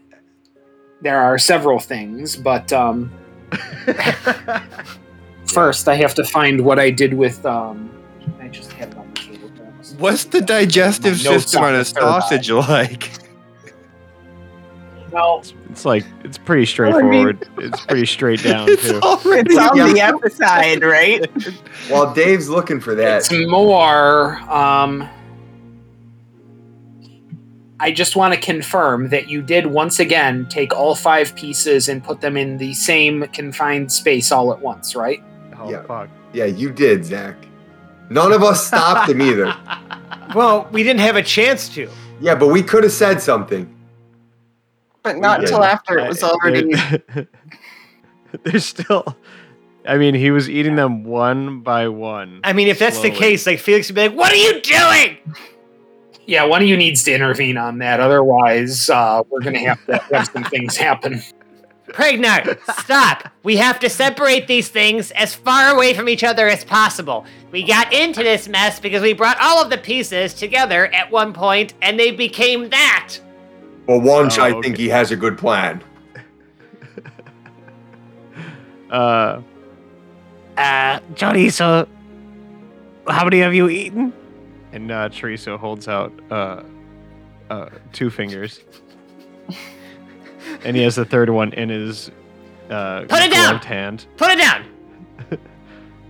There 1.00 1.20
are 1.20 1.38
several 1.38 1.80
things, 1.80 2.36
but 2.36 2.72
um, 2.72 3.10
first 5.46 5.88
I 5.88 5.96
have 5.96 6.14
to 6.14 6.24
find 6.24 6.64
what 6.64 6.78
I 6.78 6.90
did 6.90 7.14
with. 7.14 7.44
Um, 7.44 7.90
I 8.40 8.46
just 8.48 8.72
had 8.72 8.90
it 8.90 8.96
on 8.96 9.08
the 9.12 9.20
table. 9.20 9.50
but 9.56 9.66
I 9.66 9.70
must- 9.76 9.98
What's 9.98 10.24
the 10.26 10.40
digestive 10.40 11.18
system 11.18 11.64
on 11.64 11.74
on 11.74 11.80
a 11.80 11.84
sausage 11.84 12.50
like? 12.50 13.10
Well, 15.12 15.44
It's 15.70 15.84
like 15.84 16.04
it's 16.24 16.38
pretty 16.38 16.64
straightforward. 16.66 17.46
it's 17.58 17.84
pretty 17.86 18.06
straight 18.06 18.42
down 18.44 18.68
It's 18.68 18.88
too. 18.88 18.98
already 19.00 19.54
It's 19.54 19.58
on 19.70 19.76
Yeah. 19.76 19.92
the 19.92 20.00
episode, 20.00 20.82
right? 20.82 21.26
while 21.88 22.12
Dave's 22.14 22.48
looking 22.48 22.80
for 22.80 22.94
that, 22.94 23.18
it's 23.30 23.32
more. 23.50 24.38
Um, 24.50 25.08
I 27.80 27.90
just 27.90 28.14
want 28.14 28.32
to 28.32 28.40
confirm 28.40 29.08
that 29.08 29.28
you 29.28 29.42
did 29.42 29.66
once 29.66 29.98
again 29.98 30.46
take 30.48 30.72
all 30.72 30.94
five 30.94 31.34
pieces 31.34 31.88
and 31.88 32.02
put 32.02 32.20
them 32.20 32.36
in 32.36 32.56
the 32.58 32.74
same 32.74 33.24
confined 33.32 33.90
space 33.90 34.30
all 34.30 34.52
at 34.52 34.60
once, 34.60 34.94
right? 34.94 35.22
Oh 35.58 35.68
Yeah. 35.70 35.82
fuck! 35.82 36.08
yeah, 36.32 36.44
you 36.46 36.70
did, 36.70 37.04
Zach. 37.04 37.34
None 38.08 38.32
of 38.32 38.42
us 38.42 38.66
stopped 38.66 39.10
him 39.10 39.20
either. 39.20 39.54
well, 40.34 40.68
we 40.70 40.82
didn't 40.82 41.00
have 41.00 41.16
a 41.16 41.22
chance 41.22 41.68
to. 41.70 41.88
Yeah, 42.20 42.34
but 42.36 42.48
we 42.48 42.62
could 42.62 42.84
have 42.84 42.92
said 42.92 43.20
something. 43.20 43.72
But 45.02 45.18
not 45.18 45.40
Yeah. 45.40 45.46
until 45.46 45.64
after 45.64 45.98
it 45.98 46.08
was 46.08 46.22
already. 46.22 46.72
There's 48.44 48.64
still. 48.64 49.16
I 49.86 49.98
mean, 49.98 50.14
he 50.14 50.30
was 50.30 50.48
eating 50.48 50.76
them 50.76 51.04
one 51.04 51.60
by 51.60 51.88
one. 51.88 52.40
I 52.44 52.52
mean, 52.52 52.68
if 52.68 52.78
that's 52.78 53.00
the 53.00 53.10
case, 53.10 53.46
like 53.46 53.58
Felix 53.58 53.88
would 53.88 53.96
be 53.96 54.02
like, 54.08 54.16
"What 54.16 54.32
are 54.32 54.36
you 54.36 54.60
doing?" 54.60 55.16
Yeah, 56.24 56.44
one 56.44 56.62
of 56.62 56.68
you 56.68 56.76
needs 56.76 57.02
to 57.04 57.12
intervene 57.12 57.58
on 57.58 57.78
that. 57.78 57.98
Otherwise, 57.98 58.88
uh, 58.88 59.22
we're 59.28 59.40
going 59.40 59.54
to 59.54 59.60
have 59.64 59.84
to 59.86 59.96
have 60.14 60.28
some 60.28 60.44
things 60.44 60.76
happen. 60.76 61.20
Pregnart, 61.88 62.58
stop. 62.80 63.28
We 63.42 63.56
have 63.56 63.80
to 63.80 63.90
separate 63.90 64.46
these 64.46 64.68
things 64.68 65.10
as 65.10 65.34
far 65.34 65.74
away 65.74 65.94
from 65.94 66.08
each 66.08 66.22
other 66.22 66.48
as 66.48 66.64
possible. 66.64 67.26
We 67.50 67.64
got 67.64 67.92
into 67.92 68.22
this 68.22 68.48
mess 68.48 68.78
because 68.78 69.02
we 69.02 69.12
brought 69.14 69.36
all 69.40 69.60
of 69.62 69.68
the 69.68 69.76
pieces 69.78 70.32
together 70.32 70.86
at 70.86 71.10
one 71.10 71.32
point 71.34 71.74
and 71.82 71.98
they 71.98 72.12
became 72.12 72.70
that. 72.70 73.16
For 73.86 74.00
once, 74.00 74.38
Oh, 74.38 74.42
I 74.42 74.50
okay. 74.52 74.60
think 74.62 74.76
he 74.78 74.88
has 74.88 75.10
a 75.10 75.16
good 75.16 75.36
plan. 75.38 75.82
Uh, 78.90 79.40
Uh, 80.58 81.00
chorizo. 81.14 81.88
How 83.08 83.24
many 83.24 83.38
have 83.40 83.54
you 83.54 83.68
eaten? 83.70 84.12
and 84.72 84.90
uh, 84.90 85.08
Chorizo 85.10 85.58
holds 85.58 85.86
out 85.88 86.12
uh, 86.30 86.62
uh, 87.50 87.68
two 87.92 88.08
fingers, 88.10 88.60
and 90.64 90.76
he 90.76 90.82
has 90.82 90.94
the 90.96 91.04
third 91.04 91.28
one 91.30 91.52
in 91.54 91.68
his 91.70 92.10
uh, 92.70 93.00
Put 93.08 93.22
it 93.22 93.30
down! 93.32 93.58
hand. 93.60 94.06
Put 94.16 94.30
it 94.30 94.38
down. 94.38 94.64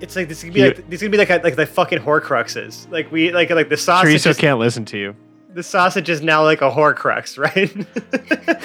It's 0.00 0.16
like 0.16 0.26
this 0.28 0.38
is 0.38 0.44
gonna 0.44 0.54
be 0.54 0.60
Here- 0.60 0.68
like 0.74 0.90
this 0.90 0.98
is 0.98 1.02
gonna 1.02 1.10
be 1.12 1.18
like 1.18 1.30
a, 1.30 1.40
like 1.44 1.54
the 1.54 1.64
fucking 1.66 2.00
Horcruxes. 2.00 2.90
Like 2.90 3.12
we 3.12 3.30
like 3.30 3.50
like 3.50 3.68
the 3.68 3.76
sausage. 3.76 4.12
Chorizo 4.20 4.30
Is, 4.30 4.36
can't 4.36 4.58
listen 4.58 4.84
to 4.86 4.98
you. 4.98 5.14
The 5.54 5.62
sausage 5.62 6.08
is 6.08 6.22
now 6.22 6.42
like 6.42 6.60
a 6.62 6.70
Horcrux, 6.70 7.38
right? 7.38 7.70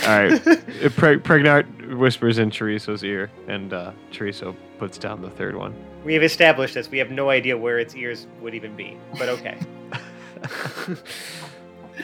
All 0.08 0.20
right. 0.20 0.48
Uh, 0.48 0.90
Pre- 0.90 1.18
Pregnart 1.18 1.98
whispers 1.98 2.38
in 2.38 2.50
Chorizo's 2.50 3.04
ear, 3.04 3.30
and 3.48 3.74
uh, 3.74 3.92
Chorizo 4.12 4.56
puts 4.78 4.98
down 4.98 5.22
the 5.22 5.30
third 5.30 5.56
one. 5.56 5.74
we 6.04 6.14
have 6.14 6.24
established 6.24 6.74
this. 6.76 6.90
We 6.90 6.98
have 7.00 7.12
no 7.12 7.30
idea 7.30 7.58
where 7.58 7.80
its 7.80 7.96
ears 7.96 8.28
would 8.42 8.54
even 8.56 8.76
be, 8.76 8.98
but 9.18 9.30
okay. 9.30 9.58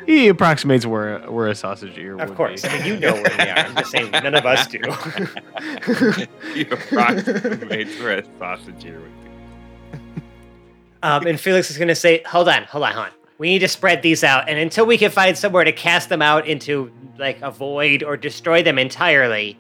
He 0.07 0.27
approximates 0.27 0.87
where 0.87 1.19
where 1.29 1.49
a 1.49 1.53
sausage 1.55 1.95
ear 1.99 2.17
would 2.17 2.25
be. 2.25 2.31
of 2.31 2.35
course, 2.35 2.63
be. 2.63 2.67
I 2.67 2.77
mean 2.79 2.85
you 2.87 2.99
know 2.99 3.13
where 3.13 3.29
they 3.37 3.51
are. 3.51 3.59
I'm 3.59 3.75
just 3.75 3.91
saying 3.91 4.09
none 4.09 4.33
of 4.33 4.43
us 4.43 4.65
do. 4.65 4.79
you 6.55 6.65
approximate 6.71 7.87
where 7.99 8.17
a 8.17 8.23
sausage 8.39 8.83
ear 8.85 8.99
would 8.99 9.23
be. 9.23 10.21
Um, 11.03 11.27
and 11.27 11.39
Felix 11.39 11.69
is 11.69 11.77
gonna 11.77 11.93
say, 11.93 12.23
Hold 12.25 12.49
on, 12.49 12.63
hold 12.63 12.83
on, 12.85 12.93
hold 12.93 13.05
on. 13.05 13.11
We 13.37 13.49
need 13.49 13.59
to 13.59 13.67
spread 13.67 14.01
these 14.03 14.23
out, 14.23 14.47
and 14.47 14.57
until 14.59 14.85
we 14.85 14.97
can 14.97 15.11
find 15.11 15.37
somewhere 15.37 15.63
to 15.63 15.71
cast 15.71 16.09
them 16.09 16.21
out 16.21 16.47
into 16.47 16.91
like 17.17 17.41
a 17.41 17.51
void 17.51 18.03
or 18.03 18.15
destroy 18.15 18.63
them 18.63 18.77
entirely, 18.79 19.57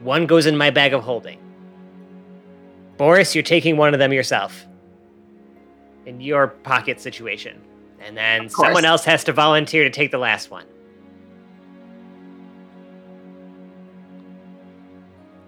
one 0.00 0.26
goes 0.26 0.46
in 0.46 0.56
my 0.56 0.70
bag 0.70 0.92
of 0.94 1.02
holding. 1.02 1.38
Boris, 2.96 3.34
you're 3.34 3.42
taking 3.42 3.76
one 3.76 3.94
of 3.94 4.00
them 4.00 4.12
yourself. 4.12 4.66
in 6.06 6.20
your 6.20 6.48
pocket 6.48 7.00
situation. 7.00 7.60
And 8.00 8.16
then 8.16 8.48
someone 8.48 8.84
else 8.84 9.04
has 9.04 9.22
to 9.24 9.32
volunteer 9.32 9.84
to 9.84 9.90
take 9.90 10.10
the 10.10 10.18
last 10.18 10.50
one. 10.50 10.66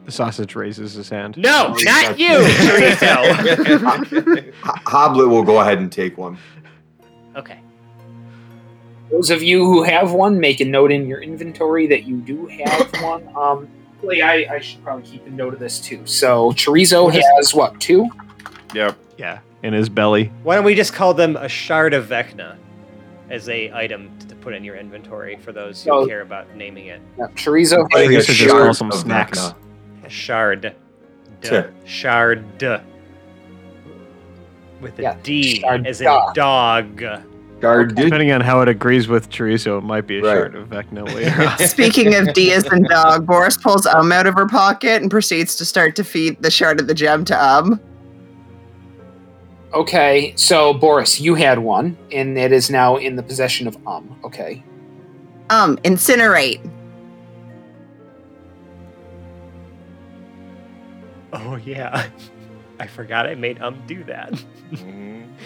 The 0.04 0.12
sausage 0.12 0.54
raises 0.54 0.92
his 0.94 1.08
hand. 1.08 1.36
No, 1.38 1.74
not 1.82 2.18
you, 2.18 2.28
Chorizo. 2.28 4.46
H- 4.46 4.54
Hoblet 4.84 5.28
will 5.28 5.42
go 5.42 5.60
ahead 5.60 5.78
and 5.78 5.90
take 5.90 6.18
one. 6.18 6.36
Okay. 7.36 7.60
Those 9.10 9.30
of 9.30 9.42
you 9.42 9.64
who 9.64 9.82
have 9.82 10.12
one, 10.12 10.38
make 10.38 10.60
a 10.60 10.64
note 10.64 10.92
in 10.92 11.06
your 11.06 11.22
inventory 11.22 11.86
that 11.86 12.04
you 12.04 12.16
do 12.18 12.46
have 12.46 12.92
one. 13.02 13.28
Um, 13.36 13.68
really, 14.02 14.22
I, 14.22 14.56
I 14.56 14.60
should 14.60 14.82
probably 14.84 15.04
keep 15.08 15.26
a 15.26 15.30
note 15.30 15.54
of 15.54 15.60
this 15.60 15.80
too. 15.80 16.04
So 16.06 16.50
Chorizo 16.52 17.10
has 17.10 17.54
what 17.54 17.80
two? 17.80 18.08
Yep. 18.74 18.98
Yeah, 19.16 19.38
in 19.62 19.72
his 19.72 19.88
belly. 19.88 20.30
Why 20.42 20.56
don't 20.56 20.64
we 20.64 20.74
just 20.74 20.92
call 20.92 21.14
them 21.14 21.36
a 21.36 21.48
shard 21.48 21.94
of 21.94 22.06
Vecna 22.08 22.56
as 23.30 23.48
a 23.48 23.72
item 23.72 24.10
to 24.28 24.34
put 24.34 24.52
in 24.52 24.64
your 24.64 24.76
inventory 24.76 25.36
for 25.36 25.52
those 25.52 25.82
who 25.82 25.90
So- 25.90 26.06
care 26.06 26.20
about 26.20 26.54
naming 26.56 26.86
it? 26.88 27.00
Yeah, 27.16 27.26
Chorizo 27.28 27.86
I 27.94 27.98
think 28.00 28.08
we 28.10 28.16
should 28.16 28.34
just 28.34 28.40
shard 28.50 28.64
call 28.64 28.74
some 28.74 28.90
of 28.90 28.98
snacks. 28.98 29.38
Vecna. 29.38 29.54
A 30.04 30.10
shard. 30.10 30.74
Sure. 31.42 31.70
Shard. 31.84 32.44
With 34.80 34.98
a 34.98 35.02
Yeah, 35.02 35.16
D 35.22 35.60
shard- 35.60 35.86
as 35.86 36.00
in 36.00 36.06
dog. 36.34 37.02
Shard. 37.60 37.94
Depending 37.94 38.30
on 38.32 38.40
how 38.42 38.60
it 38.60 38.68
agrees 38.68 39.08
with 39.08 39.30
chorizo, 39.30 39.78
it 39.78 39.84
might 39.84 40.06
be 40.06 40.18
a 40.18 40.22
Right. 40.22 40.32
shard 40.34 40.54
of 40.54 40.68
Vecna 40.68 41.06
later. 41.14 41.50
Speaking 41.66 42.14
of 42.14 42.32
Diaz 42.34 42.66
and 42.70 42.86
dog, 42.88 43.26
Boris 43.26 43.56
pulls 43.56 43.86
Um 43.86 44.12
out 44.12 44.26
of 44.26 44.34
her 44.34 44.46
pocket 44.46 45.00
and 45.00 45.10
proceeds 45.10 45.56
to 45.56 45.64
start 45.64 45.96
to 45.96 46.04
feed 46.04 46.42
the 46.42 46.50
shard 46.50 46.80
of 46.80 46.86
the 46.88 46.94
gem 46.94 47.24
to 47.26 47.42
Um. 47.42 47.80
Okay, 49.72 50.34
so 50.36 50.72
Boris, 50.74 51.20
you 51.20 51.34
had 51.34 51.58
one, 51.58 51.96
and 52.12 52.38
it 52.38 52.52
is 52.52 52.70
now 52.70 52.96
in 52.96 53.16
the 53.16 53.22
possession 53.22 53.66
of 53.66 53.76
Um. 53.86 54.14
Okay. 54.24 54.62
Um, 55.50 55.76
incinerate. 55.78 56.60
Oh 61.34 61.56
yeah. 61.56 62.06
I 62.80 62.86
forgot 62.86 63.26
I 63.26 63.34
made 63.34 63.60
um 63.62 63.82
do 63.86 64.02
that. 64.04 64.32
Mhm. 64.72 65.28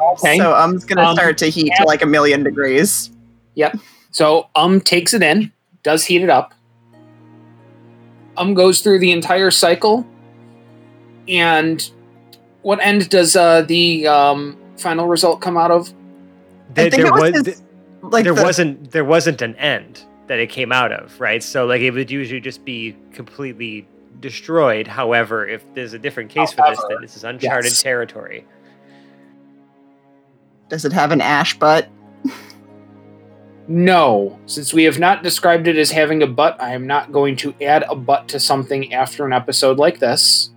Okay. 0.00 0.38
So 0.38 0.54
Um's 0.54 0.86
gonna 0.86 1.02
Um, 1.02 1.14
start 1.14 1.36
to 1.38 1.46
heat 1.50 1.70
to 1.76 1.84
like 1.84 2.00
a 2.00 2.06
million 2.06 2.42
degrees. 2.42 3.10
Yep. 3.54 3.76
So 4.10 4.48
Um 4.54 4.80
takes 4.80 5.12
it 5.12 5.22
in, 5.22 5.52
does 5.82 6.04
heat 6.06 6.22
it 6.22 6.30
up. 6.30 6.54
Um 8.38 8.54
goes 8.54 8.80
through 8.80 8.98
the 9.00 9.12
entire 9.12 9.50
cycle. 9.50 10.06
And 11.28 11.88
what 12.62 12.80
end 12.82 13.10
does 13.10 13.36
uh, 13.36 13.62
the 13.62 14.06
um, 14.06 14.56
final 14.78 15.06
result 15.06 15.40
come 15.42 15.56
out 15.58 15.70
of? 15.70 15.92
There, 16.74 16.86
I 16.86 16.90
think 16.90 17.02
there 17.02 17.06
it 17.06 17.12
was 17.12 17.32
was 17.32 17.46
his- 17.46 17.62
like 18.02 18.24
there 18.24 18.34
the- 18.34 18.42
wasn't 18.42 18.90
there 18.92 19.04
wasn't 19.04 19.42
an 19.42 19.54
end 19.56 20.02
that 20.28 20.38
it 20.38 20.48
came 20.48 20.72
out 20.72 20.92
of, 20.92 21.20
right? 21.20 21.42
So 21.42 21.66
like 21.66 21.82
it 21.82 21.90
would 21.90 22.10
usually 22.10 22.40
just 22.40 22.64
be 22.64 22.96
completely 23.12 23.86
destroyed. 24.18 24.86
However, 24.86 25.46
if 25.46 25.62
there's 25.74 25.92
a 25.92 25.98
different 25.98 26.30
case 26.30 26.52
for 26.52 26.64
this, 26.68 26.82
then 26.88 27.00
this 27.00 27.16
is 27.16 27.24
uncharted 27.24 27.70
yes. 27.70 27.82
territory. 27.82 28.46
Does 30.68 30.84
it 30.84 30.92
have 30.92 31.12
an 31.12 31.20
ash 31.20 31.58
butt? 31.58 31.88
No, 33.72 34.38
since 34.46 34.74
we 34.74 34.82
have 34.84 34.98
not 34.98 35.22
described 35.22 35.68
it 35.68 35.76
as 35.76 35.92
having 35.92 36.24
a 36.24 36.26
butt, 36.26 36.60
I 36.60 36.74
am 36.74 36.88
not 36.88 37.12
going 37.12 37.36
to 37.36 37.54
add 37.62 37.84
a 37.88 37.94
butt 37.94 38.26
to 38.28 38.40
something 38.40 38.92
after 38.92 39.24
an 39.24 39.32
episode 39.32 39.78
like 39.78 40.00
this. 40.00 40.50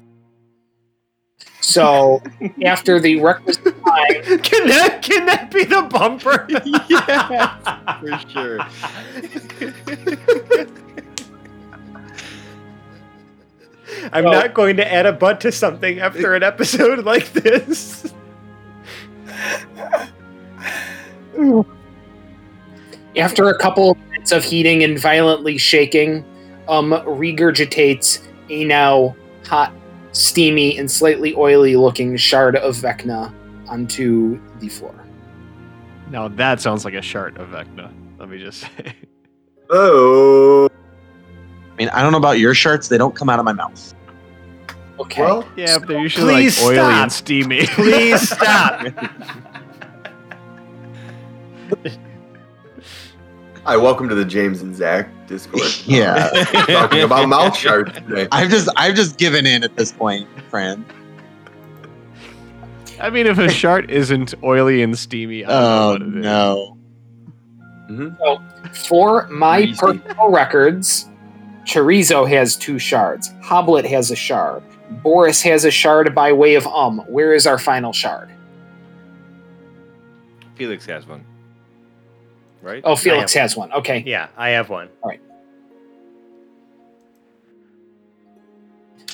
So, 1.61 2.23
after 2.65 2.99
the 2.99 3.21
requisite 3.21 3.75
time, 3.85 4.23
can 4.39 4.67
that 4.67 5.03
can 5.03 5.27
that 5.27 5.51
be 5.51 5.63
the 5.63 5.83
bumper? 5.83 6.47
yeah, 6.89 7.99
for 7.99 8.19
sure. 10.67 10.77
I'm 14.11 14.23
Well- 14.25 14.33
not 14.33 14.53
going 14.53 14.77
to 14.77 14.91
add 14.93 15.05
a 15.05 15.13
butt 15.13 15.39
to 15.41 15.51
something 15.51 15.99
after 15.99 16.33
an 16.35 16.43
episode 16.43 16.99
like 17.05 17.31
this. 17.33 18.13
after 23.17 23.49
a 23.49 23.57
couple 23.57 23.91
of 23.91 23.97
minutes 24.09 24.31
of 24.31 24.43
heating 24.43 24.83
and 24.83 24.99
violently 24.99 25.57
shaking, 25.57 26.25
um, 26.67 26.91
regurgitates 26.91 28.25
a 28.49 28.63
now 28.65 29.15
hot, 29.45 29.73
steamy, 30.13 30.77
and 30.77 30.89
slightly 30.89 31.33
oily 31.35 31.75
looking 31.75 32.15
shard 32.17 32.55
of 32.55 32.75
Vecna 32.77 33.33
onto 33.67 34.39
the 34.59 34.69
floor. 34.69 34.95
Now 36.09 36.27
that 36.27 36.61
sounds 36.61 36.85
like 36.85 36.93
a 36.93 37.01
shard 37.01 37.37
of 37.37 37.49
Vecna. 37.49 37.91
Let 38.19 38.29
me 38.29 38.37
just 38.39 38.61
say. 38.61 38.95
Oh. 39.69 40.69
I 41.73 41.75
mean, 41.77 41.89
I 41.89 42.01
don't 42.01 42.11
know 42.11 42.17
about 42.19 42.39
your 42.39 42.53
shirts; 42.53 42.87
they 42.87 42.97
don't 42.97 43.15
come 43.15 43.29
out 43.29 43.39
of 43.39 43.45
my 43.45 43.53
mouth. 43.53 43.93
Okay. 44.99 45.21
Well, 45.21 45.47
Yeah, 45.55 45.79
but 45.79 45.87
they're 45.87 45.99
usually 45.99 46.25
like 46.47 46.53
oily 46.61 46.75
stop. 46.75 47.01
and 47.01 47.11
steamy. 47.11 47.65
Please 47.67 48.29
stop. 48.29 48.85
hi, 53.65 53.77
welcome 53.77 54.07
to 54.09 54.15
the 54.15 54.25
James 54.25 54.61
and 54.61 54.75
Zach 54.75 55.09
Discord. 55.27 55.63
Yeah. 55.85 56.29
Uh, 56.33 56.45
talking 56.67 57.01
about 57.01 57.27
mouth 57.27 57.57
shards 57.57 57.91
today. 57.93 58.27
I've 58.31 58.49
just, 58.49 58.69
I've 58.75 58.95
just 58.95 59.17
given 59.17 59.45
in 59.45 59.63
at 59.63 59.75
this 59.75 59.91
point, 59.91 60.27
friend. 60.49 60.85
I 63.01 63.09
mean, 63.09 63.25
if 63.27 63.37
a 63.39 63.49
shard 63.49 63.89
isn't 63.89 64.33
oily 64.43 64.81
and 64.83 64.97
steamy, 64.97 65.43
I 65.45 65.49
don't 65.49 65.51
know 65.57 65.57
Oh 65.79 65.93
what 65.93 66.01
it 66.01 66.07
is. 66.07 66.23
no! 68.19 68.41
For 68.73 69.27
my 69.29 69.61
Easy. 69.61 69.77
personal 69.79 70.29
records, 70.29 71.09
Chorizo 71.65 72.27
has 72.27 72.55
two 72.55 72.77
shards. 72.77 73.31
Hoblet 73.41 73.85
has 73.85 74.11
a 74.11 74.15
shard. 74.15 74.63
Boris 75.01 75.41
has 75.41 75.65
a 75.65 75.71
shard 75.71 76.13
by 76.13 76.31
way 76.33 76.55
of 76.55 76.67
um. 76.67 76.99
Where 77.07 77.33
is 77.33 77.47
our 77.47 77.57
final 77.57 77.93
shard? 77.93 78.29
Felix 80.55 80.85
has 80.85 81.07
one. 81.07 81.23
Right? 82.61 82.81
Oh, 82.85 82.95
Felix 82.95 83.33
has 83.33 83.57
one. 83.57 83.71
Okay. 83.73 84.03
yeah, 84.05 84.27
I 84.37 84.49
have 84.49 84.69
one. 84.69 84.89
All 85.01 85.09
right. 85.09 85.21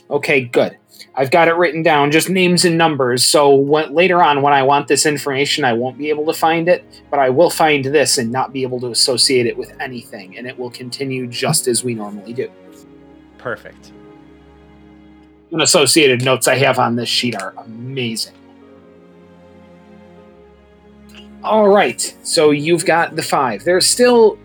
Okay, 0.10 0.42
good. 0.42 0.78
I've 1.16 1.32
got 1.32 1.48
it 1.48 1.54
written 1.56 1.84
down, 1.84 2.12
just 2.12 2.30
names 2.30 2.66
and 2.66 2.78
numbers. 2.78 3.24
So 3.24 3.54
when, 3.56 3.94
later 3.94 4.22
on, 4.24 4.42
when 4.42 4.54
I 4.54 4.64
want 4.64 4.88
this 4.88 5.06
information, 5.06 5.64
I 5.66 5.74
won't 5.74 5.98
be 5.98 6.10
able 6.10 6.26
to 6.26 6.34
find 6.34 6.68
it, 6.68 6.84
but 7.10 7.20
I 7.20 7.30
will 7.30 7.50
find 7.50 7.86
this 7.86 8.18
and 8.18 8.32
not 8.32 8.54
be 8.54 8.64
able 8.64 8.80
to 8.82 8.88
associate 8.88 9.46
it 9.46 9.58
with 9.58 9.74
anything, 9.80 10.38
and 10.38 10.48
it 10.48 10.58
will 10.58 10.70
continue 10.70 11.28
just 11.28 11.68
as 11.68 11.84
we 11.84 11.94
normally 11.94 12.34
do. 12.34 12.52
Perfect. 13.38 13.92
And 15.52 15.62
associated 15.62 16.24
notes 16.24 16.48
I 16.48 16.56
have 16.56 16.80
on 16.80 16.96
this 16.96 17.10
sheet 17.10 17.36
are 17.42 17.54
amazing. 17.58 18.36
All 21.44 21.70
right, 21.70 22.02
so 22.24 22.52
you've 22.52 22.86
got 22.86 23.16
the 23.16 23.24
five. 23.24 23.64
There's 23.64 23.86
still 23.86 24.38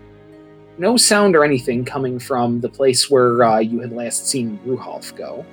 no 0.77 0.97
sound 0.97 1.35
or 1.35 1.43
anything 1.43 1.85
coming 1.85 2.19
from 2.19 2.61
the 2.61 2.69
place 2.69 3.09
where 3.09 3.43
uh, 3.43 3.59
you 3.59 3.81
had 3.81 3.91
last 3.91 4.27
seen 4.27 4.59
Bruhoff 4.65 5.15
go. 5.15 5.45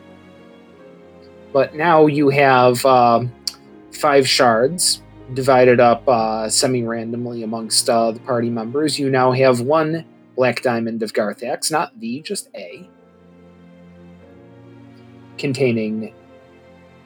But 1.53 1.75
now 1.75 2.07
you 2.07 2.29
have 2.31 2.85
um 2.87 3.33
five 3.93 4.29
shards 4.29 5.03
divided 5.35 5.81
up 5.81 6.07
uh, 6.09 6.49
semi 6.49 6.83
randomly 6.83 7.43
amongst 7.43 7.89
uh, 7.89 8.11
the 8.11 8.21
party 8.21 8.51
members. 8.51 8.99
You 8.99 9.11
now 9.11 9.33
have 9.33 9.61
one 9.61 10.05
Black 10.37 10.63
Diamond 10.63 11.03
of 11.03 11.13
Garthax, 11.13 11.71
not 11.71 11.99
the, 12.01 12.21
just 12.21 12.49
A 12.55 12.89
containing 15.39 16.15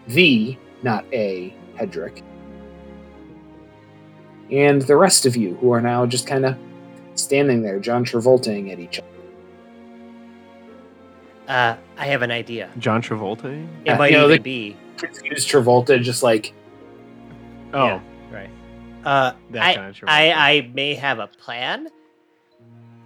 the, 0.08 0.56
not 0.82 1.04
a, 1.12 1.54
Hedrick. 1.76 2.22
And 4.50 4.82
the 4.82 4.96
rest 4.96 5.26
of 5.26 5.36
you 5.36 5.54
who 5.56 5.72
are 5.72 5.80
now 5.80 6.06
just 6.06 6.26
kind 6.26 6.46
of 6.46 6.56
standing 7.14 7.62
there, 7.62 7.80
John 7.80 8.04
Travolting 8.04 8.72
at 8.72 8.78
each 8.78 8.98
other. 8.98 9.15
Uh, 11.48 11.76
I 11.96 12.06
have 12.06 12.22
an 12.22 12.30
idea. 12.30 12.68
John 12.78 13.00
Travolta? 13.02 13.44
It 13.44 13.68
Yeah, 13.86 13.96
might 13.98 14.10
you 14.10 14.16
know, 14.18 14.28
even 14.30 14.42
be 14.42 14.76
Confused 14.96 15.48
Travolta, 15.48 16.00
just 16.02 16.22
like, 16.22 16.52
Oh, 17.72 17.86
Yeah. 17.86 18.00
right. 18.32 18.50
Uh, 19.04 19.32
that 19.50 19.62
I, 19.62 19.74
kind 19.74 19.90
of 19.90 19.96
Travolta. 19.96 20.08
I 20.08 20.32
I 20.56 20.70
may 20.74 20.94
have 20.94 21.18
a 21.18 21.26
plan. 21.28 21.88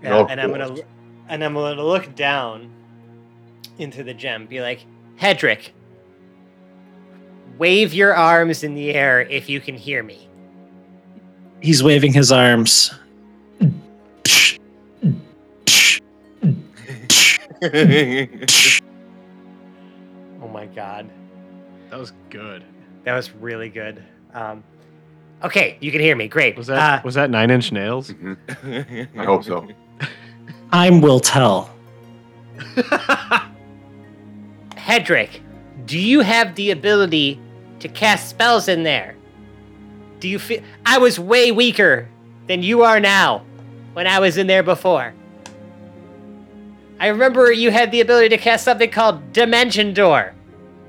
Oh, 0.07 0.25
and 0.27 0.41
I'm 0.41 0.51
gonna 0.51 0.75
and 1.29 1.45
I'm 1.45 1.55
gonna 1.55 1.85
look 1.85 2.15
down 2.15 2.71
into 3.79 4.03
the 4.03 4.15
gem, 4.15 4.47
be 4.47 4.61
like, 4.61 4.81
Hedrick, 5.19 5.71
wave 7.59 7.93
your 7.93 8.15
arms 8.15 8.63
in 8.65 8.75
the 8.75 8.93
air 8.95 9.21
if 9.21 9.49
you 9.51 9.61
can 9.61 9.77
hear 9.77 10.03
me. 10.03 10.29
He's 11.61 11.83
waving 11.83 12.13
his 12.15 12.33
arms. 12.33 12.95
Oh 17.63 17.69
my 20.53 20.67
god. 20.67 21.09
that 21.91 21.99
was 21.99 22.13
good. 22.31 22.65
That 23.05 23.15
was 23.15 23.31
really 23.33 23.69
good. 23.69 24.03
Um, 24.33 24.65
okay, 25.43 25.77
you 25.81 25.91
can 25.93 26.01
hear 26.01 26.17
me. 26.17 26.29
Great. 26.29 26.57
Was 26.57 26.69
that 26.69 27.01
Uh, 27.01 27.03
was 27.05 27.15
that 27.15 27.31
Nine 27.31 27.51
Inch 27.51 27.73
Nails? 27.73 28.13
I 28.65 29.07
hope 29.25 29.45
so. 29.45 29.67
I'm 30.73 31.01
will 31.01 31.21
tell. 31.21 31.71
Hedrick, 34.77 35.41
do 35.87 35.99
you 35.99 36.21
have 36.21 36.55
the 36.55 36.71
ability 36.71 37.41
to 37.81 37.89
cast 37.89 38.29
spells 38.29 38.69
in 38.69 38.83
there? 38.83 39.17
Do 40.21 40.29
you 40.29 40.39
feel 40.39 40.63
I 40.87 40.99
was 40.99 41.19
way 41.19 41.53
weaker 41.53 42.09
than 42.47 42.63
you 42.63 42.83
are 42.83 43.01
now 43.01 43.45
when 43.95 44.07
I 44.07 44.19
was 44.19 44.37
in 44.37 44.47
there 44.47 44.63
before? 44.63 45.15
I 47.01 47.07
remember 47.07 47.51
you 47.51 47.71
had 47.71 47.91
the 47.93 48.03
ability 48.03 48.29
to 48.29 48.37
cast 48.37 48.63
something 48.63 48.91
called 48.91 49.33
Dimension 49.33 49.95
Door. 49.95 50.35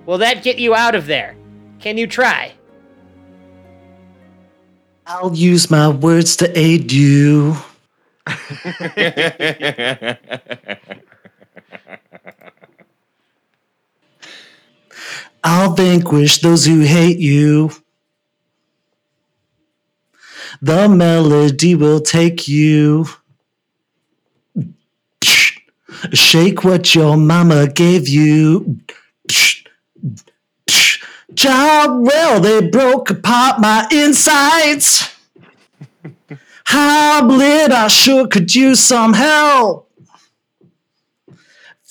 Will 0.05 0.17
that 0.17 0.43
get 0.43 0.59
you 0.59 0.75
out 0.75 0.93
of 0.93 1.07
there? 1.07 1.37
Can 1.79 1.97
you 1.97 2.05
try? 2.05 2.51
I'll 5.07 5.33
use 5.33 5.71
my 5.71 5.87
words 5.87 6.35
to 6.37 6.51
aid 6.59 6.91
you. 6.91 7.55
I'll 15.45 15.73
vanquish 15.73 16.41
those 16.41 16.65
who 16.65 16.81
hate 16.81 17.19
you. 17.19 17.71
The 20.61 20.89
melody 20.89 21.73
will 21.73 22.01
take 22.01 22.49
you. 22.49 23.07
Shake 26.13 26.63
what 26.63 26.95
your 26.95 27.17
mama 27.17 27.67
gave 27.67 28.07
you. 28.07 28.79
Job 31.33 32.05
well, 32.05 32.41
they 32.41 32.67
broke 32.67 33.09
apart 33.09 33.61
my 33.61 33.87
insides. 33.91 35.09
Hoblet, 36.67 37.71
I 37.71 37.87
sure 37.87 38.27
could 38.27 38.53
use 38.53 38.79
some 38.79 39.13
help. 39.13 39.89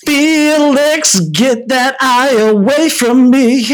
Felix, 0.05 1.19
get 1.19 1.67
that 1.67 1.95
eye 1.99 2.35
away 2.35 2.89
from 2.89 3.29
me. 3.29 3.67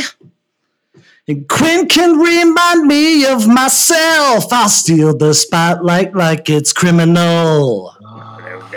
And 1.27 1.47
Quinn 1.47 1.87
can 1.87 2.17
remind 2.17 2.87
me 2.87 3.25
of 3.25 3.47
myself. 3.47 4.51
I'll 4.51 4.69
steal 4.69 5.17
the 5.17 5.33
spotlight 5.33 6.15
like 6.15 6.49
it's 6.49 6.71
criminal. 6.71 7.96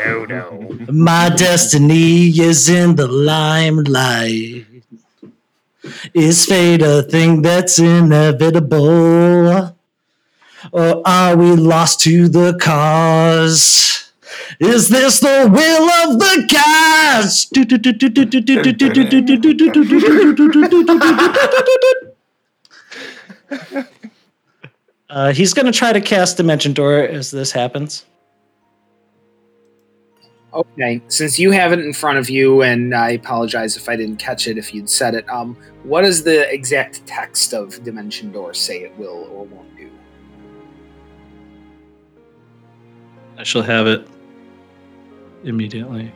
No, 0.05 0.25
no. 0.25 0.77
My 0.93 1.29
destiny 1.29 2.29
is 2.29 2.69
in 2.69 2.97
the 2.97 3.09
limelight. 3.09 4.67
Is 6.15 6.47
fate 6.47 6.83
a 6.83 7.03
thing 7.03 7.43
that's 7.43 7.79
inevitable? 7.79 9.77
Or 10.73 11.03
are 11.09 11.37
we 11.37 11.53
lost 11.53 12.01
to 12.01 12.29
the 12.29 12.57
cause? 12.61 14.11
Is 14.59 14.89
this 14.89 15.21
the 15.21 15.49
will 15.51 15.91
of 15.91 16.19
the 16.19 16.47
gods? 16.53 17.47
Uh, 25.09 25.33
he's 25.33 25.55
going 25.55 25.67
to 25.67 25.73
try 25.73 25.93
to 25.93 26.01
cast 26.01 26.37
Dimension 26.37 26.73
Door 26.73 26.99
as 27.09 27.31
this 27.33 27.51
happens. 27.51 28.05
Okay, 30.53 31.01
since 31.07 31.39
you 31.39 31.53
have 31.53 31.73
it 31.73 31.79
in 31.79 31.93
front 31.93 32.19
of 32.19 32.29
you, 32.29 32.63
and 32.63 32.93
I 32.93 33.11
apologize 33.11 33.77
if 33.77 33.89
I 33.89 33.95
didn't 33.95 34.17
catch 34.17 34.49
it 34.49 34.59
if 34.59 34.75
you'd 34.75 34.91
said 34.91 35.15
it. 35.15 35.29
Um, 35.31 35.57
what 35.85 36.03
does 36.03 36.25
the 36.25 36.53
exact 36.53 37.07
text 37.07 37.53
of 37.53 37.83
Dimension 37.85 38.33
Door 38.33 38.55
say 38.55 38.81
it 38.83 38.97
will 38.99 39.29
or 39.31 39.45
won't 39.45 39.77
do? 39.77 39.89
I 43.39 43.45
shall 43.45 43.63
have 43.63 43.87
it 43.87 44.07
immediately. 45.45 46.13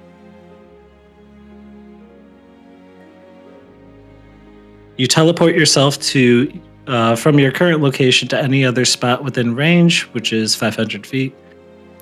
You 4.97 5.07
teleport 5.07 5.55
yourself 5.55 5.99
to 6.01 6.61
uh, 6.89 7.15
from 7.15 7.39
your 7.39 7.53
current 7.53 7.81
location 7.81 8.29
to 8.29 8.39
any 8.39 8.65
other 8.65 8.85
spot 8.85 9.23
within 9.23 9.55
range, 9.55 10.03
which 10.13 10.33
is 10.33 10.57
500 10.57 11.07
feet. 11.07 11.35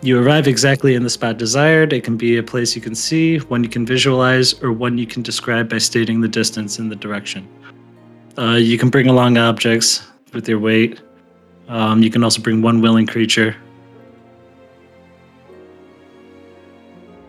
You 0.05 0.21
arrive 0.21 0.49
exactly 0.49 0.97
in 0.97 1.05
the 1.05 1.11
spot 1.11 1.39
desired. 1.39 1.93
It 1.93 2.03
can 2.03 2.17
be 2.17 2.37
a 2.37 2.43
place 2.43 2.75
you 2.75 2.83
can 2.83 2.93
see, 2.93 3.39
one 3.39 3.63
you 3.63 3.71
can 3.71 3.87
visualize, 3.87 4.61
or 4.61 4.73
one 4.73 4.99
you 4.99 5.07
can 5.07 5.23
describe 5.23 5.69
by 5.69 5.79
stating 5.79 6.21
the 6.21 6.27
distance 6.27 6.81
and 6.81 6.91
the 6.91 6.97
direction. 6.97 7.49
Uh, 8.37 8.57
you 8.57 8.79
can 8.79 8.91
bring 8.91 9.07
along 9.07 9.39
objects 9.39 10.05
with 10.33 10.49
your 10.49 10.59
weight. 10.59 11.01
Um, 11.69 12.03
you 12.03 12.11
can 12.11 12.25
also 12.25 12.43
bring 12.43 12.63
one 12.63 12.81
willing 12.81 13.07
creature. 13.07 13.55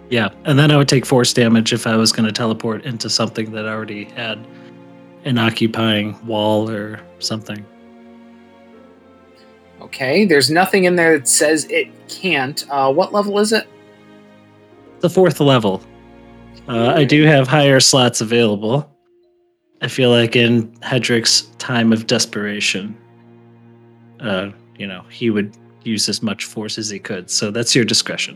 Yeah, 0.09 0.29
and 0.45 0.57
then 0.57 0.71
I 0.71 0.77
would 0.77 0.87
take 0.87 1.05
force 1.05 1.31
damage 1.31 1.73
if 1.73 1.85
I 1.85 1.95
was 1.95 2.11
going 2.11 2.25
to 2.25 2.31
teleport 2.31 2.85
into 2.85 3.07
something 3.07 3.51
that 3.51 3.65
already 3.65 4.05
had 4.05 4.47
an 5.25 5.37
occupying 5.37 6.25
wall 6.25 6.67
or 6.67 6.99
something. 7.19 7.63
Okay, 9.93 10.25
there's 10.25 10.49
nothing 10.49 10.85
in 10.85 10.95
there 10.95 11.19
that 11.19 11.27
says 11.27 11.65
it 11.65 11.87
can't. 12.07 12.65
Uh, 12.67 12.91
what 12.91 13.13
level 13.13 13.37
is 13.37 13.53
it? 13.53 13.67
The 15.01 15.09
fourth 15.09 15.39
level. 15.39 15.83
Uh, 16.67 16.93
I 16.95 17.03
do 17.03 17.25
have 17.25 17.47
higher 17.47 17.79
slots 17.79 18.19
available. 18.19 18.89
I 19.83 19.87
feel 19.87 20.09
like 20.09 20.35
in 20.35 20.71
Hedrick's 20.77 21.43
time 21.59 21.93
of 21.93 22.07
desperation, 22.07 22.97
uh, 24.19 24.49
you 24.79 24.87
know, 24.87 25.03
he 25.11 25.29
would 25.29 25.55
use 25.83 26.09
as 26.09 26.23
much 26.23 26.45
force 26.45 26.79
as 26.79 26.89
he 26.89 26.97
could. 26.97 27.29
So 27.29 27.51
that's 27.51 27.75
your 27.75 27.85
discretion. 27.85 28.35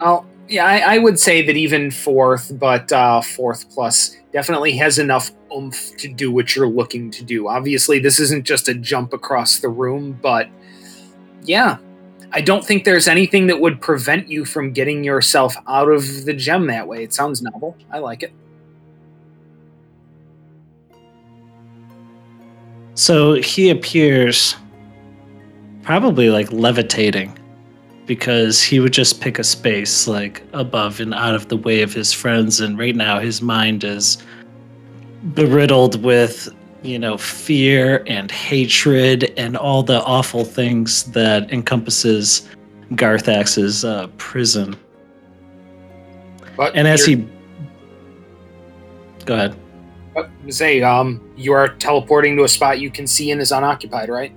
Oh, 0.00 0.26
yeah, 0.48 0.64
I, 0.64 0.94
I 0.94 0.98
would 0.98 1.18
say 1.20 1.42
that 1.42 1.56
even 1.56 1.90
fourth, 1.90 2.58
but 2.58 2.90
uh, 2.92 3.20
fourth 3.20 3.70
plus 3.70 4.16
definitely 4.32 4.76
has 4.76 4.98
enough 4.98 5.30
oomph 5.54 5.96
to 5.98 6.08
do 6.08 6.32
what 6.32 6.54
you're 6.54 6.68
looking 6.68 7.10
to 7.12 7.24
do. 7.24 7.48
Obviously, 7.48 7.98
this 7.98 8.18
isn't 8.20 8.44
just 8.44 8.68
a 8.68 8.74
jump 8.74 9.12
across 9.12 9.58
the 9.58 9.68
room, 9.68 10.18
but 10.22 10.48
yeah, 11.42 11.78
I 12.32 12.40
don't 12.40 12.64
think 12.64 12.84
there's 12.84 13.08
anything 13.08 13.46
that 13.46 13.60
would 13.60 13.80
prevent 13.80 14.28
you 14.28 14.44
from 14.44 14.72
getting 14.72 15.04
yourself 15.04 15.54
out 15.66 15.90
of 15.90 16.24
the 16.24 16.34
gem 16.34 16.66
that 16.66 16.86
way. 16.86 17.02
It 17.02 17.12
sounds 17.12 17.42
novel. 17.42 17.76
I 17.90 17.98
like 17.98 18.22
it. 18.22 18.32
So 22.94 23.34
he 23.34 23.70
appears 23.70 24.56
probably 25.82 26.30
like 26.30 26.50
levitating 26.52 27.38
because 28.08 28.60
he 28.62 28.80
would 28.80 28.92
just 28.92 29.20
pick 29.20 29.38
a 29.38 29.44
space 29.44 30.08
like 30.08 30.42
above 30.54 30.98
and 30.98 31.14
out 31.14 31.34
of 31.34 31.48
the 31.48 31.56
way 31.56 31.82
of 31.82 31.92
his 31.92 32.12
friends. 32.12 32.58
And 32.58 32.76
right 32.76 32.96
now 32.96 33.20
his 33.20 33.40
mind 33.42 33.84
is 33.84 34.16
beriddled 35.34 36.02
with, 36.02 36.48
you 36.82 36.98
know, 36.98 37.18
fear 37.18 38.02
and 38.06 38.30
hatred 38.30 39.32
and 39.36 39.56
all 39.56 39.82
the 39.82 40.02
awful 40.04 40.44
things 40.44 41.04
that 41.12 41.52
encompasses 41.52 42.48
Garthax's 42.92 43.84
uh, 43.84 44.08
prison. 44.16 44.74
But 46.56 46.74
And 46.74 46.88
as 46.88 47.04
he. 47.04 47.28
Go 49.26 49.34
ahead. 49.34 49.54
but 50.14 50.30
say, 50.48 50.80
um, 50.80 51.20
you 51.36 51.52
are 51.52 51.68
teleporting 51.68 52.34
to 52.38 52.44
a 52.44 52.48
spot 52.48 52.80
you 52.80 52.90
can 52.90 53.06
see 53.06 53.30
and 53.30 53.40
is 53.42 53.52
unoccupied, 53.52 54.08
right? 54.08 54.32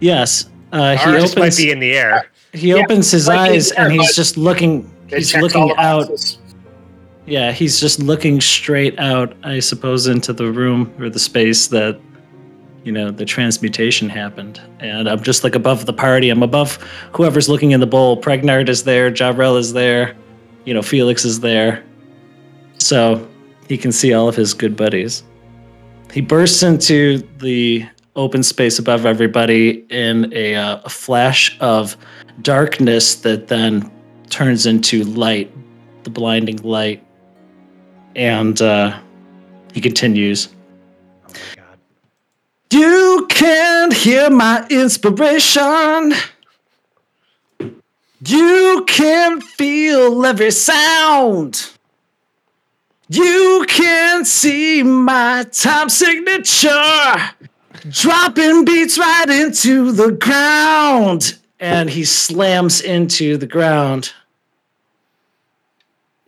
Yes. 0.00 0.48
Uh, 0.74 0.96
he 0.96 1.04
Ours 1.10 1.22
just 1.22 1.36
might 1.36 1.42
opens. 1.42 1.56
be 1.56 1.70
in 1.70 1.78
the 1.78 1.92
air. 1.92 2.26
He 2.52 2.68
Yeah, 2.70 2.76
opens 2.82 3.10
his 3.10 3.28
might 3.28 3.50
eyes 3.52 3.70
there, 3.70 3.84
and 3.86 3.92
he's 3.94 4.14
just 4.16 4.36
looking. 4.36 4.90
He's 5.08 5.34
looking 5.36 5.70
out. 5.78 6.08
boxes. 6.08 6.38
Yeah, 7.26 7.52
he's 7.52 7.80
just 7.80 8.00
looking 8.00 8.40
straight 8.40 8.98
out, 8.98 9.34
I 9.44 9.60
suppose, 9.60 10.06
into 10.08 10.32
the 10.32 10.50
room 10.50 10.92
or 10.98 11.08
the 11.08 11.18
space 11.18 11.68
that, 11.68 11.98
you 12.82 12.92
know, 12.92 13.10
the 13.10 13.24
transmutation 13.24 14.08
happened. 14.10 14.60
And 14.80 15.08
I'm 15.08 15.22
just 15.22 15.42
like 15.44 15.54
above 15.54 15.86
the 15.86 15.92
party. 15.94 16.28
I'm 16.28 16.42
above 16.42 16.74
whoever's 17.12 17.48
looking 17.48 17.70
in 17.70 17.80
the 17.80 17.86
bowl. 17.86 18.20
Pregnart 18.20 18.68
is 18.68 18.84
there. 18.84 19.10
Jarrell 19.10 19.56
is 19.58 19.72
there. 19.72 20.14
You 20.66 20.74
know, 20.74 20.82
Felix 20.82 21.24
is 21.24 21.40
there. 21.40 21.82
So 22.78 23.26
he 23.68 23.78
can 23.78 23.90
see 23.92 24.12
all 24.12 24.28
of 24.28 24.36
his 24.36 24.52
good 24.52 24.76
buddies. 24.76 25.22
He 26.12 26.20
bursts 26.20 26.62
into 26.62 27.18
the 27.38 27.86
open 28.16 28.42
space 28.42 28.78
above 28.78 29.06
everybody 29.06 29.84
in 29.90 30.32
a, 30.32 30.54
uh, 30.54 30.88
flash 30.88 31.56
of 31.60 31.96
darkness 32.42 33.16
that 33.16 33.48
then 33.48 33.90
turns 34.30 34.66
into 34.66 35.04
light, 35.04 35.52
the 36.04 36.10
blinding 36.10 36.58
light. 36.58 37.04
And 38.14 38.60
uh, 38.62 38.98
he 39.72 39.80
continues. 39.80 40.48
God. 41.56 41.78
You 42.70 43.26
can't 43.28 43.92
hear 43.92 44.30
my 44.30 44.66
inspiration. 44.70 46.14
You 48.26 48.84
can't 48.86 49.42
feel 49.42 50.24
every 50.24 50.52
sound. 50.52 51.70
You 53.08 53.66
can't 53.68 54.26
see 54.26 54.82
my 54.82 55.44
time 55.50 55.88
signature 55.88 57.34
dropping 57.90 58.64
beats 58.64 58.98
right 58.98 59.28
into 59.28 59.92
the 59.92 60.12
ground. 60.12 61.38
And 61.60 61.88
he 61.88 62.04
slams 62.04 62.80
into 62.80 63.36
the 63.36 63.46
ground. 63.46 64.12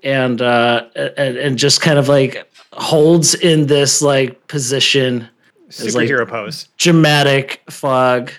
And 0.03 0.41
uh 0.41 0.87
and, 0.95 1.37
and 1.37 1.59
just 1.59 1.81
kind 1.81 1.99
of 1.99 2.09
like 2.09 2.51
holds 2.73 3.35
in 3.35 3.67
this 3.67 4.01
like 4.03 4.47
position 4.47 5.29
as 5.69 5.95
like 5.97 6.09
Superhero 6.09 6.29
pose. 6.29 6.69
dramatic 6.79 7.63
fog. 7.71 8.31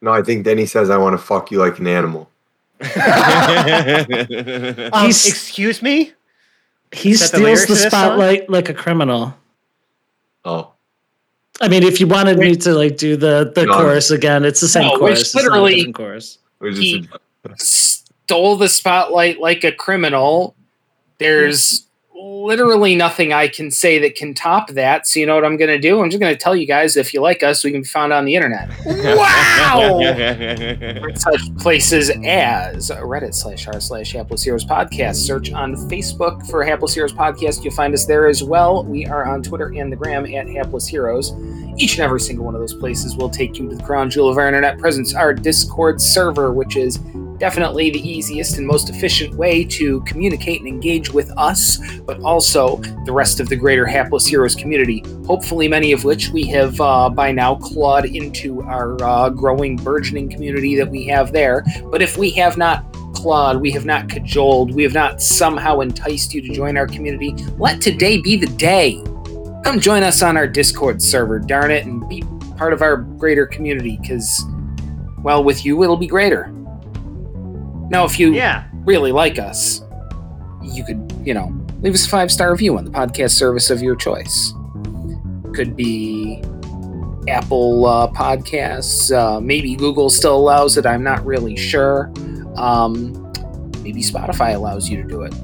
No, 0.00 0.12
I 0.12 0.22
think 0.22 0.44
then 0.44 0.56
he 0.58 0.66
says, 0.66 0.88
"I 0.90 0.96
want 0.98 1.14
to 1.14 1.18
fuck 1.18 1.50
you 1.50 1.58
like 1.58 1.78
an 1.78 1.86
animal." 1.86 2.30
Um, 4.92 5.04
He's- 5.06 5.26
excuse 5.26 5.82
me? 5.82 6.12
He 6.92 7.10
Is 7.12 7.20
that 7.20 7.32
the 7.32 7.38
steals 7.38 7.60
the 7.62 7.66
to 7.66 7.72
this 7.72 7.80
song? 7.82 7.90
spotlight 7.90 8.48
like 8.48 8.68
a 8.68 8.74
criminal. 8.74 9.34
Oh, 10.44 10.72
I 11.60 11.68
mean, 11.68 11.82
if 11.82 12.00
you 12.00 12.06
wanted 12.06 12.38
me 12.38 12.54
to 12.56 12.74
like 12.74 12.96
do 12.98 13.16
the 13.16 13.50
the 13.54 13.64
No. 13.66 13.72
chorus 13.74 14.10
again, 14.10 14.44
it's 14.44 14.60
the 14.60 14.68
same 14.68 14.88
No, 14.88 14.98
chorus. 14.98 15.20
it's 15.20 15.34
not 15.34 15.44
a 15.44 15.48
literally- 15.48 15.74
different 15.76 15.94
chorus. 15.96 16.38
it 16.62 16.70
just 16.70 16.82
He- 16.82 17.08
Stole 17.58 18.56
the 18.56 18.68
spotlight 18.68 19.38
like 19.40 19.62
a 19.64 19.70
criminal. 19.72 20.54
There's 21.18 21.85
literally 22.46 22.94
nothing 22.94 23.32
I 23.32 23.48
can 23.48 23.70
say 23.70 23.98
that 23.98 24.14
can 24.14 24.32
top 24.32 24.70
that. 24.70 25.06
So 25.06 25.18
you 25.18 25.26
know 25.26 25.34
what 25.34 25.44
I'm 25.44 25.56
going 25.56 25.68
to 25.68 25.78
do? 25.78 26.00
I'm 26.00 26.10
just 26.10 26.20
going 26.20 26.32
to 26.32 26.38
tell 26.38 26.54
you 26.54 26.66
guys 26.66 26.96
if 26.96 27.12
you 27.12 27.20
like 27.20 27.42
us, 27.42 27.64
we 27.64 27.72
can 27.72 27.82
be 27.82 27.88
found 27.88 28.12
on 28.12 28.24
the 28.24 28.34
internet. 28.34 28.70
Wow! 28.86 29.98
such 31.16 31.56
places 31.58 32.10
as 32.24 32.90
Reddit 32.90 33.34
slash 33.34 33.66
r 33.66 33.80
slash 33.80 34.12
Hapless 34.12 34.44
Heroes 34.44 34.64
Podcast. 34.64 35.16
Search 35.16 35.52
on 35.52 35.74
Facebook 35.88 36.46
for 36.48 36.62
Hapless 36.64 36.94
Heroes 36.94 37.12
Podcast. 37.12 37.64
You'll 37.64 37.74
find 37.74 37.92
us 37.92 38.06
there 38.06 38.28
as 38.28 38.42
well. 38.42 38.84
We 38.84 39.06
are 39.06 39.26
on 39.26 39.42
Twitter 39.42 39.74
and 39.74 39.90
the 39.90 39.96
gram 39.96 40.24
at 40.26 40.48
Hapless 40.48 40.86
Heroes. 40.86 41.32
Each 41.76 41.94
and 41.94 42.04
every 42.04 42.20
single 42.20 42.44
one 42.44 42.54
of 42.54 42.60
those 42.60 42.74
places 42.74 43.16
will 43.16 43.28
take 43.28 43.58
you 43.58 43.68
to 43.68 43.74
the 43.74 43.82
crown 43.82 44.08
jewel 44.08 44.28
of 44.28 44.38
our 44.38 44.46
internet 44.46 44.78
presence, 44.78 45.14
our 45.14 45.34
Discord 45.34 46.00
server, 46.00 46.52
which 46.52 46.76
is 46.76 46.98
definitely 47.38 47.90
the 47.90 48.08
easiest 48.08 48.58
and 48.58 48.66
most 48.66 48.88
efficient 48.90 49.34
way 49.34 49.64
to 49.64 50.00
communicate 50.02 50.60
and 50.60 50.68
engage 50.68 51.10
with 51.10 51.30
us, 51.36 51.78
but 52.00 52.20
also 52.20 52.76
the 53.04 53.12
rest 53.12 53.40
of 53.40 53.48
the 53.48 53.56
greater 53.56 53.86
Hapless 53.86 54.26
Heroes 54.26 54.54
community. 54.54 55.02
Hopefully, 55.26 55.68
many 55.68 55.92
of 55.92 56.04
which 56.04 56.30
we 56.30 56.44
have 56.46 56.80
uh, 56.80 57.08
by 57.08 57.32
now 57.32 57.56
clawed 57.56 58.06
into 58.06 58.62
our 58.62 59.02
uh, 59.02 59.30
growing, 59.30 59.76
burgeoning 59.76 60.30
community 60.30 60.76
that 60.76 60.88
we 60.88 61.06
have 61.06 61.32
there. 61.32 61.64
But 61.90 62.02
if 62.02 62.16
we 62.16 62.30
have 62.30 62.56
not 62.56 62.84
clawed, 63.14 63.60
we 63.60 63.70
have 63.70 63.84
not 63.84 64.08
cajoled, 64.08 64.74
we 64.74 64.82
have 64.82 64.94
not 64.94 65.22
somehow 65.22 65.80
enticed 65.80 66.34
you 66.34 66.42
to 66.42 66.48
join 66.52 66.76
our 66.76 66.86
community, 66.86 67.34
let 67.58 67.80
today 67.80 68.20
be 68.20 68.36
the 68.36 68.46
day. 68.46 69.02
Come 69.64 69.80
join 69.80 70.02
us 70.02 70.22
on 70.22 70.36
our 70.36 70.46
Discord 70.46 71.02
server, 71.02 71.38
darn 71.38 71.70
it, 71.70 71.86
and 71.86 72.06
be 72.08 72.22
part 72.56 72.72
of 72.72 72.82
our 72.82 72.98
greater 72.98 73.46
community, 73.46 73.98
because, 74.00 74.44
well, 75.22 75.42
with 75.42 75.64
you, 75.64 75.82
it'll 75.82 75.96
be 75.96 76.06
greater. 76.06 76.52
Now, 77.90 78.04
if 78.04 78.18
you 78.18 78.32
Yeah. 78.32 78.64
really 78.84 79.12
like 79.12 79.38
us, 79.38 79.82
you 80.62 80.84
could, 80.84 81.12
you 81.24 81.34
know, 81.34 81.52
leave 81.82 81.94
us 81.94 82.06
a 82.06 82.08
five 82.08 82.30
star 82.32 82.50
review 82.50 82.76
on 82.78 82.84
the 82.84 82.90
podcast 82.90 83.30
service 83.32 83.70
of 83.70 83.82
your 83.82 83.96
choice. 83.96 84.52
Could 85.54 85.76
be 85.76 86.42
Apple 87.28 87.86
uh, 87.86 88.08
Podcasts, 88.12 89.12
uh, 89.16 89.40
maybe 89.40 89.74
Google 89.74 90.10
still 90.10 90.36
allows 90.36 90.76
it. 90.76 90.86
I'm 90.86 91.02
not 91.02 91.24
really 91.24 91.56
sure. 91.56 92.12
Um, 92.56 93.12
maybe 93.82 94.02
Spotify 94.02 94.54
allows 94.54 94.88
you 94.88 95.02
to 95.02 95.08
do 95.08 95.22
it. 95.22 95.34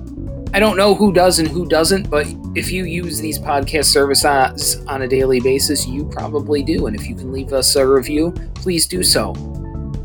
I 0.55 0.61
don't 0.61 0.77
know 0.77 0.95
who 0.95 1.13
does 1.13 1.39
and 1.39 1.49
who 1.49 1.67
doesn't, 1.67 2.11
but 2.11 2.27
if 2.55 2.71
you 2.71 2.85
use 2.85 3.19
these 3.19 3.39
podcast 3.39 3.87
services 3.87 4.85
on 4.87 5.03
a 5.03 5.09
daily 5.09 5.41
basis, 5.41 5.87
you 5.87 6.05
probably 6.05 6.63
do. 6.63 6.87
And 6.87 6.95
if 6.95 7.09
you 7.09 7.15
can 7.15 7.33
leave 7.33 7.53
us 7.55 7.75
a 7.75 7.87
review, 7.87 8.33
please 8.55 8.87
do 8.87 9.03
so. 9.03 9.35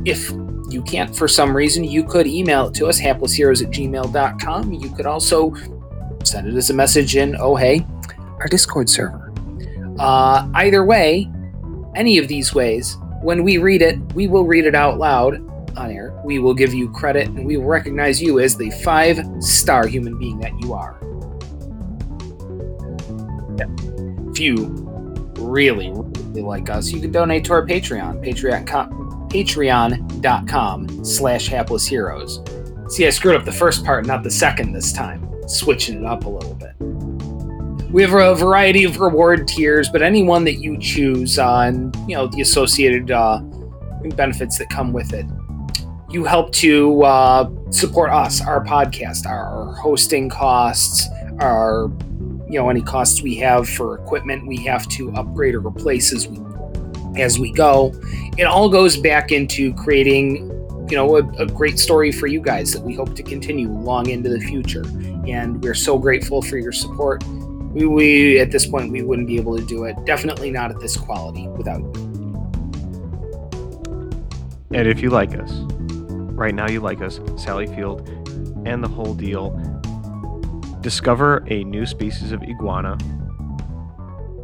If 0.06 0.32
you 0.78 0.84
can't 0.84 1.16
for 1.16 1.28
some 1.28 1.58
reason, 1.58 1.84
you 1.84 2.04
could 2.04 2.28
email 2.28 2.68
it 2.68 2.76
to 2.76 2.86
us, 2.86 3.02
haplessheroes 3.02 3.64
at 3.64 3.72
gmail.com. 3.72 4.72
You 4.72 4.90
could 4.92 5.08
also 5.08 5.56
send 6.24 6.48
it 6.48 6.54
as 6.54 6.70
a 6.70 6.74
message 6.74 7.16
in, 7.16 7.36
oh, 7.40 7.56
hey, 7.56 7.84
our 8.40 8.48
Discord 8.48 8.88
server. 8.88 9.34
Uh, 9.98 10.48
either 10.54 10.86
way, 10.86 11.28
any 11.96 12.20
of 12.20 12.28
these 12.28 12.54
ways, 12.54 12.96
when 13.24 13.44
we 13.44 13.58
read 13.58 13.82
it, 13.82 13.98
we 14.14 14.28
will 14.28 14.46
read 14.46 14.66
it 14.66 14.76
out 14.76 15.00
loud 15.00 15.38
on 15.76 15.90
air. 15.90 16.14
We 16.24 16.38
will 16.38 16.54
give 16.54 16.76
you 16.76 16.92
credit 16.92 17.28
and 17.28 17.44
we 17.44 17.58
will 17.58 17.66
recognize 17.66 18.22
you 18.22 18.40
as 18.40 18.56
the 18.56 18.70
five 18.84 19.20
star 19.40 19.88
human 19.88 20.20
being 20.20 20.38
that 20.42 20.52
you 20.62 20.74
are. 20.74 21.00
If 24.30 24.40
you 24.40 24.68
really, 25.40 25.90
really 25.90 26.44
like 26.44 26.70
us, 26.70 26.92
you 26.92 27.02
can 27.02 27.12
donate 27.12 27.46
to 27.46 27.54
our 27.54 27.66
Patreon, 27.66 28.24
Patreon, 28.24 28.68
patreon.com 29.30 31.06
slash 31.06 31.48
hapless 31.48 31.86
heroes. 31.86 32.42
See, 32.90 33.06
I 33.06 33.10
screwed 33.10 33.36
up 33.36 33.46
the 33.46 33.52
first 33.52 33.84
part, 33.84 34.06
not 34.06 34.24
the 34.24 34.32
second 34.32 34.72
this 34.72 34.94
time, 34.94 35.30
switching 35.48 36.00
it 36.00 36.06
up 36.06 36.26
a 36.26 36.30
little 36.30 36.56
bit. 36.56 36.74
We 37.92 38.02
have 38.02 38.14
a 38.14 38.36
variety 38.36 38.84
of 38.84 39.00
reward 39.00 39.48
tiers, 39.48 39.90
but 39.90 40.02
any 40.02 40.24
one 40.24 40.44
that 40.44 40.56
you 40.56 40.78
choose 40.80 41.40
and 41.40 41.96
you 42.08 42.16
know 42.16 42.28
the 42.28 42.42
associated 42.42 43.12
uh, 43.12 43.40
benefits 44.16 44.58
that 44.58 44.70
come 44.70 44.94
with 44.94 45.14
it, 45.14 45.26
you 46.10 46.24
help 46.24 46.52
to 46.54 47.04
uh, 47.04 47.50
support 47.70 48.12
us, 48.12 48.42
our 48.42 48.64
podcast, 48.64 49.26
our 49.26 49.74
hosting 49.76 50.30
costs, 50.30 51.08
our 51.40 51.90
you 52.50 52.60
know 52.60 52.70
any 52.70 52.82
costs 52.82 53.22
we 53.22 53.36
have 53.36 53.68
for 53.68 54.00
equipment 54.00 54.48
we 54.48 54.58
have 54.64 54.88
to 54.88 55.12
upgrade 55.14 55.54
or 55.54 55.60
replace 55.60 56.14
as 56.14 56.28
we 56.28 56.38
as 57.20 57.40
we 57.40 57.52
go. 57.52 57.94
It 58.38 58.44
all 58.44 58.70
goes 58.70 58.98
back 58.98 59.32
into 59.32 59.74
creating 59.74 60.54
you 60.90 60.96
know 60.96 61.18
a, 61.18 61.28
a 61.38 61.46
great 61.46 61.80
story 61.80 62.12
for 62.12 62.28
you 62.28 62.40
guys 62.40 62.72
that 62.72 62.82
we 62.82 62.94
hope 62.94 63.16
to 63.16 63.24
continue 63.24 63.70
long 63.70 64.10
into 64.10 64.30
the 64.30 64.40
future. 64.40 64.86
And 65.28 65.62
we're 65.62 65.74
so 65.74 65.98
grateful 65.98 66.42
for 66.42 66.58
your 66.58 66.72
support. 66.72 67.24
We, 67.74 67.86
we 67.86 68.40
at 68.40 68.52
this 68.52 68.66
point 68.66 68.92
we 68.92 69.02
wouldn't 69.02 69.28
be 69.28 69.38
able 69.38 69.58
to 69.58 69.66
do 69.66 69.84
it. 69.84 69.96
Definitely 70.06 70.52
not 70.52 70.72
at 70.72 70.80
this 70.80 70.96
quality 70.96 71.48
without 71.50 71.80
you. 71.80 72.18
And 74.72 74.88
if 74.88 75.02
you 75.02 75.10
like 75.10 75.38
us, 75.38 75.52
right 76.38 76.54
now 76.54 76.70
you 76.70 76.80
like 76.82 77.02
us, 77.02 77.20
Sally 77.36 77.68
Field, 77.68 78.08
and 78.66 78.84
the 78.84 78.88
whole 78.88 79.14
deal, 79.14 79.52
discover 80.82 81.44
a 81.48 81.64
new 81.64 81.86
species 81.86 82.32
of 82.32 82.44
iguana. 82.44 82.98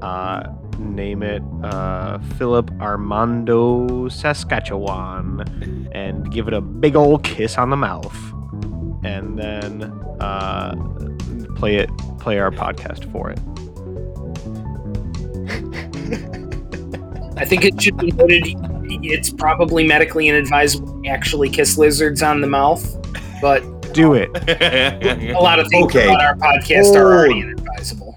Uh, 0.02 0.52
name 0.84 1.24
it 1.24 1.42
uh, 1.64 2.20
Philip 2.38 2.70
Armando 2.82 4.08
Saskatchewan, 4.10 5.90
and 5.94 6.32
give 6.32 6.48
it 6.48 6.54
a 6.54 6.62
big 6.62 6.96
old 6.96 7.24
kiss 7.24 7.58
on 7.58 7.70
the 7.70 7.78
mouth, 7.78 8.16
and 9.04 9.38
then 9.38 9.84
uh, 10.20 10.76
play 11.56 11.76
it, 11.78 11.90
play 12.20 12.40
our 12.40 12.52
podcast 12.52 13.12
for 13.12 13.30
it. 13.32 13.40
I 17.38 17.46
think 17.46 17.66
it 17.66 17.82
should 17.82 17.98
be 17.98 18.12
noted 18.12 18.44
it's 19.06 19.30
probably 19.32 19.86
medically 19.88 20.28
inadvisable 20.28 21.02
to 21.04 21.10
actually 21.10 21.50
kiss 21.50 21.78
lizards 21.78 22.22
on 22.22 22.42
the 22.42 22.48
mouth, 22.48 22.96
but 23.42 23.62
Do 23.94 24.14
it, 24.14 24.30
a 24.50 25.40
lot 25.40 25.58
of 25.60 25.68
things 25.70 25.86
Okay. 25.86 26.06
about 26.08 26.22
our 26.22 26.36
podcast 26.36 26.96
are 26.96 27.12
already 27.14 27.44
Oh. 27.44 27.48
inadvisable. 27.48 28.14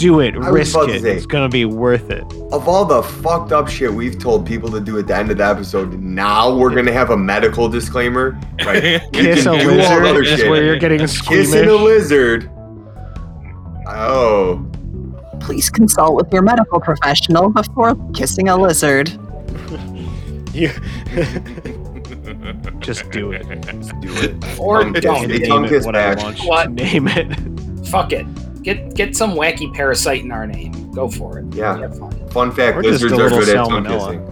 Do 0.00 0.20
it, 0.20 0.34
I 0.36 0.48
risk 0.48 0.76
it. 0.80 1.02
say- 1.02 1.16
It's 1.16 1.26
gonna 1.26 1.48
be 1.48 1.64
worth 1.64 2.10
it. 2.10 2.22
Of 2.52 2.68
all 2.68 2.84
the 2.84 3.02
fucked 3.02 3.52
up 3.52 3.68
shit 3.68 3.92
we've 3.92 4.18
told 4.18 4.46
people 4.46 4.70
to 4.70 4.80
do 4.80 4.98
at 4.98 5.06
the 5.06 5.16
end 5.16 5.30
of 5.30 5.38
the 5.38 5.46
episode, 5.46 6.00
now 6.00 6.54
we're 6.54 6.74
gonna 6.74 6.92
have 6.92 7.10
a 7.10 7.16
medical 7.16 7.68
disclaimer. 7.68 8.38
Like, 8.64 8.82
you 8.82 9.00
Kiss 9.12 9.46
a 9.46 9.50
can 9.50 9.60
do 9.60 9.70
all 9.70 9.76
the 9.76 9.76
lizard 9.76 10.06
other 10.06 10.22
is 10.22 10.40
shit. 10.40 10.50
where 10.50 10.64
you're 10.64 10.76
getting 10.76 11.00
Kissing 11.00 11.68
a 11.68 11.74
lizard. 11.74 12.50
Oh, 13.86 14.66
Please 15.40 15.70
consult 15.70 16.14
with 16.14 16.32
your 16.32 16.42
medical 16.42 16.78
professional 16.80 17.48
before 17.48 17.94
kissing 18.14 18.48
a 18.48 18.56
lizard. 18.56 19.12
You, 20.52 20.68
Just 22.80 23.08
do 23.12 23.30
it. 23.30 23.46
do 24.00 24.12
it. 24.16 24.58
Or 24.58 24.82
don't. 24.90 25.28
Name 25.28 25.64
it 25.64 25.68
kiss 25.68 25.86
what 25.86 25.94
I 25.94 26.14
want 26.16 26.40
What? 26.40 26.72
name 26.72 27.06
it. 27.06 27.86
Fuck 27.88 28.12
it. 28.12 28.26
Get 28.62 28.94
get 28.94 29.16
some 29.16 29.32
wacky 29.32 29.72
parasite 29.72 30.22
in 30.22 30.30
our 30.32 30.46
name. 30.46 30.90
Go 30.92 31.08
for 31.08 31.38
it. 31.38 31.54
Yeah. 31.54 31.78
Have 31.78 31.98
fun. 31.98 32.28
Fun 32.30 32.52
fact: 32.52 32.76
Or 32.76 32.82
lizards 32.82 33.12
are 33.14 33.28
good 33.30 33.48
at 33.48 33.54
tongue 33.66 33.84
kissing. 33.84 34.26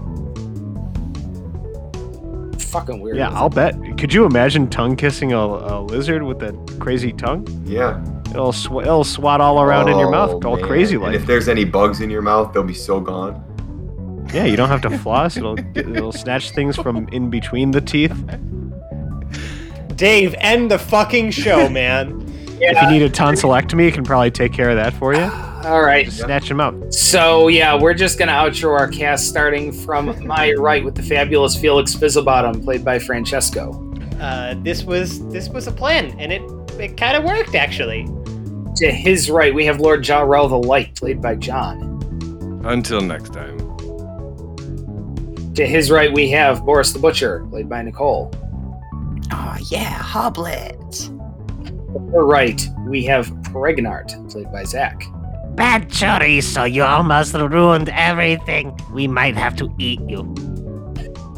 Fucking 2.59 3.01
weird. 3.01 3.17
Yeah, 3.17 3.31
I'll 3.31 3.49
bet. 3.49 3.75
Could 3.97 4.13
you 4.13 4.27
imagine 4.27 4.69
tongue 4.69 4.95
kissing 4.97 5.33
a, 5.33 5.39
a 5.39 5.81
lizard 5.81 6.23
with 6.23 6.39
that 6.41 6.55
crazy 6.79 7.13
tongue? 7.13 7.47
Yeah. 7.65 8.05
It'll 8.31 8.53
sw- 8.53 8.83
it'll 8.83 9.05
swat 9.05 9.41
all 9.41 9.63
around 9.63 9.89
in 9.89 9.99
your 9.99 10.11
mouth, 10.11 10.45
Oh, 10.45 10.49
all 10.51 10.57
man. 10.57 10.67
crazy 10.67 10.97
And 10.97 11.05
like. 11.05 11.15
if 11.15 11.25
there's 11.25 11.49
any 11.49 11.65
bugs 11.65 12.03
in 12.03 12.11
your 12.11 12.21
mouth, 12.21 12.53
they'll 12.53 12.63
be 12.63 12.75
so 12.75 13.01
gone. 13.01 13.43
Yeah, 14.35 14.45
you 14.45 14.57
don't 14.59 14.69
have 14.69 14.83
to 14.83 14.91
floss. 14.99 15.39
It'll 15.39 15.59
it'll 15.75 16.13
snatch 16.13 16.51
things 16.51 16.77
from 16.77 17.09
in 17.11 17.31
between 17.31 17.71
the 17.71 17.81
teeth. 17.81 18.13
Dave, 19.97 20.35
end 20.39 20.71
the 20.71 20.79
fucking 20.79 21.31
show, 21.31 21.71
man. 21.71 22.27
If 22.61 22.83
you 22.83 22.89
need 22.89 23.03
a 23.03 23.11
tonsillectomy, 23.11 23.87
he 23.87 23.93
can 23.93 24.05
probably 24.05 24.31
take 24.31 24.53
care 24.53 24.71
of 24.71 24.77
that 24.77 24.95
for 24.95 25.15
you. 25.15 25.21
All 25.65 25.83
right. 25.83 26.05
Just 26.05 26.21
snatch 26.21 26.51
him 26.51 26.61
up. 26.61 26.93
So 26.93 27.49
yeah, 27.49 27.75
we're 27.79 27.95
just 27.95 28.19
gonna 28.19 28.33
outro 28.33 28.79
our 28.79 28.89
cast 28.89 29.29
starting 29.29 29.73
from 29.73 30.27
my 30.27 30.53
right 30.53 30.85
with 30.85 30.95
the 30.95 31.03
fabulous 31.03 31.57
Felix 31.57 31.95
Fizzlebottom, 31.95 32.63
played 32.65 32.85
by 32.85 32.99
Francesco. 32.99 33.85
Uh, 34.21 34.55
this 34.63 34.85
was 34.85 35.27
this 35.29 35.49
was 35.49 35.67
a 35.67 35.73
plan, 35.73 36.19
and 36.19 36.33
it 36.33 36.43
it 36.81 36.97
kind 36.97 37.17
of 37.17 37.25
worked 37.25 37.55
actually. 37.55 38.07
To 38.77 38.93
his 38.93 39.29
right, 39.29 39.53
we 39.53 39.65
have 39.65 39.81
Lord 39.81 40.05
Jarrell 40.05 40.49
the 40.49 40.59
Light, 40.59 40.95
played 40.95 41.21
by 41.21 41.35
John. 41.35 42.63
Until 42.65 43.01
next 43.01 43.33
time. 43.33 43.59
To 45.55 45.67
his 45.67 45.91
right, 45.91 46.13
we 46.13 46.31
have 46.31 46.65
Boris 46.65 46.93
the 46.93 47.01
Butcher, 47.01 47.45
played 47.51 47.69
by 47.69 47.83
Nicole. 47.83 48.33
Oh 49.33 49.57
yeah, 49.69 49.99
Hoblet. 49.99 51.18
To 51.93 51.99
her 52.13 52.27
right, 52.27 52.61
we 52.87 53.05
have 53.05 53.29
Pregnart, 53.45 54.31
played 54.31 54.53
by 54.53 54.65
Zach. 54.65 55.03
Bad 55.55 55.89
chorizo, 55.89 56.71
you 56.71 56.85
almost 56.85 57.33
ruined 57.33 57.89
everything. 57.89 58.79
We 58.93 59.09
might 59.09 59.37
have 59.37 59.57
to 59.57 59.75
eat 59.79 60.01
you. 60.07 60.35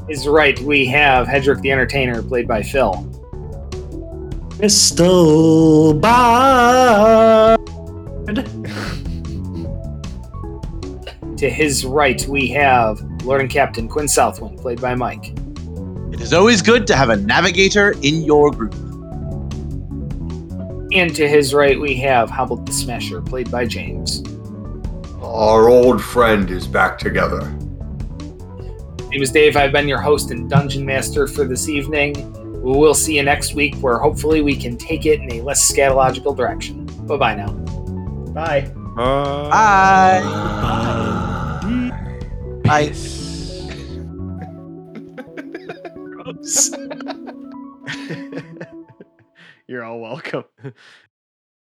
His 0.08 0.26
right, 0.26 0.58
we 0.60 0.86
have 0.86 1.28
Hedrick 1.28 1.60
the 1.60 1.70
Entertainer, 1.70 2.20
played 2.20 2.48
by 2.48 2.62
Phil. 2.62 2.92
Crystal 4.56 5.94
Bard. 5.94 7.60
To 11.38 11.48
his 11.48 11.84
right, 11.86 12.26
we 12.26 12.48
have 12.48 13.00
Lord 13.22 13.40
and 13.40 13.48
Captain 13.48 13.88
Quinn 13.88 14.08
Southwind, 14.08 14.58
played 14.58 14.80
by 14.80 14.96
Mike. 14.96 15.32
It 16.12 16.20
is 16.20 16.34
always 16.34 16.60
good 16.60 16.88
to 16.88 16.96
have 16.96 17.08
a 17.08 17.16
navigator 17.16 17.92
in 18.02 18.22
your 18.22 18.50
group. 18.50 18.74
And 20.92 21.14
to 21.14 21.28
his 21.28 21.54
right, 21.54 21.78
we 21.78 21.94
have 21.96 22.28
Hobbled 22.30 22.66
the 22.66 22.72
Smasher, 22.72 23.20
played 23.20 23.48
by 23.48 23.64
James. 23.64 24.24
Our 25.22 25.68
old 25.68 26.02
friend 26.02 26.50
is 26.50 26.66
back 26.66 26.98
together. 26.98 27.42
My 27.42 29.08
name 29.10 29.22
is 29.22 29.30
Dave. 29.30 29.56
I've 29.56 29.70
been 29.70 29.86
your 29.86 30.00
host 30.00 30.32
and 30.32 30.50
dungeon 30.50 30.84
master 30.84 31.28
for 31.28 31.44
this 31.44 31.68
evening. 31.68 32.32
We 32.60 32.72
will 32.72 32.94
see 32.94 33.16
you 33.16 33.22
next 33.22 33.54
week, 33.54 33.76
where 33.76 33.98
hopefully 33.98 34.42
we 34.42 34.56
can 34.56 34.76
take 34.76 35.06
it 35.06 35.20
in 35.20 35.32
a 35.32 35.42
less 35.42 35.70
scatological 35.70 36.36
direction. 36.36 36.86
Bye 37.06 37.16
bye 37.16 37.34
now. 37.36 37.52
Bye. 38.32 38.72
Uh, 38.98 39.48
Bye. 42.64 42.92
Bye. 42.92 42.92
You're 49.70 49.84
all 49.84 50.00
welcome. 50.00 50.42